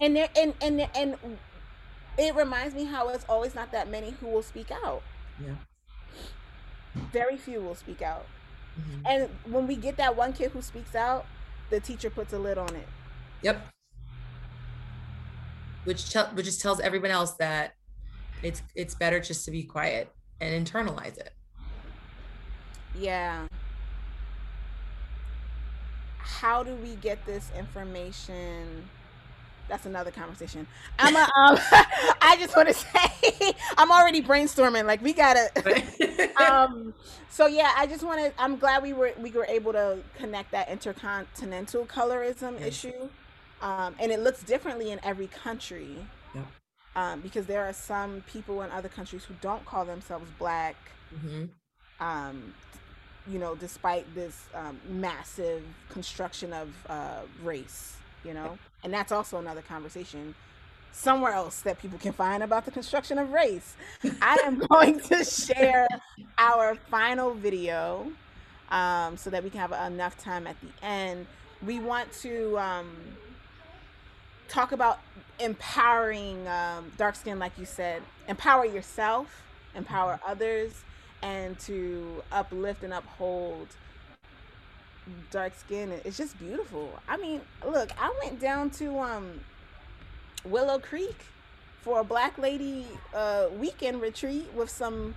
and 0.00 0.16
there 0.16 0.28
and 0.36 0.54
and 0.60 0.80
and 0.94 1.16
it 2.18 2.34
reminds 2.34 2.74
me 2.74 2.84
how 2.84 3.08
it's 3.08 3.24
always 3.28 3.54
not 3.54 3.70
that 3.72 3.88
many 3.88 4.10
who 4.20 4.26
will 4.28 4.42
speak 4.42 4.70
out. 4.70 5.02
yeah 5.40 5.54
Very 7.12 7.36
few 7.36 7.60
will 7.60 7.74
speak 7.74 8.02
out. 8.02 8.26
Mhm. 8.78 9.02
And 9.06 9.28
when 9.52 9.66
we 9.66 9.76
get 9.76 9.96
that 9.98 10.16
one 10.16 10.32
kid 10.32 10.50
who 10.52 10.62
speaks 10.62 10.94
out, 10.96 11.26
the 11.70 11.78
teacher 11.80 12.10
puts 12.10 12.32
a 12.32 12.38
lid 12.38 12.58
on 12.58 12.74
it. 12.74 12.88
yep 13.42 13.66
which 15.84 16.10
tell, 16.10 16.26
which 16.28 16.46
just 16.46 16.60
tells 16.62 16.80
everyone 16.80 17.10
else 17.10 17.32
that 17.34 17.74
it's 18.42 18.62
it's 18.74 18.94
better 18.94 19.20
just 19.20 19.44
to 19.44 19.50
be 19.50 19.62
quiet 19.62 20.10
and 20.40 20.66
internalize 20.66 21.18
it 21.18 21.32
Yeah. 22.98 23.46
How 26.18 26.62
do 26.62 26.74
we 26.76 26.94
get 26.96 27.24
this 27.26 27.50
information? 27.56 28.88
That's 29.68 29.86
another 29.86 30.10
conversation. 30.10 30.66
I'm 30.98 31.16
a, 31.16 31.20
um, 31.36 31.58
I 32.20 32.36
just 32.38 32.54
want 32.56 32.68
to 32.68 32.74
say 32.74 33.52
I'm 33.78 33.90
already 33.90 34.22
brainstorming. 34.22 34.84
Like 34.84 35.02
we 35.02 35.12
gotta. 35.12 35.48
um. 36.42 36.94
So 37.30 37.46
yeah, 37.46 37.72
I 37.76 37.86
just 37.86 38.02
want 38.04 38.20
to. 38.20 38.32
I'm 38.42 38.56
glad 38.56 38.82
we 38.82 38.92
were 38.92 39.12
we 39.18 39.30
were 39.30 39.46
able 39.46 39.72
to 39.72 39.98
connect 40.18 40.50
that 40.52 40.68
intercontinental 40.68 41.86
colorism 41.86 42.58
Yes. 42.60 42.68
issue, 42.68 43.08
um, 43.62 43.94
and 43.98 44.12
it 44.12 44.20
looks 44.20 44.42
differently 44.42 44.90
in 44.92 45.00
every 45.02 45.26
country. 45.28 45.96
Yep. 46.34 46.46
Um, 46.96 47.20
because 47.22 47.46
there 47.46 47.64
are 47.64 47.72
some 47.72 48.22
people 48.32 48.62
in 48.62 48.70
other 48.70 48.88
countries 48.88 49.24
who 49.24 49.34
don't 49.40 49.64
call 49.64 49.84
themselves 49.84 50.30
black 50.38 50.76
Mhm. 51.16 51.48
um, 52.00 52.54
you 53.30 53.38
know, 53.38 53.54
despite 53.54 54.12
this 54.14 54.44
um, 54.54 54.80
massive 54.88 55.62
construction 55.88 56.52
of 56.52 56.68
uh, 56.88 57.20
race, 57.42 57.96
you 58.24 58.34
know, 58.34 58.58
and 58.82 58.92
that's 58.92 59.12
also 59.12 59.38
another 59.38 59.62
conversation 59.62 60.34
somewhere 60.94 61.32
else 61.32 61.60
that 61.62 61.78
people 61.80 61.98
can 61.98 62.12
find 62.12 62.42
about 62.42 62.64
the 62.64 62.70
construction 62.70 63.18
of 63.18 63.32
race. 63.32 63.74
I 64.22 64.36
am 64.44 64.58
going 64.70 65.00
to 65.00 65.24
share 65.24 65.88
our 66.38 66.76
final 66.88 67.34
video 67.34 68.12
um, 68.70 69.16
so 69.16 69.28
that 69.30 69.42
we 69.42 69.50
can 69.50 69.60
have 69.60 69.72
enough 69.92 70.16
time 70.18 70.46
at 70.46 70.56
the 70.60 70.86
end. 70.86 71.26
We 71.66 71.80
want 71.80 72.12
to 72.22 72.58
um, 72.58 72.92
talk 74.48 74.72
about 74.72 75.00
empowering 75.40 76.46
um, 76.46 76.92
dark 76.96 77.16
skin, 77.16 77.38
like 77.38 77.58
you 77.58 77.64
said, 77.64 78.02
empower 78.28 78.64
yourself, 78.64 79.42
empower 79.74 80.20
others, 80.26 80.84
and 81.24 81.58
to 81.60 82.22
uplift 82.30 82.82
and 82.84 82.92
uphold 82.92 83.66
dark 85.30 85.54
skin. 85.58 85.90
It's 86.04 86.16
just 86.16 86.38
beautiful. 86.38 86.90
I 87.08 87.16
mean, 87.16 87.40
look, 87.66 87.90
I 88.00 88.12
went 88.22 88.40
down 88.40 88.70
to 88.72 88.98
um, 89.00 89.40
Willow 90.44 90.78
Creek 90.78 91.16
for 91.82 92.00
a 92.00 92.04
black 92.04 92.38
lady 92.38 92.86
uh, 93.14 93.46
weekend 93.58 94.00
retreat 94.02 94.46
with 94.54 94.70
some 94.70 95.14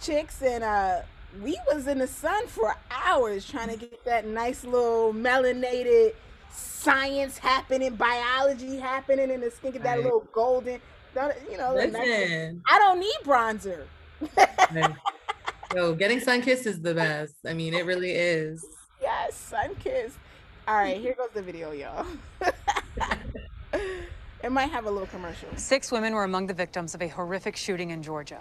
chicks 0.00 0.40
and 0.42 0.64
uh 0.64 1.00
we 1.42 1.58
was 1.72 1.86
in 1.86 1.98
the 1.98 2.06
sun 2.06 2.46
for 2.46 2.74
hours 2.90 3.46
trying 3.46 3.68
to 3.68 3.76
get 3.76 4.02
that 4.04 4.26
nice 4.26 4.64
little 4.64 5.12
melanated 5.12 6.14
science 6.50 7.36
happening, 7.38 7.94
biology 7.94 8.76
happening 8.78 9.30
in 9.30 9.40
the 9.40 9.50
skin, 9.50 9.72
get 9.72 9.82
that 9.84 9.96
Right. 9.96 10.04
little 10.04 10.26
golden, 10.32 10.80
you 11.50 11.56
know. 11.58 11.74
the 11.76 11.86
nice- 11.86 12.06
Listen. 12.06 12.62
I 12.68 12.78
don't 12.78 12.98
need 12.98 13.18
bronzer. 13.24 13.84
Yo, 15.74 15.94
getting 15.94 16.18
sun 16.18 16.42
kissed 16.42 16.66
is 16.66 16.80
the 16.80 16.92
best. 16.92 17.36
I 17.46 17.54
mean, 17.54 17.74
it 17.74 17.86
really 17.86 18.10
is. 18.10 18.64
Yes, 19.00 19.36
sun 19.36 19.76
kiss. 19.76 20.16
All 20.66 20.74
right, 20.74 21.00
here 21.00 21.14
goes 21.14 21.30
the 21.32 21.42
video, 21.42 21.70
y'all. 21.70 22.04
it 24.42 24.50
might 24.50 24.70
have 24.70 24.86
a 24.86 24.90
little 24.90 25.06
commercial. 25.06 25.48
Six 25.54 25.92
women 25.92 26.12
were 26.12 26.24
among 26.24 26.48
the 26.48 26.54
victims 26.54 26.96
of 26.96 27.02
a 27.02 27.08
horrific 27.08 27.54
shooting 27.54 27.90
in 27.90 28.02
Georgia. 28.02 28.40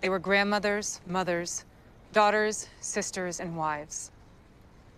They 0.00 0.08
were 0.08 0.20
grandmothers, 0.20 1.00
mothers, 1.08 1.64
daughters, 2.12 2.68
sisters, 2.80 3.40
and 3.40 3.56
wives. 3.56 4.12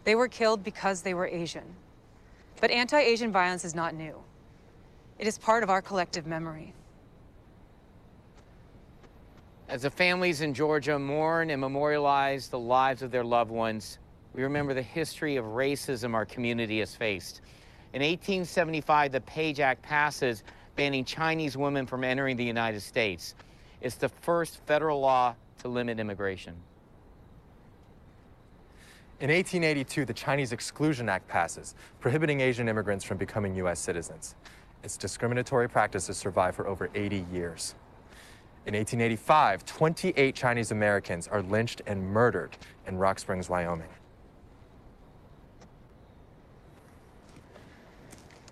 They 0.04 0.16
were 0.16 0.28
killed 0.28 0.62
because 0.62 1.00
they 1.00 1.14
were 1.14 1.26
Asian. 1.26 1.74
But 2.60 2.70
anti 2.70 2.98
Asian 2.98 3.32
violence 3.32 3.64
is 3.64 3.74
not 3.74 3.94
new, 3.94 4.14
it 5.18 5.26
is 5.26 5.38
part 5.38 5.62
of 5.62 5.70
our 5.70 5.80
collective 5.80 6.26
memory. 6.26 6.74
As 9.70 9.82
the 9.82 9.90
families 9.90 10.40
in 10.40 10.52
Georgia 10.52 10.98
mourn 10.98 11.50
and 11.50 11.60
memorialize 11.60 12.48
the 12.48 12.58
lives 12.58 13.02
of 13.02 13.12
their 13.12 13.22
loved 13.22 13.52
ones, 13.52 14.00
we 14.34 14.42
remember 14.42 14.74
the 14.74 14.82
history 14.82 15.36
of 15.36 15.44
racism 15.44 16.12
our 16.12 16.26
community 16.26 16.80
has 16.80 16.96
faced. 16.96 17.40
In 17.92 18.02
1875, 18.02 19.12
the 19.12 19.20
Page 19.20 19.60
Act 19.60 19.80
passes 19.80 20.42
banning 20.74 21.04
Chinese 21.04 21.56
women 21.56 21.86
from 21.86 22.02
entering 22.02 22.36
the 22.36 22.44
United 22.44 22.80
States. 22.80 23.36
It's 23.80 23.94
the 23.94 24.08
first 24.08 24.58
federal 24.66 24.98
law 24.98 25.36
to 25.60 25.68
limit 25.68 26.00
immigration. 26.00 26.56
In 29.20 29.30
1882, 29.30 30.04
the 30.04 30.12
Chinese 30.12 30.50
Exclusion 30.50 31.08
Act 31.08 31.28
passes, 31.28 31.76
prohibiting 32.00 32.40
Asian 32.40 32.68
immigrants 32.68 33.04
from 33.04 33.18
becoming 33.18 33.54
U.S. 33.54 33.78
citizens. 33.78 34.34
Its 34.82 34.96
discriminatory 34.96 35.68
practices 35.68 36.16
survive 36.16 36.56
for 36.56 36.66
over 36.66 36.90
80 36.92 37.24
years. 37.32 37.76
In 38.66 38.74
1885, 38.74 39.64
28 39.64 40.34
Chinese 40.34 40.70
Americans 40.70 41.26
are 41.26 41.40
lynched 41.40 41.80
and 41.86 42.06
murdered 42.06 42.58
in 42.86 42.98
Rock 42.98 43.18
Springs, 43.18 43.48
Wyoming. 43.48 43.88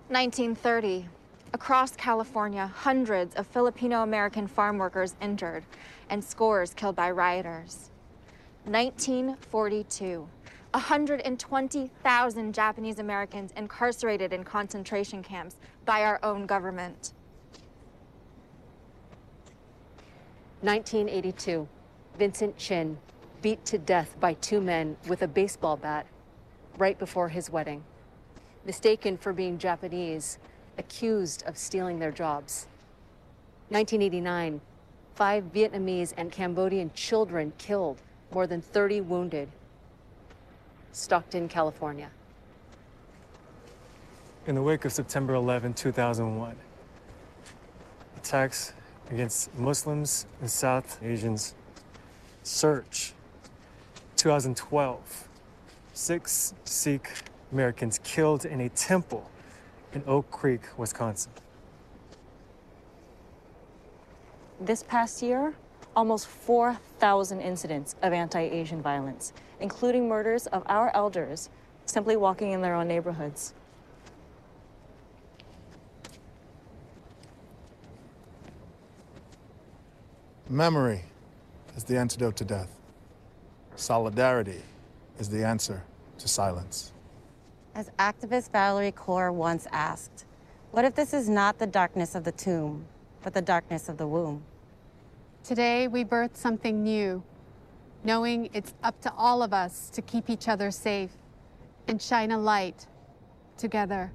1930. 0.09 1.07
Across 1.53 1.97
California, 1.97 2.67
hundreds 2.75 3.35
of 3.35 3.47
Filipino 3.47 4.03
American 4.03 4.47
farm 4.47 4.79
workers 4.79 5.15
injured 5.21 5.65
and 6.09 6.25
scores 6.25 6.73
killed 6.73 6.97
by 6.97 7.11
rioters. 7.11 7.91
1942. 8.65 10.27
120,000 10.73 12.55
Japanese 12.55 12.99
Americans 12.99 13.53
incarcerated 13.57 14.33
in 14.33 14.43
concentration 14.43 15.23
camps 15.23 15.57
by 15.85 16.03
our 16.05 16.19
own 16.23 16.47
government. 16.47 17.13
1982, 20.61 21.69
Vincent 22.19 22.57
Chin 22.57 22.99
beat 23.43 23.65
to 23.65 23.79
death 23.79 24.17
by 24.19 24.35
two 24.35 24.61
men 24.61 24.97
with 25.07 25.23
a 25.23 25.29
baseball 25.29 25.77
bat 25.77 26.07
right 26.79 26.99
before 26.99 27.29
his 27.29 27.49
wedding. 27.49 27.85
Mistaken 28.65 29.17
for 29.17 29.33
being 29.33 29.57
Japanese, 29.57 30.39
accused 30.77 31.45
of 31.47 31.57
stealing 31.57 32.01
their 32.01 32.11
jobs. 32.11 32.67
1989, 33.69 34.61
five 35.15 35.45
Vietnamese 35.53 36.13
and 36.17 36.33
Cambodian 36.33 36.91
children 36.93 37.53
killed, 37.59 38.03
more 38.33 38.47
than 38.47 38.61
30 38.61 39.03
wounded. 39.03 39.49
Stockton, 40.93 41.49
California. 41.49 42.11
in 44.47 44.55
the 44.55 44.63
wake 44.63 44.87
of 44.87 44.93
September 44.93 45.35
11, 45.35 45.75
2001. 45.75 46.57
Attacks 48.17 48.73
against 49.11 49.55
Muslims 49.57 50.27
and 50.41 50.51
South 50.51 51.03
Asians 51.03 51.55
search 52.43 53.15
2012, 54.17 55.29
six 55.93 56.55
Sikh 56.65 57.11
Americans 57.53 58.01
killed 58.05 58.45
in 58.45 58.61
a 58.61 58.69
temple 58.71 59.31
in 59.93 60.03
Oak 60.07 60.31
Creek, 60.31 60.63
Wisconsin. 60.77 61.33
This 64.61 64.83
past 64.83 65.23
year, 65.23 65.55
almost 65.95 66.27
4,000 66.27 67.41
incidents 67.41 67.95
of 68.03 68.13
anti 68.13 68.41
Asian 68.41 68.83
violence, 68.83 69.33
including 69.61 70.09
murders 70.09 70.47
of 70.49 70.63
our 70.67 70.95
elders 70.95 71.49
simply 71.87 72.17
walking 72.17 72.53
in 72.53 72.61
their 72.61 72.75
own 72.75 72.89
neighborhoods. 72.89 73.55
Memory 80.51 81.03
is 81.77 81.85
the 81.85 81.99
antidote 81.99 82.37
to 82.37 82.45
death. 82.45 82.71
Solidarity 83.77 84.63
is 85.19 85.29
the 85.29 85.45
answer 85.45 85.85
to 86.17 86.27
silence. 86.27 86.93
As 87.75 87.91
activist 87.99 88.51
Valerie 88.51 88.93
Kaur 88.93 89.31
once 89.31 89.67
asked, 89.73 90.25
what 90.71 90.87
if 90.87 90.95
this 90.95 91.13
is 91.13 91.29
not 91.29 91.59
the 91.59 91.67
darkness 91.67 92.15
of 92.15 92.25
the 92.25 92.33
tomb, 92.33 92.87
but 93.23 93.35
the 93.35 93.43
darkness 93.43 93.91
of 93.91 93.99
the 93.99 94.07
womb? 94.07 94.43
Today, 95.45 95.87
we 95.87 96.03
birth 96.03 96.35
something 96.35 96.83
new, 96.83 97.23
knowing 98.03 98.49
it's 98.55 98.73
up 98.83 98.99
to 99.03 99.13
all 99.19 99.43
of 99.43 99.53
us 99.53 99.91
to 99.91 100.01
keep 100.01 100.31
each 100.31 100.49
other 100.49 100.71
safe 100.71 101.11
and 101.87 102.01
shine 102.01 102.31
a 102.31 102.39
light 102.39 102.87
together. 103.59 104.13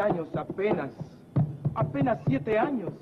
Años 0.00 0.28
apenas. 0.36 0.90
Apenas 1.74 2.18
siete 2.26 2.58
años. 2.58 2.92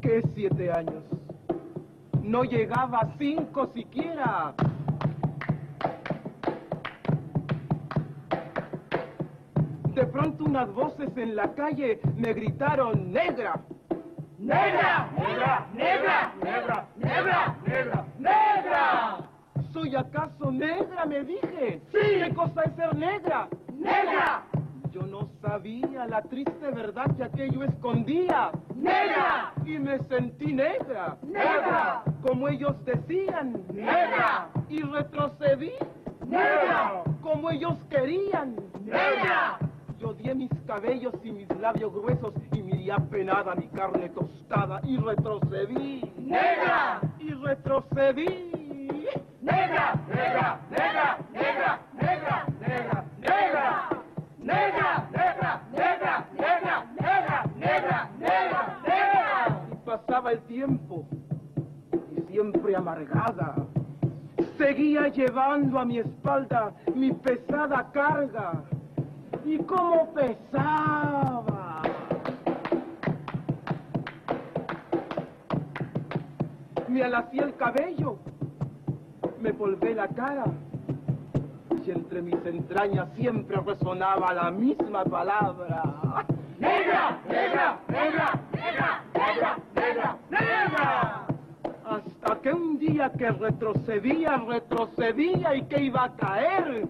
¿Qué 0.00 0.22
siete 0.34 0.70
años? 0.72 1.04
No 2.22 2.44
llegaba 2.44 3.00
a 3.00 3.16
cinco 3.18 3.70
siquiera. 3.74 4.54
De 9.94 10.06
pronto 10.06 10.44
unas 10.44 10.72
voces 10.72 11.10
en 11.16 11.36
la 11.36 11.52
calle 11.54 12.00
me 12.16 12.32
gritaron 12.32 13.12
negra. 13.12 13.60
¡Negra! 14.38 15.10
¡Negra! 15.18 15.66
¡Negra! 15.74 16.32
¡Negra! 16.42 16.86
¡Negra! 16.96 17.56
¡Negra! 17.66 18.06
¡Negra! 18.18 19.29
¿Soy 19.72 19.94
acaso 19.94 20.50
negra? 20.50 21.06
Me 21.06 21.22
dije. 21.22 21.80
Sí. 21.92 21.98
¿Qué 22.24 22.32
cosa 22.34 22.62
es 22.62 22.74
ser 22.74 22.94
negra? 22.96 23.48
¡Negra! 23.72 24.44
Yo 24.90 25.02
no 25.02 25.28
sabía 25.40 26.06
la 26.06 26.22
triste 26.22 26.70
verdad 26.72 27.14
que 27.16 27.22
aquello 27.22 27.62
escondía. 27.62 28.50
¡Negra! 28.74 29.52
Y 29.64 29.78
me 29.78 29.98
sentí 30.00 30.52
negra. 30.52 31.16
¡Negra! 31.22 32.02
Como 32.26 32.48
ellos 32.48 32.74
decían. 32.84 33.62
¡Negra! 33.72 34.48
Y 34.68 34.82
retrocedí. 34.82 35.72
¡Negra! 36.26 37.04
Como 37.22 37.50
ellos 37.50 37.74
querían. 37.88 38.56
¡Negra! 38.84 39.58
Yo 40.00 40.08
odié 40.08 40.34
mis 40.34 40.50
cabellos 40.66 41.14
y 41.22 41.30
mis 41.30 41.48
labios 41.60 41.92
gruesos 41.92 42.32
y 42.52 42.62
miré 42.62 42.90
apenada 42.90 43.54
mi 43.54 43.68
carne 43.68 44.08
tostada 44.08 44.80
y 44.82 44.96
retrocedí. 44.96 46.12
¡Negra! 46.18 47.00
Y 47.20 47.30
retrocedí 47.34 48.69
negra, 49.40 49.94
negra, 50.08 50.60
negra, 50.70 51.18
negra, 51.32 51.80
negra, 51.94 52.46
negra, 52.58 53.04
negra, 53.20 53.88
negra, 54.38 55.08
negra, 55.12 55.62
negra, 55.72 56.26
negra, 56.36 56.86
negra, 56.98 57.46
negra, 57.58 58.10
negra, 58.18 58.78
negra. 58.86 59.58
Y 59.72 59.76
pasaba 59.84 60.32
el 60.32 60.40
tiempo, 60.40 61.06
y 62.16 62.32
siempre 62.32 62.76
amargada, 62.76 63.54
seguía 64.58 65.08
llevando 65.08 65.78
a 65.78 65.84
mi 65.84 65.98
espalda 65.98 66.72
mi 66.94 67.12
pesada 67.12 67.90
carga. 67.92 68.62
Y 69.44 69.58
cómo 69.58 70.12
pesaba. 70.12 71.82
Me 76.88 77.02
alací 77.02 77.38
el 77.38 77.54
cabello 77.56 78.18
me 79.40 79.54
polvé 79.54 79.94
la 79.94 80.08
cara 80.08 80.44
y 81.84 81.90
entre 81.90 82.20
mis 82.20 82.44
entrañas 82.44 83.08
siempre 83.16 83.56
resonaba 83.56 84.34
la 84.34 84.50
misma 84.50 85.02
palabra. 85.04 85.82
¡Negra! 86.58 87.18
¡Negra! 87.26 87.78
¡Negra! 87.88 88.32
¡Negra! 88.52 89.04
¡Negra! 89.14 89.58
¡Negra! 89.74 90.18
¡Negra! 90.30 91.26
Hasta 91.84 92.40
que 92.42 92.52
un 92.52 92.78
día 92.78 93.10
que 93.12 93.30
retrocedía, 93.30 94.36
retrocedía 94.46 95.54
y 95.54 95.62
que 95.62 95.84
iba 95.84 96.04
a 96.04 96.16
caer. 96.16 96.86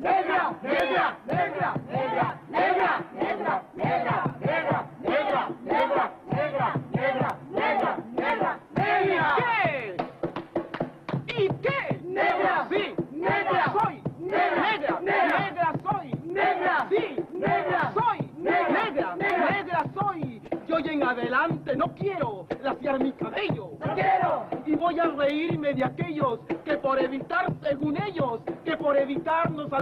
¡Negra! 0.00 0.56
¡Negra! 0.62 1.18
¡Negra! 1.26 1.74
¡Negra! 1.88 2.40
¡Negra! 2.50 3.04
¡Negra! 3.12 3.12
¡Negra! 3.14 3.62
¡Negra! 3.76 4.34
¡Negra! 4.40 4.86
¡Negra! 5.00 5.48
¡Negra! 5.62 5.62
¡Negra! 5.64 6.12
¡Negra! 6.32 6.74
¡Negra! 6.92 7.38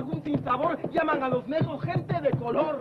Algún 0.00 0.22
sinsabor 0.24 0.78
llaman 0.92 1.22
a 1.22 1.28
los 1.28 1.46
negros 1.46 1.82
gente 1.82 2.18
de 2.22 2.30
color. 2.30 2.78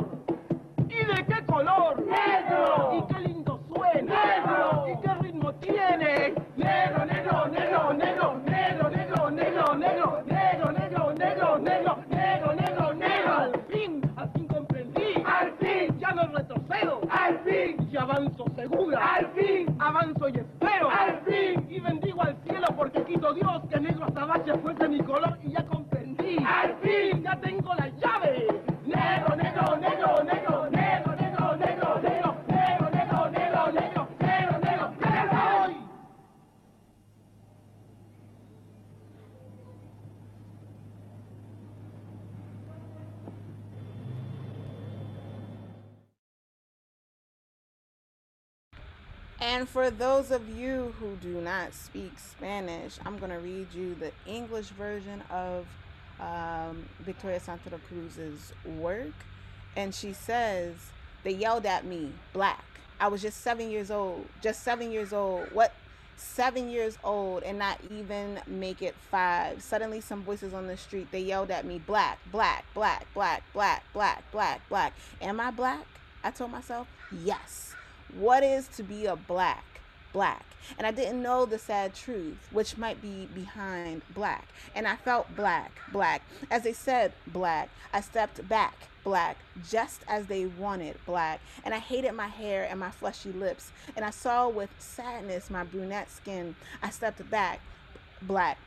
¿Y 0.88 1.04
de 1.04 1.26
qué 1.26 1.46
color? 1.46 2.02
¡Negro! 2.06 2.94
¿Y 2.98 3.14
qué 3.14 3.20
lindo 3.28 3.60
suena? 3.68 4.14
¡Negro! 4.16 4.86
¿Y 4.88 5.02
qué 5.02 5.14
ritmo 5.16 5.54
tiene? 5.56 6.34
¡Negro, 6.56 7.06
negro, 7.06 7.48
negro, 7.50 7.94
negro, 7.94 8.34
negro, 8.46 8.90
negro, 8.90 8.90
negro, 8.90 9.30
negro, 9.32 9.76
negro, 9.76 10.24
negro, 10.24 11.14
negro, 11.14 11.60
negro, 11.60 11.98
negro, 12.08 12.54
negro, 12.54 12.94
negro! 12.94 13.34
¡Al 13.34 13.52
fin, 13.68 14.02
al 14.16 14.32
fin 14.32 14.48
comprendí! 14.48 15.24
¡Al 15.26 15.52
fin! 15.60 16.00
¡Ya 16.00 16.12
no 16.12 16.24
retrocedo! 16.28 17.02
¡Al 17.10 17.40
fin! 17.40 17.90
¡Y 17.92 17.98
avanzo 17.98 18.46
segura! 18.56 19.16
¡Al 19.16 19.28
fin! 19.32 19.76
¡Avanzo 19.78 20.30
y 20.30 20.38
espero! 20.38 20.90
¡Al 20.90 21.20
fin! 21.28 21.68
Y 21.70 21.82
bendigo 21.82 22.22
al 22.22 22.38
cielo 22.48 22.68
porque 22.78 23.04
quito 23.04 23.34
Dios 23.34 23.62
que 23.70 23.78
negro 23.82 24.06
azabache 24.06 24.54
fuese 24.60 24.88
mi 24.88 25.00
color 25.02 25.38
And 49.42 49.70
for 49.70 49.90
those 49.90 50.32
of 50.32 50.50
you 50.50 50.94
who 51.00 51.16
do 51.22 51.40
not 51.40 51.74
speak 51.74 52.12
Spanish, 52.20 52.98
I'm 53.06 53.18
going 53.18 53.32
to 53.32 53.40
read 53.40 53.68
you 53.74 53.96
the 53.96 54.12
English 54.26 54.68
version 54.68 55.24
of 55.30 55.66
um, 56.20 56.86
Victoria 57.00 57.40
Santa 57.40 57.70
Cruz's 57.88 58.52
work. 58.66 59.14
And 59.78 59.96
she 59.96 60.12
says, 60.12 60.76
They 61.24 61.32
yelled 61.32 61.66
at 61.66 61.86
me, 61.86 62.12
black. 62.34 62.66
I 63.00 63.08
was 63.08 63.22
just 63.22 63.40
seven 63.42 63.72
years 63.72 63.92
old, 63.92 64.26
just 64.42 64.64
seven 64.64 64.92
years 64.92 65.14
old. 65.14 65.48
What? 65.54 65.74
Seven 66.18 66.70
years 66.70 66.98
old 67.02 67.44
and 67.44 67.58
not 67.58 67.80
even 67.90 68.42
make 68.46 68.82
it 68.82 68.94
five. 69.10 69.64
Suddenly, 69.64 70.02
some 70.02 70.22
voices 70.22 70.54
on 70.54 70.68
the 70.68 70.76
street, 70.76 71.08
they 71.12 71.22
yelled 71.22 71.50
at 71.50 71.64
me, 71.66 71.80
black, 71.88 72.20
black, 72.30 72.66
black, 72.74 73.08
black, 73.14 73.44
black, 73.54 73.84
black, 73.94 74.24
black, 74.34 74.68
black. 74.68 74.94
Am 75.22 75.40
I 75.40 75.52
black? 75.52 75.86
I 76.26 76.32
told 76.32 76.52
myself, 76.52 76.90
yes. 77.24 77.69
What 78.18 78.44
is 78.44 78.68
to 78.70 78.84
be 78.84 79.06
a 79.06 79.16
black? 79.16 79.64
Black. 80.14 80.46
And 80.78 80.86
I 80.86 80.92
didn't 80.92 81.22
know 81.22 81.46
the 81.46 81.58
sad 81.58 81.94
truth, 81.94 82.38
which 82.52 82.78
might 82.78 83.02
be 83.02 83.28
behind 83.34 84.02
black. 84.14 84.48
And 84.76 84.88
I 84.88 84.96
felt 84.96 85.36
black, 85.36 85.72
black. 85.92 86.22
As 86.50 86.64
they 86.64 86.74
said 86.74 87.14
black, 87.28 87.70
I 87.94 88.02
stepped 88.02 88.48
back, 88.48 88.76
black, 89.04 89.38
just 89.68 90.02
as 90.08 90.28
they 90.28 90.46
wanted 90.46 90.98
black. 91.06 91.40
And 91.64 91.74
I 91.74 91.80
hated 91.80 92.14
my 92.14 92.28
hair 92.28 92.68
and 92.70 92.80
my 92.80 92.92
fleshy 92.92 93.32
lips. 93.32 93.72
And 93.96 94.04
I 94.04 94.10
saw 94.10 94.50
with 94.50 94.70
sadness 94.80 95.50
my 95.50 95.64
brunette 95.64 96.12
skin. 96.12 96.56
I 96.82 96.90
stepped 96.90 97.30
back, 97.30 97.60
black. 98.22 98.58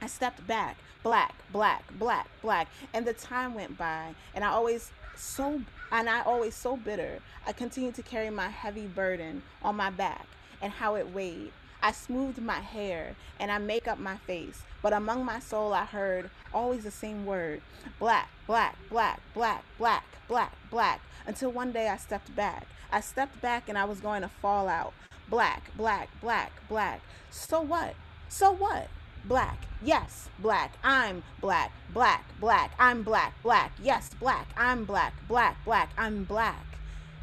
I 0.00 0.06
stepped 0.06 0.46
back, 0.46 0.76
black, 1.02 1.34
black, 1.52 1.84
black, 1.98 2.28
black. 2.42 2.68
And 2.92 3.06
the 3.06 3.12
time 3.12 3.54
went 3.54 3.78
by, 3.78 4.14
and 4.34 4.44
I 4.44 4.48
always 4.48 4.90
so 5.16 5.62
and 5.92 6.08
I 6.08 6.22
always 6.22 6.54
so 6.54 6.76
bitter. 6.76 7.20
I 7.46 7.52
continued 7.52 7.94
to 7.96 8.02
carry 8.02 8.30
my 8.30 8.48
heavy 8.48 8.86
burden 8.86 9.42
on 9.62 9.76
my 9.76 9.90
back 9.90 10.26
and 10.62 10.72
how 10.72 10.94
it 10.96 11.12
weighed. 11.12 11.52
I 11.82 11.92
smoothed 11.92 12.40
my 12.40 12.60
hair 12.60 13.14
and 13.38 13.50
I 13.50 13.58
make 13.58 13.86
up 13.86 13.98
my 13.98 14.16
face, 14.16 14.62
but 14.80 14.92
among 14.94 15.24
my 15.24 15.38
soul 15.38 15.74
I 15.74 15.84
heard 15.84 16.30
always 16.54 16.84
the 16.84 16.90
same 16.90 17.26
word 17.26 17.60
black, 17.98 18.30
black, 18.46 18.76
black, 18.88 19.20
black, 19.34 19.64
black, 19.78 20.04
black, 20.28 20.52
black, 20.70 21.00
until 21.26 21.52
one 21.52 21.72
day 21.72 21.88
I 21.88 21.98
stepped 21.98 22.34
back. 22.34 22.66
I 22.90 23.00
stepped 23.00 23.40
back 23.42 23.68
and 23.68 23.76
I 23.76 23.84
was 23.84 24.00
going 24.00 24.22
to 24.22 24.28
fall 24.28 24.68
out. 24.68 24.94
Black, 25.28 25.76
black, 25.76 26.08
black, 26.20 26.52
black. 26.68 27.00
So 27.30 27.60
what? 27.60 27.94
So 28.28 28.50
what? 28.50 28.88
Black. 29.24 29.66
Yes, 29.82 30.28
black. 30.40 30.72
I'm 30.82 31.22
black. 31.40 31.72
Black, 31.92 32.24
black. 32.40 32.72
I'm 32.78 33.02
black. 33.02 33.40
Black. 33.42 33.72
Yes, 33.82 34.10
black. 34.18 34.48
I'm 34.56 34.84
black. 34.84 35.14
Black, 35.28 35.56
black. 35.64 35.90
I'm 35.96 36.24
black. 36.24 36.66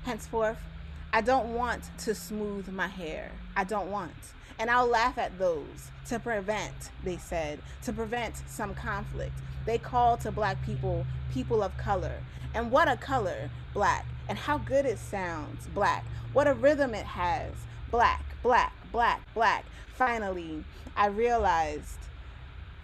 Henceforth, 0.03 0.57
I 1.11 1.21
don't 1.21 1.53
want 1.53 1.89
to 1.99 2.15
smooth 2.15 2.69
my 2.69 2.87
hair. 2.87 3.31
I 3.55 3.63
don't 3.63 3.91
want. 3.91 4.13
And 4.59 4.69
I'll 4.69 4.87
laugh 4.87 5.17
at 5.17 5.37
those 5.39 5.91
to 6.07 6.19
prevent, 6.19 6.91
they 7.03 7.17
said, 7.17 7.59
to 7.83 7.93
prevent 7.93 8.41
some 8.47 8.73
conflict. 8.73 9.37
They 9.65 9.77
call 9.77 10.17
to 10.17 10.31
black 10.31 10.63
people 10.65 11.05
people 11.33 11.61
of 11.61 11.75
color. 11.77 12.15
And 12.53 12.71
what 12.71 12.89
a 12.89 12.97
color, 12.97 13.49
black. 13.73 14.05
And 14.27 14.37
how 14.37 14.57
good 14.57 14.85
it 14.85 14.99
sounds, 14.99 15.67
black. 15.67 16.03
What 16.33 16.47
a 16.47 16.53
rhythm 16.53 16.93
it 16.93 17.05
has, 17.05 17.53
black, 17.91 18.23
black, 18.43 18.73
black, 18.91 19.21
black. 19.33 19.65
Finally, 19.95 20.63
I 20.95 21.07
realized, 21.07 21.99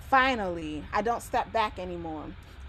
finally, 0.09 0.83
I 0.93 1.01
don't 1.01 1.21
step 1.21 1.51
back 1.51 1.79
anymore. 1.79 2.25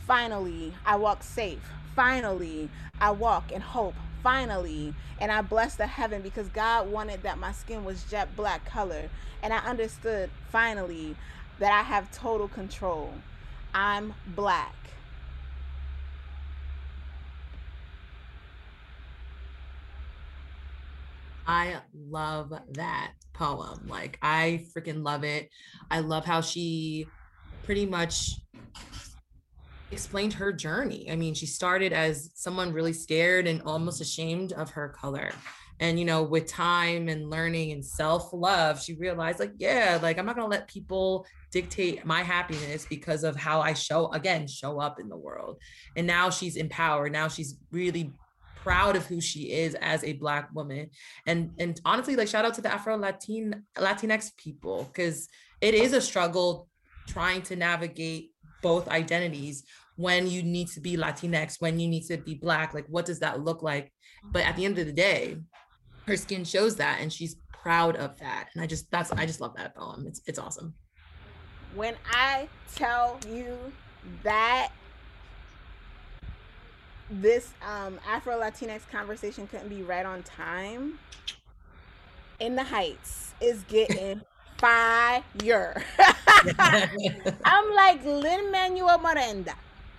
Finally, 0.06 0.74
I 0.84 0.96
walk 0.96 1.22
safe. 1.22 1.70
Finally, 1.94 2.68
I 3.00 3.10
walk 3.10 3.52
in 3.52 3.60
hope. 3.60 3.94
Finally, 4.22 4.94
and 5.20 5.30
I 5.30 5.40
bless 5.40 5.76
the 5.76 5.86
heaven 5.86 6.20
because 6.20 6.48
God 6.48 6.90
wanted 6.90 7.22
that 7.22 7.38
my 7.38 7.52
skin 7.52 7.84
was 7.84 8.04
jet 8.04 8.34
black 8.36 8.64
color. 8.64 9.08
And 9.42 9.52
I 9.52 9.58
understood 9.58 10.30
finally 10.50 11.16
that 11.58 11.72
I 11.72 11.82
have 11.82 12.10
total 12.12 12.48
control. 12.48 13.12
I'm 13.72 14.14
black. 14.26 14.74
I 21.46 21.76
love 21.94 22.52
that 22.72 23.12
poem. 23.32 23.86
Like, 23.86 24.18
I 24.22 24.64
freaking 24.76 25.04
love 25.04 25.24
it. 25.24 25.50
I 25.90 26.00
love 26.00 26.24
how 26.24 26.40
she 26.40 27.06
pretty 27.64 27.86
much 27.86 28.40
explained 29.90 30.32
her 30.34 30.52
journey. 30.52 31.10
I 31.10 31.16
mean, 31.16 31.34
she 31.34 31.46
started 31.46 31.92
as 31.92 32.30
someone 32.34 32.72
really 32.72 32.92
scared 32.92 33.46
and 33.46 33.62
almost 33.62 34.00
ashamed 34.00 34.52
of 34.52 34.70
her 34.70 34.88
color. 34.88 35.30
And, 35.78 35.98
you 35.98 36.06
know, 36.06 36.22
with 36.22 36.46
time 36.46 37.08
and 37.08 37.28
learning 37.28 37.72
and 37.72 37.84
self 37.84 38.32
love, 38.32 38.82
she 38.82 38.94
realized, 38.94 39.38
like, 39.38 39.52
yeah, 39.58 39.98
like, 40.02 40.18
I'm 40.18 40.24
not 40.24 40.34
going 40.34 40.50
to 40.50 40.56
let 40.56 40.68
people 40.68 41.26
dictate 41.52 42.04
my 42.04 42.22
happiness 42.22 42.86
because 42.88 43.24
of 43.24 43.36
how 43.36 43.60
I 43.60 43.74
show, 43.74 44.10
again, 44.12 44.48
show 44.48 44.80
up 44.80 44.98
in 44.98 45.08
the 45.08 45.16
world. 45.16 45.58
And 45.94 46.06
now 46.06 46.30
she's 46.30 46.56
empowered. 46.56 47.12
Now 47.12 47.28
she's 47.28 47.58
really 47.70 48.14
proud 48.66 48.96
of 48.96 49.06
who 49.06 49.20
she 49.20 49.52
is 49.52 49.76
as 49.76 50.02
a 50.02 50.14
black 50.14 50.48
woman. 50.52 50.90
And 51.24 51.52
and 51.60 51.80
honestly 51.84 52.16
like 52.16 52.26
shout 52.26 52.44
out 52.44 52.54
to 52.54 52.60
the 52.60 52.72
afro 52.72 52.96
latin 52.96 53.64
latinx 53.76 54.36
people 54.36 54.90
because 54.90 55.28
it 55.60 55.72
is 55.72 55.92
a 55.92 56.00
struggle 56.00 56.68
trying 57.06 57.42
to 57.42 57.54
navigate 57.54 58.32
both 58.62 58.88
identities 58.88 59.62
when 59.94 60.26
you 60.26 60.42
need 60.42 60.66
to 60.68 60.80
be 60.80 60.96
latinx 60.96 61.60
when 61.60 61.78
you 61.78 61.86
need 61.86 62.02
to 62.06 62.16
be 62.16 62.34
black 62.34 62.74
like 62.74 62.86
what 62.88 63.06
does 63.06 63.20
that 63.20 63.44
look 63.44 63.62
like? 63.62 63.92
But 64.32 64.42
at 64.44 64.56
the 64.56 64.64
end 64.64 64.78
of 64.80 64.86
the 64.86 64.92
day 64.92 65.36
her 66.08 66.16
skin 66.16 66.44
shows 66.44 66.74
that 66.76 66.98
and 67.00 67.12
she's 67.12 67.36
proud 67.52 67.94
of 67.94 68.18
that. 68.18 68.48
And 68.52 68.64
i 68.64 68.66
just 68.66 68.90
that's 68.90 69.12
i 69.12 69.24
just 69.26 69.40
love 69.40 69.54
that 69.56 69.76
poem. 69.76 70.06
It's 70.08 70.22
it's 70.26 70.40
awesome. 70.40 70.74
When 71.76 71.94
I 72.10 72.48
tell 72.74 73.20
you 73.28 73.56
that 74.24 74.72
this 77.10 77.54
um, 77.62 77.98
Afro 78.06 78.38
Latinx 78.40 78.88
conversation 78.88 79.46
couldn't 79.46 79.68
be 79.68 79.82
right 79.82 80.06
on 80.06 80.22
time, 80.22 80.98
in 82.38 82.56
the 82.56 82.64
Heights 82.64 83.34
is 83.40 83.62
getting 83.64 84.22
fire. 84.58 85.84
I'm 87.44 87.74
like 87.74 88.04
Lin 88.04 88.50
Manuel 88.50 88.98
Miranda. 88.98 89.54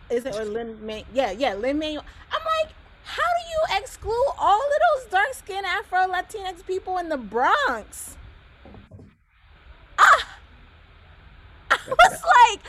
Is 0.10 0.26
it 0.26 0.36
or 0.36 0.45
Lin 0.45 0.84
Man? 0.86 1.03
Yeah, 1.14 1.32
yeah, 1.32 1.53
Lin 1.55 1.78
Manuel. 1.80 2.03
I'm 2.32 2.41
like, 2.64 2.74
how 3.03 3.22
do 3.22 3.49
you 3.49 3.80
exclude 3.82 4.32
all 4.38 4.60
of 4.60 5.01
those 5.03 5.12
dark 5.12 5.34
skinned 5.34 5.66
Afro 5.66 5.99
Latinx 6.08 6.66
people 6.66 6.97
in 6.97 7.10
the 7.10 7.18
Bronx? 7.18 8.18
Ah, 9.97 10.38
I 11.72 11.78
was 11.88 12.22
like, 12.51 12.62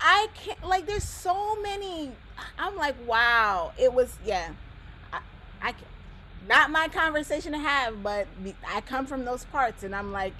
I 0.00 0.28
can't. 0.34 0.62
Like, 0.64 0.86
there's 0.86 1.04
so 1.04 1.56
many. 1.60 2.12
I'm 2.58 2.76
like, 2.76 2.94
wow. 3.06 3.72
It 3.78 3.92
was 3.92 4.16
yeah. 4.24 4.50
I, 5.12 5.20
I 5.62 5.72
can 5.72 5.86
not 6.48 6.70
my 6.70 6.88
conversation 6.88 7.52
to 7.52 7.58
have, 7.58 8.02
but 8.02 8.26
I 8.66 8.80
come 8.82 9.06
from 9.06 9.24
those 9.24 9.44
parts, 9.46 9.82
and 9.82 9.94
I'm 9.94 10.12
like, 10.12 10.32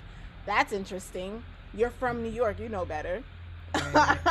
that's 0.45 0.73
interesting. 0.73 1.43
You're 1.75 1.91
from 1.91 2.23
New 2.23 2.31
York, 2.31 2.61
you 2.61 2.69
know 2.69 2.85
better. 2.85 3.23
Right. 3.75 4.19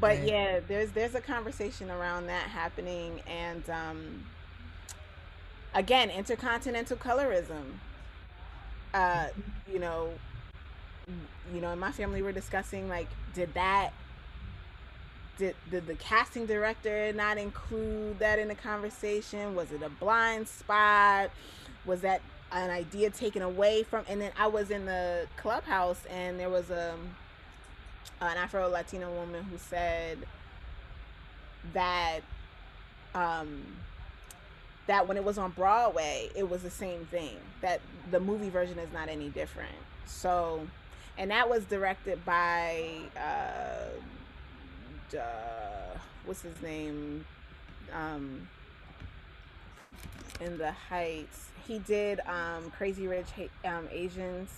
but 0.00 0.18
right. 0.18 0.24
yeah, 0.24 0.60
there's 0.66 0.90
there's 0.92 1.14
a 1.14 1.20
conversation 1.20 1.90
around 1.90 2.26
that 2.26 2.44
happening, 2.44 3.20
and 3.26 3.68
um, 3.68 4.24
again, 5.74 6.10
intercontinental 6.10 6.96
colorism. 6.96 7.64
Uh, 8.92 9.26
you 9.70 9.80
know, 9.80 10.08
you 11.52 11.60
know, 11.60 11.70
in 11.72 11.78
my 11.78 11.92
family, 11.92 12.22
we're 12.22 12.32
discussing 12.32 12.88
like, 12.88 13.08
did 13.34 13.52
that 13.54 13.90
did, 15.38 15.56
did 15.70 15.86
the 15.86 15.94
casting 15.94 16.46
director 16.46 17.12
not 17.12 17.38
include 17.38 18.18
that 18.18 18.38
in 18.38 18.48
the 18.48 18.54
conversation? 18.54 19.54
Was 19.54 19.72
it 19.72 19.82
a 19.82 19.88
blind 19.88 20.48
spot? 20.48 21.30
Was 21.84 22.00
that 22.02 22.22
an 22.52 22.70
idea 22.70 23.10
taken 23.10 23.42
away 23.42 23.82
from? 23.82 24.04
And 24.08 24.20
then 24.20 24.32
I 24.38 24.46
was 24.46 24.70
in 24.70 24.86
the 24.86 25.26
clubhouse 25.36 26.00
and 26.10 26.38
there 26.38 26.50
was 26.50 26.70
a 26.70 26.94
an 28.20 28.36
Afro 28.36 28.68
Latina 28.68 29.10
woman 29.10 29.42
who 29.44 29.58
said 29.58 30.18
that 31.72 32.20
um, 33.14 33.62
that 34.86 35.08
when 35.08 35.16
it 35.16 35.24
was 35.24 35.38
on 35.38 35.50
Broadway, 35.50 36.28
it 36.34 36.48
was 36.48 36.62
the 36.62 36.70
same 36.70 37.06
thing. 37.06 37.36
That 37.60 37.80
the 38.10 38.20
movie 38.20 38.50
version 38.50 38.78
is 38.78 38.92
not 38.92 39.08
any 39.08 39.30
different. 39.30 39.74
So, 40.06 40.66
and 41.18 41.30
that 41.30 41.48
was 41.48 41.64
directed 41.64 42.24
by. 42.24 42.88
Uh, 43.16 43.88
uh, 45.14 45.98
what's 46.24 46.42
his 46.42 46.60
name? 46.62 47.24
Um, 47.92 48.48
in 50.40 50.58
the 50.58 50.72
Heights. 50.72 51.50
He 51.66 51.78
did 51.80 52.20
um, 52.26 52.70
Crazy 52.76 53.06
Rich 53.06 53.26
um, 53.64 53.88
Asians. 53.90 54.50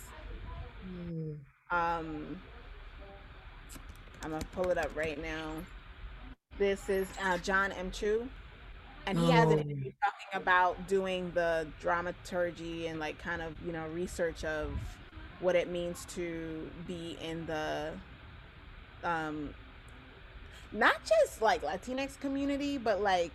Mm. 0.85 1.35
Um, 1.71 2.41
I'm 4.23 4.31
gonna 4.31 4.43
pull 4.53 4.69
it 4.69 4.77
up 4.77 4.95
right 4.95 5.21
now. 5.21 5.53
This 6.57 6.89
is 6.89 7.07
uh, 7.23 7.37
John 7.37 7.71
M. 7.71 7.91
Chu, 7.91 8.27
and 9.05 9.17
he 9.17 9.25
oh. 9.25 9.31
has 9.31 9.51
an 9.51 9.59
interview 9.59 9.91
talking 10.03 10.41
about 10.41 10.87
doing 10.87 11.31
the 11.33 11.67
dramaturgy 11.79 12.87
and 12.87 12.99
like 12.99 13.17
kind 13.19 13.41
of 13.41 13.53
you 13.65 13.71
know 13.71 13.87
research 13.93 14.43
of 14.43 14.71
what 15.39 15.55
it 15.55 15.69
means 15.69 16.05
to 16.05 16.69
be 16.87 17.17
in 17.21 17.45
the 17.45 17.91
um 19.03 19.53
not 20.77 20.95
just 21.03 21.41
like 21.41 21.63
Latinx 21.63 22.19
community, 22.19 22.77
but 22.77 23.01
like 23.01 23.33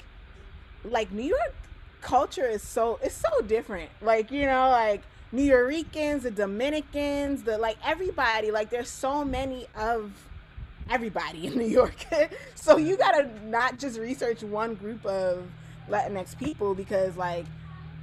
like 0.84 1.12
New 1.12 1.24
York 1.24 1.54
culture 2.00 2.46
is 2.46 2.62
so 2.62 2.98
it's 3.02 3.14
so 3.14 3.40
different. 3.42 3.90
Like, 4.00 4.30
you 4.30 4.46
know, 4.46 4.70
like 4.70 5.02
New 5.30 5.42
Yorkers, 5.42 6.22
the 6.22 6.30
Dominicans, 6.30 7.42
the 7.42 7.58
like 7.58 7.78
everybody, 7.84 8.50
like 8.50 8.70
there's 8.70 8.90
so 8.90 9.24
many 9.24 9.66
of 9.76 10.12
everybody 10.90 11.46
in 11.46 11.54
New 11.58 11.68
York. 11.68 12.04
so 12.54 12.76
you 12.76 12.96
gotta 12.96 13.28
not 13.46 13.78
just 13.78 13.98
research 13.98 14.42
one 14.42 14.74
group 14.74 15.04
of 15.06 15.44
Latinx 15.88 16.38
people 16.38 16.74
because 16.74 17.16
like 17.16 17.46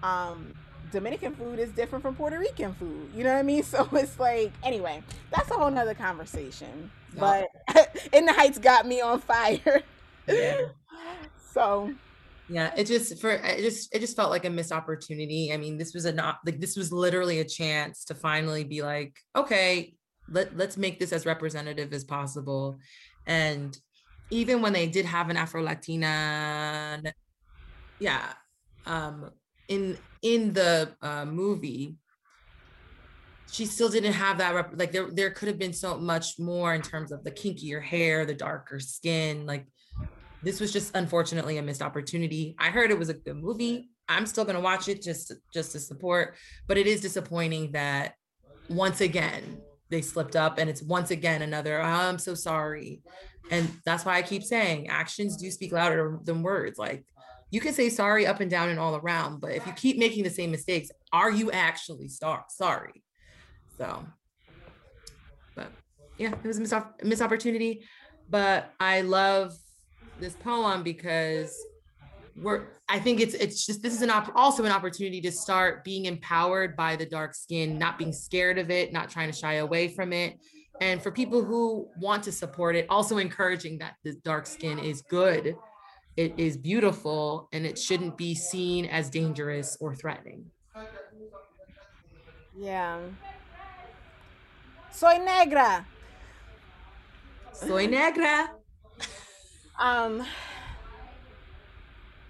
um 0.03 0.53
Dominican 0.91 1.35
food 1.35 1.59
is 1.59 1.69
different 1.71 2.01
from 2.01 2.15
Puerto 2.15 2.39
Rican 2.39 2.73
food. 2.73 3.11
You 3.15 3.23
know 3.23 3.33
what 3.33 3.39
I 3.39 3.43
mean? 3.43 3.63
So 3.69 3.87
it's 3.93 4.19
like 4.19 4.51
anyway, 4.63 5.03
that's 5.29 5.51
a 5.51 5.53
whole 5.53 5.69
nother 5.69 5.93
conversation 5.93 6.91
but 7.17 7.47
in 8.13 8.25
the 8.25 8.33
heights 8.33 8.57
got 8.57 8.87
me 8.87 9.01
on 9.01 9.19
fire. 9.19 9.81
Yeah. 10.27 10.57
So 11.51 11.91
yeah 12.47 12.71
it 12.77 12.85
just 12.85 13.19
for 13.19 13.31
it 13.31 13.59
just 13.59 13.93
it 13.93 13.99
just 13.99 14.15
felt 14.15 14.29
like 14.29 14.45
a 14.45 14.49
missed 14.49 14.71
opportunity. 14.71 15.51
I 15.51 15.57
mean 15.57 15.77
this 15.77 15.95
was 15.95 16.05
a 16.05 16.11
not 16.11 16.37
like 16.45 16.59
this 16.59 16.77
was 16.77 16.91
literally 16.91 17.39
a 17.39 17.45
chance 17.45 18.05
to 18.05 18.15
finally 18.15 18.63
be 18.63 18.83
like 18.83 19.17
okay 19.35 19.95
let, 20.31 20.55
let's 20.55 20.77
make 20.77 20.99
this 20.99 21.11
as 21.11 21.25
representative 21.25 21.91
as 21.91 22.03
possible. 22.03 22.79
And 23.25 23.77
even 24.29 24.61
when 24.61 24.73
they 24.73 24.87
did 24.87 25.05
have 25.05 25.29
an 25.29 25.37
afro 25.37 25.63
latina 25.63 27.01
yeah 27.99 28.33
um 28.85 29.31
in 29.67 29.97
in 30.21 30.53
the 30.53 30.91
uh, 31.01 31.25
movie 31.25 31.95
she 33.51 33.65
still 33.65 33.89
didn't 33.89 34.13
have 34.13 34.37
that 34.37 34.53
rep- 34.53 34.73
like 34.75 34.91
there 34.91 35.09
there 35.11 35.31
could 35.31 35.47
have 35.47 35.57
been 35.57 35.73
so 35.73 35.97
much 35.97 36.39
more 36.39 36.73
in 36.73 36.81
terms 36.81 37.11
of 37.11 37.23
the 37.23 37.31
kinkier 37.31 37.81
hair 37.81 38.25
the 38.25 38.33
darker 38.33 38.79
skin 38.79 39.45
like 39.45 39.65
this 40.43 40.59
was 40.59 40.71
just 40.71 40.95
unfortunately 40.95 41.57
a 41.57 41.61
missed 41.61 41.81
opportunity. 41.81 42.55
I 42.57 42.69
heard 42.69 42.91
it 42.91 42.99
was 42.99 43.09
a 43.09 43.13
good 43.13 43.35
movie. 43.35 43.89
I'm 44.07 44.25
still 44.25 44.45
going 44.45 44.55
to 44.55 44.61
watch 44.61 44.87
it 44.87 45.01
just 45.01 45.33
just 45.53 45.71
to 45.73 45.79
support 45.79 46.35
but 46.67 46.77
it 46.77 46.87
is 46.87 47.01
disappointing 47.01 47.71
that 47.73 48.13
once 48.69 49.01
again 49.01 49.61
they 49.89 50.01
slipped 50.01 50.35
up 50.35 50.59
and 50.59 50.69
it's 50.69 50.83
once 50.83 51.11
again 51.11 51.41
another 51.41 51.81
oh, 51.81 51.85
i'm 51.85 52.19
so 52.19 52.35
sorry. 52.35 53.01
And 53.51 53.69
that's 53.85 54.05
why 54.05 54.17
i 54.17 54.21
keep 54.21 54.43
saying 54.43 54.87
actions 54.87 55.37
do 55.37 55.49
speak 55.51 55.71
louder 55.71 56.19
than 56.23 56.43
words. 56.43 56.77
Like 56.77 57.05
you 57.51 57.59
can 57.59 57.73
say 57.73 57.89
sorry 57.89 58.27
up 58.27 58.39
and 58.39 58.49
down 58.51 58.69
and 58.69 58.79
all 58.79 58.95
around 58.95 59.41
but 59.41 59.51
if 59.51 59.65
you 59.65 59.73
keep 59.73 59.97
making 59.97 60.23
the 60.23 60.29
same 60.29 60.51
mistakes 60.51 60.89
are 61.11 61.31
you 61.31 61.51
actually 61.51 62.07
star- 62.07 62.45
sorry 62.49 63.03
so, 63.79 64.05
but 65.55 65.71
yeah, 66.17 66.33
it 66.43 66.47
was 66.47 66.57
a 66.57 66.61
missed, 66.61 66.75
missed 67.01 67.21
opportunity. 67.21 67.85
But 68.29 68.73
I 68.79 69.01
love 69.01 69.53
this 70.19 70.35
poem 70.35 70.83
because 70.83 71.57
we're 72.35 72.67
I 72.89 72.99
think 72.99 73.21
it's 73.21 73.33
it's 73.33 73.65
just 73.65 73.81
this 73.81 73.93
is 73.93 74.01
an 74.01 74.09
op- 74.09 74.35
also 74.35 74.65
an 74.65 74.71
opportunity 74.71 75.21
to 75.21 75.31
start 75.31 75.85
being 75.85 76.05
empowered 76.05 76.75
by 76.75 76.97
the 76.97 77.05
dark 77.05 77.33
skin, 77.33 77.77
not 77.77 77.97
being 77.97 78.11
scared 78.11 78.57
of 78.57 78.69
it, 78.69 78.91
not 78.91 79.09
trying 79.09 79.31
to 79.31 79.37
shy 79.37 79.55
away 79.55 79.87
from 79.87 80.11
it. 80.11 80.39
And 80.81 81.01
for 81.01 81.11
people 81.11 81.43
who 81.43 81.87
want 82.01 82.23
to 82.23 82.33
support 82.33 82.75
it, 82.75 82.85
also 82.89 83.17
encouraging 83.17 83.77
that 83.79 83.95
the 84.03 84.13
dark 84.25 84.45
skin 84.45 84.77
is 84.77 85.01
good, 85.03 85.55
it 86.17 86.33
is 86.37 86.57
beautiful, 86.57 87.47
and 87.53 87.65
it 87.65 87.77
shouldn't 87.77 88.17
be 88.17 88.35
seen 88.35 88.85
as 88.85 89.09
dangerous 89.09 89.77
or 89.79 89.95
threatening. 89.95 90.45
Yeah. 92.59 92.99
Soy 94.91 95.17
negra. 95.17 95.85
Soy 97.53 97.87
negra. 97.87 98.49
Um, 99.79 100.25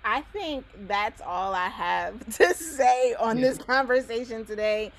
I 0.03 0.21
think 0.33 0.65
that's 0.87 1.21
all 1.21 1.53
I 1.53 1.67
have 1.67 2.35
to 2.37 2.53
say 2.53 3.15
on 3.15 3.41
this 3.41 3.57
conversation 3.57 4.45
today 4.45 4.91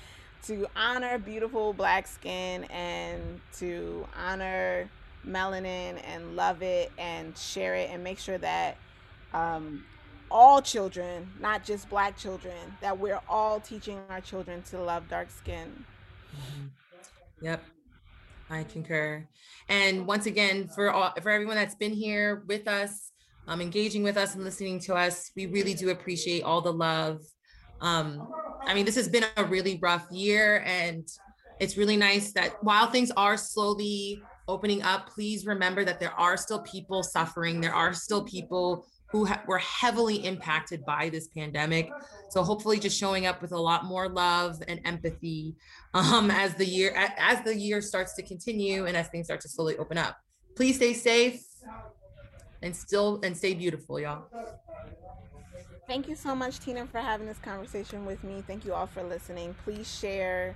to 0.43 0.67
honor 0.75 1.17
beautiful 1.17 1.73
black 1.73 2.07
skin 2.07 2.63
and 2.65 3.39
to 3.57 4.07
honor 4.17 4.89
melanin 5.25 6.01
and 6.03 6.35
love 6.35 6.61
it 6.61 6.91
and 6.97 7.37
share 7.37 7.75
it 7.75 7.89
and 7.91 8.03
make 8.03 8.17
sure 8.17 8.37
that 8.39 8.77
um, 9.33 9.83
all 10.29 10.61
children, 10.61 11.29
not 11.39 11.63
just 11.63 11.89
black 11.89 12.17
children, 12.17 12.55
that 12.81 12.97
we're 12.97 13.21
all 13.29 13.59
teaching 13.59 13.99
our 14.09 14.21
children 14.21 14.63
to 14.63 14.81
love 14.81 15.07
dark 15.09 15.29
skin. 15.29 15.85
Mm-hmm. 16.35 16.67
Yep. 17.41 17.63
I 18.49 18.63
concur. 18.65 19.27
And 19.69 20.05
once 20.05 20.25
again, 20.25 20.67
for 20.67 20.91
all 20.91 21.13
for 21.21 21.29
everyone 21.29 21.55
that's 21.55 21.75
been 21.75 21.93
here 21.93 22.43
with 22.47 22.67
us, 22.67 23.11
um, 23.47 23.61
engaging 23.61 24.03
with 24.03 24.17
us 24.17 24.35
and 24.35 24.43
listening 24.43 24.79
to 24.81 24.95
us, 24.95 25.31
we 25.35 25.45
really 25.45 25.73
do 25.73 25.89
appreciate 25.89 26.43
all 26.43 26.61
the 26.61 26.73
love. 26.73 27.21
Um, 27.79 28.27
I 28.65 28.73
mean, 28.73 28.85
this 28.85 28.95
has 28.95 29.07
been 29.07 29.25
a 29.37 29.45
really 29.45 29.79
rough 29.81 30.05
year, 30.11 30.63
and 30.65 31.07
it's 31.59 31.77
really 31.77 31.97
nice 31.97 32.33
that 32.33 32.61
while 32.61 32.87
things 32.87 33.09
are 33.11 33.37
slowly 33.37 34.21
opening 34.47 34.83
up, 34.83 35.09
please 35.09 35.45
remember 35.45 35.85
that 35.85 35.99
there 35.99 36.13
are 36.19 36.37
still 36.37 36.61
people 36.61 37.03
suffering. 37.03 37.61
There 37.61 37.73
are 37.73 37.93
still 37.93 38.23
people 38.23 38.85
who 39.11 39.25
ha- 39.25 39.41
were 39.45 39.57
heavily 39.59 40.25
impacted 40.25 40.85
by 40.85 41.09
this 41.09 41.27
pandemic. 41.27 41.89
So 42.29 42.43
hopefully 42.43 42.79
just 42.79 42.97
showing 42.97 43.25
up 43.25 43.41
with 43.41 43.51
a 43.51 43.57
lot 43.57 43.85
more 43.85 44.07
love 44.07 44.61
and 44.67 44.79
empathy 44.85 45.55
um, 45.93 46.31
as 46.31 46.55
the 46.55 46.65
year 46.65 46.93
as 47.17 47.43
the 47.43 47.55
year 47.55 47.81
starts 47.81 48.15
to 48.15 48.23
continue 48.23 48.85
and 48.85 48.95
as 48.95 49.09
things 49.09 49.27
start 49.27 49.41
to 49.41 49.49
slowly 49.49 49.77
open 49.77 49.97
up. 49.97 50.17
Please 50.55 50.77
stay 50.77 50.93
safe 50.93 51.43
and 52.61 52.75
still 52.75 53.19
and 53.23 53.35
stay 53.35 53.53
beautiful, 53.53 53.99
y'all. 53.99 54.25
Thank 55.87 56.07
you 56.07 56.15
so 56.15 56.33
much, 56.33 56.59
Tina, 56.59 56.85
for 56.87 56.99
having 56.99 57.27
this 57.27 57.39
conversation 57.39 58.05
with 58.05 58.23
me. 58.23 58.41
Thank 58.47 58.63
you 58.63 58.73
all 58.73 58.87
for 58.87 59.03
listening. 59.03 59.53
Please 59.65 59.93
share 59.93 60.55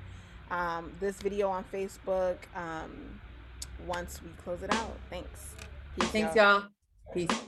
um, 0.49 0.93
this 1.01 1.21
video 1.21 1.49
on 1.49 1.65
Facebook 1.73 2.37
um, 2.55 3.19
once 3.85 4.21
we 4.23 4.29
close 4.43 4.63
it 4.63 4.73
out. 4.73 4.95
Thanks. 5.09 5.55
Peace, 5.99 6.09
Thanks, 6.09 6.35
y'all. 6.35 6.61
y'all. 6.61 6.69
Peace. 7.13 7.45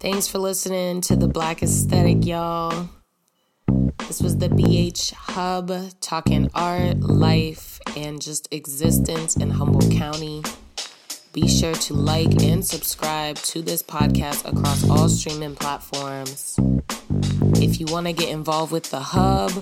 Thanks 0.00 0.26
for 0.26 0.38
listening 0.38 1.02
to 1.02 1.14
the 1.14 1.28
Black 1.28 1.62
Aesthetic, 1.62 2.24
y'all. 2.24 2.88
This 4.08 4.22
was 4.22 4.38
the 4.38 4.48
BH 4.48 5.12
Hub 5.12 5.70
talking 6.00 6.48
art, 6.54 7.00
life, 7.00 7.78
and 7.98 8.18
just 8.18 8.48
existence 8.50 9.36
in 9.36 9.50
Humboldt 9.50 9.92
County. 9.92 10.42
Be 11.34 11.46
sure 11.46 11.74
to 11.74 11.92
like 11.92 12.42
and 12.42 12.64
subscribe 12.64 13.36
to 13.36 13.60
this 13.60 13.82
podcast 13.82 14.50
across 14.50 14.88
all 14.88 15.10
streaming 15.10 15.54
platforms. 15.54 16.58
If 17.56 17.78
you 17.78 17.84
want 17.90 18.06
to 18.06 18.14
get 18.14 18.30
involved 18.30 18.72
with 18.72 18.90
the 18.90 19.00
hub 19.00 19.52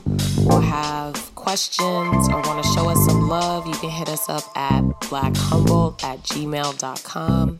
or 0.48 0.62
have 0.62 1.34
questions 1.34 2.28
or 2.28 2.40
want 2.42 2.62
to 2.62 2.70
show 2.76 2.88
us 2.88 3.04
some 3.04 3.28
love, 3.28 3.66
you 3.66 3.74
can 3.74 3.90
hit 3.90 4.08
us 4.08 4.28
up 4.28 4.44
at 4.56 4.84
blackhumboldt 5.00 6.04
at 6.04 6.22
gmail.com. 6.22 7.58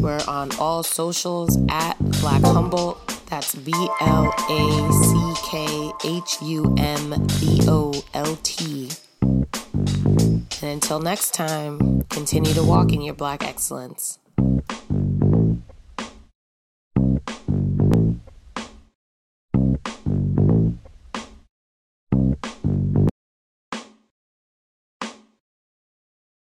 We're 0.00 0.24
on 0.26 0.50
all 0.58 0.82
socials 0.82 1.58
at 1.68 1.98
Black 2.20 2.42
Humboldt. 2.42 3.06
That's 3.26 3.54
B 3.54 3.70
L 4.00 4.32
A 4.48 4.92
C 4.92 5.34
K 5.50 5.92
H 6.04 6.36
U 6.40 6.74
M 6.78 7.26
B 7.38 7.60
O 7.68 7.92
L 8.14 8.36
T. 8.42 8.88
And 9.20 10.46
until 10.62 11.00
next 11.00 11.34
time, 11.34 12.02
continue 12.08 12.54
to 12.54 12.62
walk 12.62 12.92
in 12.92 13.02
your 13.02 13.14
Black 13.14 13.44
excellence. 13.44 14.18